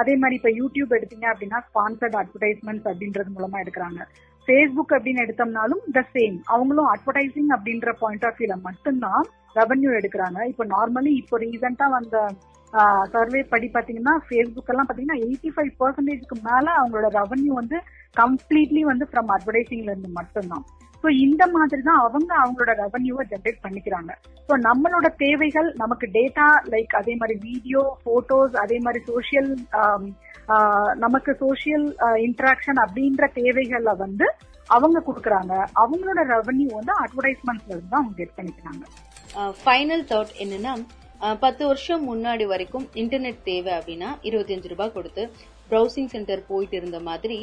அதே 0.00 0.14
மாதிரி 0.20 0.36
இப்போ 0.38 0.50
யூடியூப் 0.60 0.94
எடுத்தீங்க 0.98 1.26
அப்படின்னா 1.32 1.58
ஸ்பான்சர்ட் 1.68 2.16
அட்வர்டைஸ்மெண்ட்ஸ் 2.22 2.88
அப்படின்றது 2.90 3.30
மூலமா 3.36 3.58
எடுக்கிறாங்க. 3.64 4.00
ஃபேஸ்புக் 4.48 4.94
அப்படின்னு 4.96 5.24
எடுத்தோம்னாலும் 5.26 5.82
த 5.96 6.02
சேம் 6.14 6.36
அவங்களும் 6.54 6.90
அட்வர்டைசிங் 6.94 7.50
அப்படின்ற 7.56 7.92
பாயிண்ட் 8.02 8.26
ஆஃப் 8.28 8.38
வியூல 8.40 8.56
மட்டும்தான் 8.68 9.24
ரெவன்யூ 9.60 9.90
எடுக்கிறாங்க. 10.00 10.38
இப்போ 10.52 10.64
நார்மலி 10.74 11.12
இப்போ 11.22 11.38
ரீசெண்டா 11.44 11.88
வந்த 11.96 12.16
சர்வே 13.12 13.40
படி 13.52 13.68
பாத்தீங்கன்னா 13.74 14.14
ஃபேஸ்புக் 14.26 14.70
எல்லாம் 14.72 14.88
பாத்தீங்கன்னா 14.88 15.20
எயிட்டி 15.26 15.50
ஃபைவ் 15.54 15.70
பர்சன்டேஜ்க்கு 15.82 16.36
மேல 16.48 16.66
அவங்களோட 16.80 17.08
ரெவன்யூ 17.20 17.52
வந்து 17.60 17.78
கம்ப்ளீட்லி 18.22 18.82
வந்து 18.90 19.04
ஃப்ரம் 19.10 19.30
அட்வர்டைசிங்ல 19.36 19.92
இருந்து 19.92 20.10
மட்டும்தான். 20.18 20.64
ஸோ 21.02 21.08
இந்த 21.24 21.42
மாதிரி 21.54 21.82
தான் 21.88 22.00
அவங்க 22.02 22.32
அவங்களோட 22.42 22.72
ரெவன்யூவை 22.82 23.24
ஜென்ரேட் 23.32 23.62
பண்ணிக்கிறாங்க. 23.64 24.12
ஸோ 24.48 24.54
நம்மளோட 24.68 25.06
தேவைகள் 25.24 25.68
நமக்கு 25.82 26.06
டேட்டா 26.16 26.46
லைக் 26.74 26.92
அதே 27.00 27.14
மாதிரி 27.20 27.36
வீடியோ 27.48 27.82
போட்டோஸ் 28.06 28.56
அதே 28.64 28.78
மாதிரி 28.86 29.00
சோஷியல் 29.10 29.50
um, 29.80 30.04
uh, 30.54 30.88
நமக்கு 31.04 31.32
சோஷியல் 31.44 31.86
இன்ட்ராக்ஷன் 32.26 32.80
uh, 32.80 32.84
அப்படின்ற 32.84 33.24
தேவைகளை 33.40 33.94
வந்து 34.04 34.28
அவங்க 34.68 34.98
கொடுக்குறாங்க. 35.08 35.54
அவங்களோட 35.82 36.20
ரெவன்யூ 36.34 36.68
வந்து 36.78 36.94
அட்வர்டைஸ்மெண்ட்ஸ்ல 37.04 37.72
இருந்து 37.74 37.92
தான் 37.92 38.02
அவங்க 38.02 38.16
கெட் 38.20 38.38
பண்ணிக்கிறாங்க. 38.38 38.84
Uh, 39.38 39.52
ஃபைனல் 39.62 40.06
தாட் 40.12 40.32
என்னன்னா 40.44 40.74
பத்து 41.44 41.62
வருஷம் 41.66 42.02
முன்னாடி 42.08 42.44
வரைக்கும் 42.50 42.86
இன்டர்நெட் 43.02 43.38
தேவை 43.44 43.72
அப்படின்னா 43.76 44.08
இருபத்தஞ்சு 44.28 44.72
ரூபாய் 44.72 44.96
கொடுத்து 44.96 45.22
ப்ரௌசிங் 45.70 46.10
சென்டர் 46.14 46.42
போயிட்டு 46.50 46.76
இருந்த 46.76 46.98
மாதிரி 47.06 47.38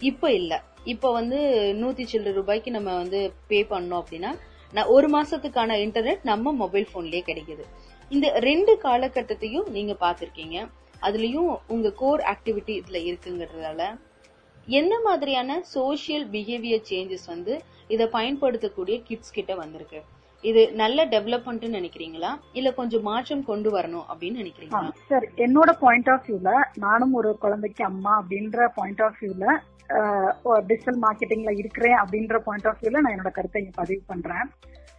இப்ப 0.00 0.30
இல்ல. 0.38 0.52
இப்ப 0.92 1.12
வந்து 1.12 1.38
நூத்தி 1.80 2.04
சில்லற 2.12 2.32
ரூபாய்க்கு 2.32 2.70
நம்ம 2.70 2.90
வந்து 2.96 3.20
பே 3.46 3.58
பண்ணோம் 3.70 4.00
அப்படின்னா 4.02 4.30
நான் 4.72 4.92
ஒரு 4.94 5.08
மாசத்துக்கான 5.08 5.76
இன்டர்நெட் 5.84 6.22
நம்ம 6.22 6.52
மொபைல் 6.62 6.86
போன்லயே 6.94 7.22
கிடைக்குது. 7.28 7.64
இந்த 8.10 8.26
ரெண்டு 8.48 8.72
காலகட்டத்தையும் 8.84 9.66
நீங்க 9.76 9.92
பாத்திருக்கீங்க 10.00 10.58
அதுலயும் 11.02 11.50
உங்க 11.68 11.88
கோர் 12.02 12.22
ஆக்டிவிட்டி 12.32 12.74
இதுல 12.80 13.00
இருக்குங்கிறதால 13.08 13.82
எந்த 14.68 14.94
மாதிரியான 15.04 15.60
சோஷியல் 15.74 16.26
பிஹேவியர் 16.28 16.86
சேஞ்சஸ் 16.90 17.26
வந்து 17.26 17.54
இதை 17.88 18.06
பயன்படுத்தக்கூடிய 18.16 18.96
கிட்ஸ் 19.08 19.36
கிட்ட 19.36 19.52
வந்திருக்கு? 19.54 20.00
இது 20.44 20.62
நல்ல 20.80 21.04
டெவலப்மெண்ட் 21.04 21.64
நினைக்கிறீங்களா? 21.76 22.30
இல்ல 22.52 22.68
கொஞ்சம் 22.72 23.02
மாற்றம் 23.02 23.42
கொண்டு 23.44 23.70
வரணும் 23.76 24.06
அப்படின்னு 24.10 24.42
நினைக்கிறீங்களா? 24.42 24.90
சார் 25.10 25.26
என்னோட 25.46 25.70
பாயிண்ட் 25.80 26.10
ஆஃப் 26.14 26.26
வியூல 26.28 26.50
நானும் 26.76 27.14
ஒரு 27.20 27.30
குழந்தைக்கு 27.44 27.84
அம்மா 27.84 28.12
அப்படின்ற 28.20 28.68
பாயிண்ட் 28.78 29.02
ஆஃப் 29.06 29.18
வியூல 29.22 29.46
டிஜிட்டல் 30.70 31.00
மார்க்கெட்டிங்ல 31.04 31.52
இருக்கிறேன் 31.60 31.98
அப்படின்ற 32.02 32.38
பாயிண்ட் 32.46 32.66
ஆஃப் 32.66 32.80
வியூல 32.82 33.00
நான் 33.00 33.14
என்னோட 33.16 33.32
கருத்தை 33.32 33.62
இங்க 33.62 33.74
பதிவு 33.76 34.02
பண்றேன். 34.06 34.48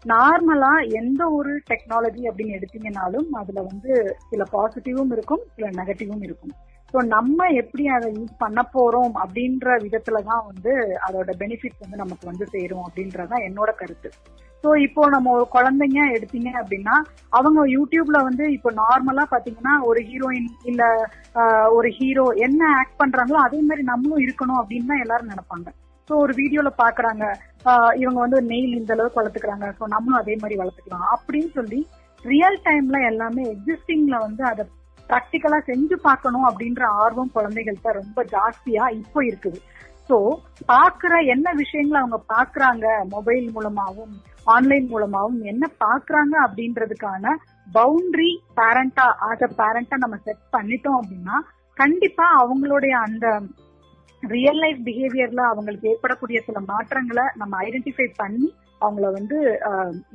நார்மலா 0.06 0.72
எந்த 1.00 1.22
ஒரு 1.30 1.52
டெக்னாலஜி 1.70 2.22
அப்படின்னு 2.30 2.58
எடுத்தீங்கன்னாலும் 2.58 3.30
அதுல 3.34 3.62
வந்து 3.62 3.92
சில 4.30 4.44
பாசிட்டிவும் 4.52 5.12
இருக்கும் 5.12 5.44
சில 5.56 5.70
நெகட்டிவும் 5.70 6.24
இருக்கும். 6.24 6.54
ஸோ 6.94 7.00
நம்ம 7.06 7.48
எப்படி 7.62 7.88
அதை 7.88 8.08
யூஸ் 8.18 8.36
பண்ண 8.38 8.60
போறோம் 8.76 9.14
அப்படின்ற 9.24 9.76
விதத்துல 9.84 10.22
தான் 10.30 10.46
வந்து 10.46 10.72
அதோட 11.08 11.32
பெனிஃபிட் 11.42 11.84
வந்து 11.84 11.98
நமக்கு 11.98 12.26
வந்து 12.26 12.46
சேரும் 12.54 12.86
அப்படின்றதான் 12.86 13.46
என்னோட 13.48 13.72
கருத்து. 13.82 14.10
ஸோ 14.64 14.70
இப்போ 14.86 15.10
நம்ம 15.10 15.32
ஒரு 15.32 15.46
குழந்தைங்க 15.56 16.00
எடுத்தீங்க 16.16 16.50
அப்படின்னா 16.62 16.96
அவங்க 17.30 17.60
யூடியூப்ல 17.76 18.18
வந்து 18.24 18.52
இப்போ 18.52 18.72
நார்மலா 18.72 19.26
பாத்தீங்கன்னா 19.34 19.76
ஒரு 19.82 20.02
ஹீரோயின் 20.02 20.50
இல்ல 20.64 20.84
ஒரு 21.70 21.90
ஹீரோ 21.90 22.26
என்ன 22.48 22.62
ஆக்ட் 22.80 23.00
பண்றாங்களோ 23.04 23.40
அதே 23.48 23.62
மாதிரி 23.62 23.84
நம்மளும் 23.84 24.26
இருக்கணும் 24.28 24.62
அப்படின்னு 24.62 24.88
தான் 24.88 25.00
எல்லாரும் 25.00 25.32
நினைப்பாங்க. 25.34 25.70
ஸோ 26.10 26.16
ஒரு 26.24 26.34
வீடியோல 26.42 26.70
பாக்குறாங்க. 26.84 27.26
இவங்க 28.02 28.20
வந்து 28.26 28.40
நெயில் 28.52 28.78
இந்த 28.80 28.92
அளவுக்கு 28.96 29.20
வளர்த்துக்கிறாங்க. 29.22 29.68
ஸோ 29.80 29.84
நம்மளும் 29.94 30.22
அதே 30.22 30.36
மாதிரி 30.42 30.58
வளர்த்துக்கலாம். 30.62 31.08
அப்படின்னு 31.16 31.52
சொல்லி 31.58 31.80
ரியல் 32.26 32.60
டைம்ல 32.68 32.98
எல்லாமே 33.12 33.44
எக்ஸிஸ்டிங்ல 33.54 34.16
வந்து 34.28 34.44
அதை 34.52 34.64
ப்ராக்டிக்கலா 35.10 35.60
செஞ்சு 35.70 35.96
பார்க்கணும் 36.08 36.48
அப்படின்ற 36.50 36.82
ஆர்வம் 37.04 37.36
குழந்தைகள்கிட்ட 37.36 37.92
ரொம்ப 38.02 38.24
ஜாஸ்தியா 38.34 38.86
இப்போ 39.02 39.20
இருக்குது. 39.30 39.60
சோ 40.10 40.18
பாக்குற 40.72 41.14
என்ன 41.34 41.48
விஷயங்களை 41.62 41.98
அவங்க 42.02 42.20
பாக்குறாங்க? 42.34 42.86
மொபைல் 43.16 43.48
மூலமாவும் 43.56 44.14
ஆன்லைன் 44.54 44.88
மூலமாவும் 44.94 45.42
என்ன 45.52 45.66
பாக்குறாங்க 45.86 46.36
அப்படின்றதுக்கான 46.46 47.34
பவுண்டரி 47.68 48.30
பேரண்டா 48.60 49.06
ஆஸ் 49.28 49.44
அ 49.48 49.50
பேரண்டா 49.62 49.98
நம்ம 50.04 50.18
செட் 50.28 50.46
பண்ணிட்டோம் 50.56 51.00
அப்படின்னா 51.02 51.38
கண்டிப்பா 51.78 52.26
அவங்களுடைய 52.42 52.94
அந்த 53.08 53.26
ரியல் 54.24 54.60
லைஃப் 54.64 54.82
பிஹேவியர்ல 54.88 55.42
அவங்களுக்கு 55.52 55.90
ஏற்படக்கூடிய 55.92 56.40
சில 56.48 56.60
மாற்றங்களை 56.72 57.26
நம்ம 57.42 57.54
ஐடென்டிஃபை 57.68 58.08
பண்ணி 58.22 58.48
அவங்கள 58.82 59.08
வந்து 59.18 59.38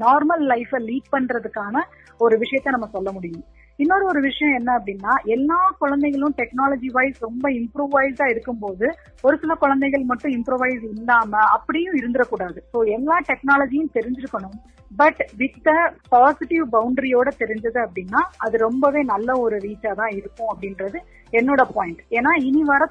நார்மல் 0.02 0.44
லைஃப 0.52 0.78
லீட் 0.88 1.12
பண்றதுக்கான 1.14 1.82
ஒரு 2.20 2.34
விஷயத்த 2.42 2.74
நம்ம 2.74 2.88
சொல்ல 2.96 3.10
முடியும். 3.12 3.44
இன்னொரு 3.78 4.04
ஒரு 4.10 4.20
விஷயம் 4.20 4.56
என்ன 4.58 4.70
அப்படின்னா 4.78 5.12
எல்லா 5.34 5.60
குழந்தைகளும் 5.82 6.34
டெக்னாலஜி 6.40 6.88
வைஸ் 6.96 7.18
ரொம்ப 7.26 7.44
இம்ப்ரூவைஸ்டா 7.60 8.26
இருக்கும்போது 8.34 8.86
ஒரு 9.24 9.36
சில 9.42 9.54
குழந்தைகள் 9.54 10.04
மட்டும் 10.10 10.34
இம்ப்ரூவைஸ் 10.36 10.84
இல்லாம 10.92 11.32
அப்படியும் 11.56 11.96
இருந்துடக்கூடாது. 12.00 12.58
ஸோ 12.72 12.80
எல்லா 12.96 13.16
டெக்னாலஜியும் 13.30 13.94
தெரிஞ்சிருக்கணும். 13.96 14.56
பட் 14.90 15.20
வித் 15.40 15.60
த 15.66 15.70
பாசிட்டிவ் 16.08 16.64
பவுண்டரியோட 16.74 17.28
தெரிஞ்சது 17.42 17.78
அப்படின்னா 17.86 18.20
அது 18.46 18.56
ரொம்பவே 18.58 19.00
நல்ல 19.12 19.38
ஒரு 19.44 19.56
ரீச்சா 19.66 19.92
தான் 20.02 20.12
இருக்கும் 20.18 20.50
அப்படின்றது 20.52 20.98
என்னோட 21.32 21.62
பாயிண்ட் 21.76 22.02
ஏன்னா 22.18 22.32
இனி 22.48 22.62
வர 22.72 22.82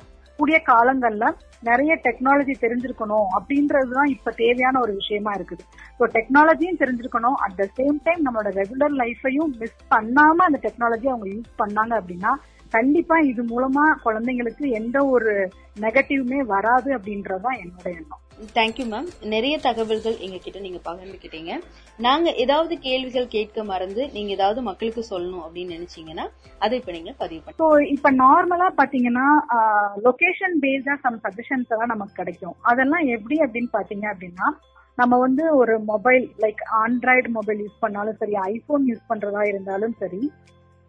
வரக்கூடிய 0.44 0.60
காலங்கள்ல 0.72 1.26
நிறைய 1.68 1.92
டெக்னாலஜி 2.06 2.54
தெரிஞ்சிருக்கணும் 2.64 3.28
அப்படின்றதுதான் 3.36 4.10
இப்ப 4.14 4.32
தேவையான 4.42 4.76
ஒரு 4.86 4.94
விஷயமா 5.02 5.32
இருக்குது. 5.38 5.64
ஸோ 6.00 6.04
டெக்னாலஜியும் 6.16 6.80
தெரிஞ்சிருக்கணும். 6.82 7.38
அட் 7.46 7.56
த 7.60 7.66
சேம் 7.78 8.00
டைம் 8.08 8.26
நம்மளோட 8.26 8.50
ரெகுலர் 8.60 8.96
லைஃபையும் 9.04 9.54
மிஸ் 9.62 9.80
பண்ணாம 9.94 10.46
அந்த 10.48 10.60
டெக்னாலஜி 10.66 11.08
அவங்க 11.12 11.28
யூஸ் 11.36 11.54
பண்ணாங்க 11.62 11.94
அப்படின்னா 12.02 12.34
கண்டிப்பா 12.76 13.16
இது 13.32 13.42
மூலமா 13.54 13.86
குழந்தைங்களுக்கு 14.06 14.68
எந்த 14.80 14.98
ஒரு 15.16 15.34
நெகட்டிவ்மே 15.86 16.40
வராது 16.54 16.90
அப்படின்றதுதான் 16.98 17.60
என்னோட 17.64 17.88
எண்ணம். 18.00 18.23
தேங்க்யூ 18.56 18.86
மேம் 18.92 19.08
நிறைய 19.34 19.56
தகவல்கள் 19.66 20.16
எங்க 20.26 20.38
கிட்ட 20.38 20.60
நீங்க 20.66 20.80
பகிர்ந்துக்கிட்டீங்க. 20.88 21.52
நாங்க 22.00 22.28
ஏதாவது 22.44 22.74
கேள்விகள் 22.88 23.28
கேட்க 23.36 23.64
மறந்து 23.72 24.02
நீங்க 24.16 24.32
ஏதாவது 24.38 24.62
மக்களுக்கு 24.70 25.04
சொல்லணும் 25.10 25.44
அப்படின்னு 25.46 25.76
நினைச்சீங்கன்னா 25.78 26.26
அதை 26.66 26.78
இப்ப 26.80 26.94
நீங்க 26.98 27.14
பதிவு 27.24 27.42
பண்ணுங்க 27.42 27.62
ஸோ 27.62 27.90
இப்ப 27.96 28.12
நார்மலா 28.24 28.68
பாத்தீங்கன்னா 28.80 29.28
லொகேஷன் 30.08 30.56
பேஸ்டா 30.64 30.96
சம் 31.06 31.20
சஜஷன்ஸ் 31.26 31.74
எல்லாம் 31.74 31.94
நமக்கு 31.94 32.20
கிடைக்கும். 32.22 32.56
அதெல்லாம் 32.72 33.06
எப்படி 33.18 33.38
அப்படின்னு 33.46 33.72
பாத்தீங்க 33.78 34.08
அப்படின்னா 34.14 34.48
நம்ம 34.98 35.18
வந்து 35.18 35.44
ஒரு 35.60 35.76
mobile 35.92 36.26
like 36.42 36.64
android 36.82 37.30
mobile 37.38 37.62
use 37.64 37.80
பண்ணாலும் 37.80 38.20
சரி 38.20 38.36
ஐபோன் 38.52 38.84
யூஸ் 38.90 39.08
பண்றதா 39.12 39.44
இருந்தாலும் 39.52 39.96
சரி 40.02 40.22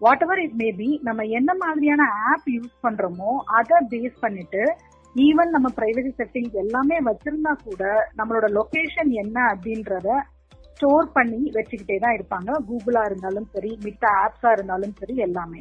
வாட் 0.00 0.24
எவர் 0.24 0.42
இட் 0.42 0.58
மேபி 0.62 0.88
நம்ம 1.02 1.24
என்ன 1.38 1.50
மாதிரியான 1.62 2.08
ஆப் 2.30 2.48
யூஸ் 2.56 2.74
பண்றோமோ 2.86 3.30
அதை 3.58 3.76
பேஸ் 3.92 4.18
பண்ணிட்டு 4.24 4.62
ஈவன் 5.22 5.50
நம்ம 5.54 5.68
பிரைவசி 5.76 6.10
செட்டிங்ஸ் 6.18 6.56
எல்லாமே 6.62 6.96
வச்சிருந்தா 7.08 7.52
கூட 7.66 7.82
நம்மளோட 8.18 8.46
லொகேஷன் 8.56 9.10
என்ன 9.22 9.36
அப்படின்றத 9.52 10.08
ஸ்டோர் 10.70 11.06
பண்ணி 11.16 11.40
வச்சுக்கிட்டே 11.56 11.96
தான் 12.04 12.16
இருப்பாங்க. 12.16 12.50
கூகுளா 12.68 13.02
இருந்தாலும் 13.08 13.48
சரி 13.54 13.70
மித்த 13.84 14.04
ஆப்ஸா 14.22 14.50
இருந்தாலும் 14.56 14.94
சரி 15.00 15.14
எல்லாமே. 15.26 15.60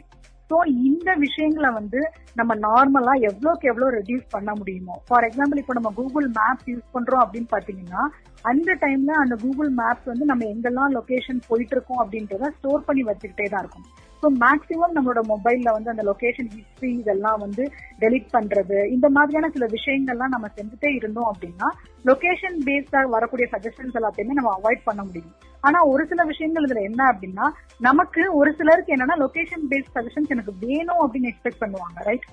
ஸோ 0.49 0.55
இந்த 0.87 1.09
விஷயங்களை 1.25 1.69
வந்து 1.79 1.99
நம்ம 2.39 2.55
நார்மலா 2.65 3.13
எவ்வளோக்கு 3.29 3.69
எவ்வளோ 3.71 3.89
ரெடியூஸ் 3.97 4.25
பண்ண 4.35 4.51
முடியுமோ 4.59 4.95
ஃபார் 5.07 5.25
எக்ஸாம்பிள் 5.27 5.61
இப்போ 5.61 5.75
நம்ம 5.77 5.91
கூகுள் 5.99 6.27
மேப்ஸ் 6.39 6.69
யூஸ் 6.71 6.93
பண்றோம் 6.95 7.23
அப்படின்னு 7.25 7.49
பாத்தீங்கன்னா 7.55 8.03
அந்த 8.51 8.71
டைம்ல 8.83 9.11
அந்த 9.23 9.35
கூகுள் 9.43 9.69
மேப்ஸ் 9.81 10.09
வந்து 10.11 10.25
நம்ம 10.31 10.45
எங்கெல்லாம் 10.53 10.95
லொகேஷன் 10.97 11.41
போயிட்டு 11.49 11.75
இருக்கோம் 11.77 12.01
அப்படின்றத 12.03 12.49
ஸ்டோர் 12.57 12.87
பண்ணி 12.87 13.03
வச்சுக்கிட்டே 13.09 13.47
தான் 13.53 13.63
இருக்கும். 13.65 13.87
ஸோ 14.23 14.29
மேக்சிமம் 14.43 14.93
நம்மளோட 14.97 15.21
மொபைல்ல 15.31 15.71
வந்து 15.75 15.91
அந்த 15.93 16.03
லொகேஷன் 16.09 16.49
ஹிஸ்டரி 16.55 16.91
இதெல்லாம் 16.99 17.39
வந்து 17.39 17.63
டெலிட் 18.03 18.29
பண்றது 18.35 18.77
இந்த 18.95 19.07
மாதிரியான 19.09 19.49
சில 19.49 19.65
விஷயங்கள்லாம் 19.75 20.33
நம்ம 20.35 20.49
செஞ்சுட்டே 20.57 20.91
இருந்தோம் 20.95 21.29
அப்படின்னா 21.31 21.69
லொகேஷன் 22.05 22.57
பேஸ்டா 22.67 23.01
வரக்கூடிய 23.15 23.47
சஜஷன்ஸ் 23.53 23.97
எல்லாத்தையுமே 23.99 24.37
நம்ம 24.39 24.53
அவாய்ட் 24.59 24.87
பண்ண 24.87 25.01
முடியும். 25.03 25.33
ஆனா 25.63 25.79
ஒரு 25.85 26.03
சில 26.07 26.21
விஷயங்கள் 26.23 26.65
இதுல 26.67 26.81
என்ன 26.89 27.01
அப்படின்னா 27.11 27.45
நமக்கு 27.79 28.23
ஒரு 28.35 28.51
சிலருக்கு 28.59 28.95
என்னன்னா 28.95 29.17
லொகேஷன் 29.25 29.65
பேஸ்ட் 29.71 29.95
சஜஷன்ஸ் 29.97 30.33
எனக்கு 30.35 30.53
வேணும் 30.65 31.03
அப்படின்னு 31.03 31.31
எக்ஸ்பெக்ட் 31.31 31.63
பண்ணுவாங்க 31.63 31.99
ரைட். 32.09 32.27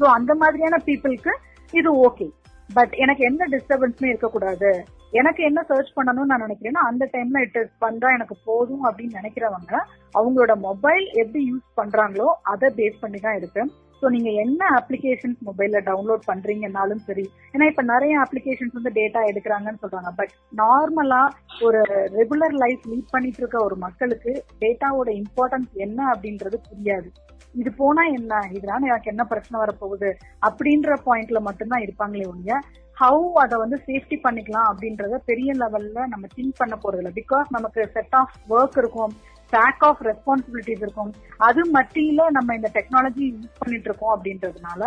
ஸோ 0.00 0.04
அந்த 0.18 0.34
மாதிரியான 0.34 0.78
பீப்புளுக்கு 0.86 1.32
இது 1.72 1.90
ஓகே 2.06 2.26
பட் 2.74 2.92
எனக்கு 2.94 3.22
எந்த 3.24 3.44
டிஸ்டர்பன்ஸுமே 3.50 4.10
இருக்கக்கூடாது. 4.12 4.70
எனக்கு 5.18 5.40
என்ன 5.44 5.60
சர்ச் 5.68 5.92
பண்ணணும்னு 5.96 6.30
நான் 6.32 6.44
நினைக்கிறேன்னா 6.46 6.82
அந்த 6.90 7.04
டைம்ல 7.12 7.40
இட் 7.40 7.58
இஸ் 7.60 7.72
பண்றா 7.80 8.08
எனக்கு 8.16 8.36
போதும் 8.44 8.84
அப்படின்னு 8.86 9.18
நினைக்கிறவங்க 9.20 9.72
அவங்களோட 10.18 10.54
மொபைல் 10.68 11.04
எப்படி 11.22 11.40
யூஸ் 11.52 11.78
பண்றாங்களோ 11.80 12.28
அதை 12.52 12.68
பேஸ் 12.76 13.00
பண்ணி 13.00 13.18
தான் 13.18 13.36
இருக்கு. 13.36 13.62
ஸோ 14.02 14.08
நீங்க 14.08 14.30
என்ன 14.44 14.62
அப்ளிகேஷன்ஸ் 14.80 15.40
மொபைல்ல 15.48 15.80
டவுன்லோட் 15.88 16.22
பண்றீங்கன்னாலும் 16.28 17.02
சரி 17.08 17.24
ஏன்னா 17.54 17.66
இப்ப 17.66 17.82
நிறைய 17.82 18.14
அப்ளிகேஷன்ஸ் 18.24 18.76
வந்து 18.78 18.92
டேட்டா 19.00 19.22
எடுக்கிறாங்கன்னு 19.30 19.82
சொல்றாங்க. 19.82 20.12
பட் 20.20 20.32
நார்மலா 20.62 21.22
ஒரு 21.66 21.80
ரெகுலர் 22.18 22.56
லைஃப் 22.64 22.84
லீட் 22.90 23.12
பண்ணிட்டு 23.14 23.42
இருக்க 23.42 23.58
ஒரு 23.60 23.76
மக்களுக்கு 23.86 24.32
டேட்டாவோட 24.62 25.10
இம்பார்ட்டன்ஸ் 25.22 25.72
என்ன 25.86 26.00
அப்படின்றது 26.14 26.58
புரியாது. 26.68 27.10
இது 27.54 27.70
போனா 27.72 28.02
என்ன? 28.18 28.32
இதனால 28.56 28.88
எனக்கு 28.90 29.10
என்ன 29.10 29.22
பிரச்சனை 29.24 29.56
வரப்போகுது? 29.60 30.10
அப்படின்ற 30.48 30.96
பாயிண்ட்ல 31.06 31.40
மட்டும்தான் 31.40 31.84
இருப்பாங்களே 31.86 32.28
ஒழிய 32.32 32.58
ஹவு 32.96 33.26
அதை 33.42 33.56
வந்து 33.58 33.76
சேஃப்டி 33.86 34.16
பண்ணிக்கலாம் 34.24 34.68
அப்படின்றத 34.70 35.18
பெரிய 35.30 35.50
லெவல்ல 35.62 36.00
நம்ம 36.12 36.24
திங்க் 36.36 36.58
பண்ண 36.58 36.74
போறது 36.82 37.00
இல்லை 37.02 37.12
பிகாஸ் 37.20 37.46
நமக்கு 37.56 37.82
செட் 37.94 38.16
ஆஃப் 38.20 38.34
ஒர்க் 38.50 38.78
இருக்கும். 38.82 39.14
ஸ்டாக் 39.50 39.84
ஆஃப் 39.90 40.02
ரெஸ்பான்சிபிலிட்டிஸ் 40.08 40.82
இருக்கும். 40.86 41.12
அது 41.48 41.60
மத்தியில 41.76 42.30
நம்ம 42.38 42.54
இந்த 42.54 42.70
டெக்னாலஜி 42.78 43.24
யூஸ் 43.36 43.60
பண்ணிட்டு 43.60 43.88
இருக்கோம் 43.90 44.14
அப்படின்றதுனால 44.16 44.82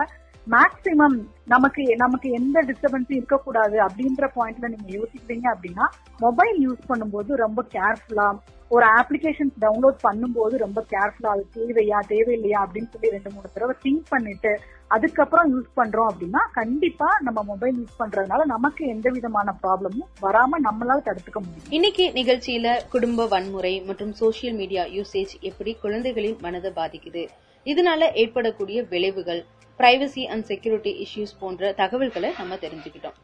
மேக்சிமம் 0.48 1.16
நமக்கு 1.52 1.84
நமக்கு 1.96 2.28
எந்த 2.30 2.58
டிஸ்டர்பன்ஸும் 2.70 3.20
இருக்கக்கூடாது 3.20 3.78
அப்படின்ற 3.86 4.26
பாயிண்ட்ல 4.38 4.70
நீங்க 4.74 4.90
யோசிக்கிறீங்க 4.98 5.46
அப்படின்னா 5.54 5.86
மொபைல் 6.20 6.58
யூஸ் 6.66 6.90
பண்ணும்போது 6.90 7.38
ரொம்ப 7.44 7.62
கேர்ஃபுல்லா 7.76 8.26
ஒரு 8.72 8.86
அப்ளிகேஷன்ஸ் 9.00 9.56
டவுன்லோட் 9.62 9.98
பண்ணும்போது 10.08 10.58
ரொம்ப 10.58 10.80
கேர்ஃபுல்லா 10.94 11.34
அது 11.36 11.46
தேவையா 11.58 12.00
தேவையில்லையா 12.12 12.60
அப்படின்னு 12.66 12.92
சொல்லி 12.94 13.14
ரெண்டு 13.16 13.32
மூணு 13.36 13.54
தடவை 13.54 13.76
திங்க் 13.86 14.06
பண்ணிட்டு 14.10 14.52
அதுக்கப்புறம் 14.88 15.48
யூஸ் 15.54 15.80
பண்றோம் 15.80 16.10
அப்படின்னா 16.10 16.42
கண்டிப்பா 16.54 17.08
நம்ம 17.20 17.44
மொபைல் 17.44 17.76
யூஸ் 17.78 18.02
பண்றதுனால 18.02 18.46
நமக்கு 18.46 18.88
எந்த 18.88 19.10
விதமான 19.10 19.56
ப்ராப்ளமும் 19.64 20.10
வராம 20.22 20.60
நம்மளால 20.64 21.00
தடுத்துக்க 21.06 21.40
முடியும். 21.40 21.70
இன்னைக்கு 21.70 22.12
நிகழ்ச்சியில 22.14 22.90
குடும்ப 22.90 23.28
வன்முறை 23.28 23.82
மற்றும் 23.82 24.14
சோசியல் 24.20 24.56
மீடியா 24.56 24.84
யூசேஜ் 24.84 25.34
எப்படி 25.40 25.74
குழந்தைகளின் 25.76 26.38
மனதை 26.42 26.72
பாதிக்குது? 26.76 27.28
இதனால 27.66 28.14
ஏற்படக்கூடிய 28.14 28.84
விளைவுகள் 28.84 29.46
பிரைவசி 29.80 30.24
அண்ட் 30.26 30.44
செக்யூரிட்டி 30.44 31.08
இஷ்யூஸ் 31.08 31.40
போன்ற 31.40 31.72
தகவல்களை 31.72 32.34
நம்ம 32.38 32.56
தெரிஞ்சுக்கிட்டோம். 32.56 33.18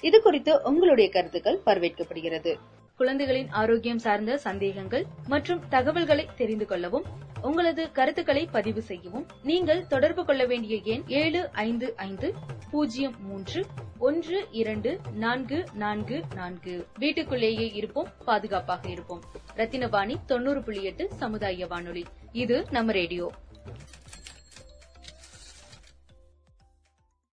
இது 0.00 0.22
குறித்து 0.22 0.62
உங்களுடைய 0.62 1.10
கருத்துக்கள் 1.10 1.60
வரவேற்கப்படுகிறது 1.66 2.54
குழந்தைகளின் 2.96 3.48
ஆரோக்கியம் 3.50 3.98
சார்ந்த 3.98 4.38
சந்தேகங்கள் 4.38 5.04
மற்றும் 5.28 5.62
தகவல்களை 5.68 6.28
தெரிந்து 6.36 6.66
கொள்ளவும் 6.66 7.04
உங்களது 7.42 7.92
கருத்துக்களை 7.92 8.46
பதிவு 8.46 8.82
செய்யவும். 8.82 9.26
நீங்கள் 9.42 9.86
தொடர்பு 9.86 10.24
கொள்ள 10.24 10.44
வேண்டிய 10.44 10.80
எண் 10.84 11.02
ஏழு 11.06 11.48
ஐந்து 11.52 11.94
ஐந்து 11.96 12.34
பூஜ்ஜியம் 12.70 13.16
மூன்று 13.20 13.66
ஒன்று 13.98 14.46
இரண்டு 14.50 15.00
நான்கு 15.14 15.64
நான்கு 15.74 16.22
நான்கு. 16.34 16.86
வீட்டுக்குள்ளேயே 16.98 17.70
இருப்போம் 17.74 18.08
பாதுகாப்பாக 18.24 18.88
இருப்போம். 18.88 19.22
ரத்தினவாணி 19.56 20.16
தொண்ணூறு 20.26 20.62
புள்ளி 20.62 20.82
எட்டு 20.82 21.08
சமுதாய 21.12 21.66
வானொலி. 21.66 22.04
இது 22.32 22.64
நம்ம 22.70 22.92
ரேடியோ. 22.92 23.32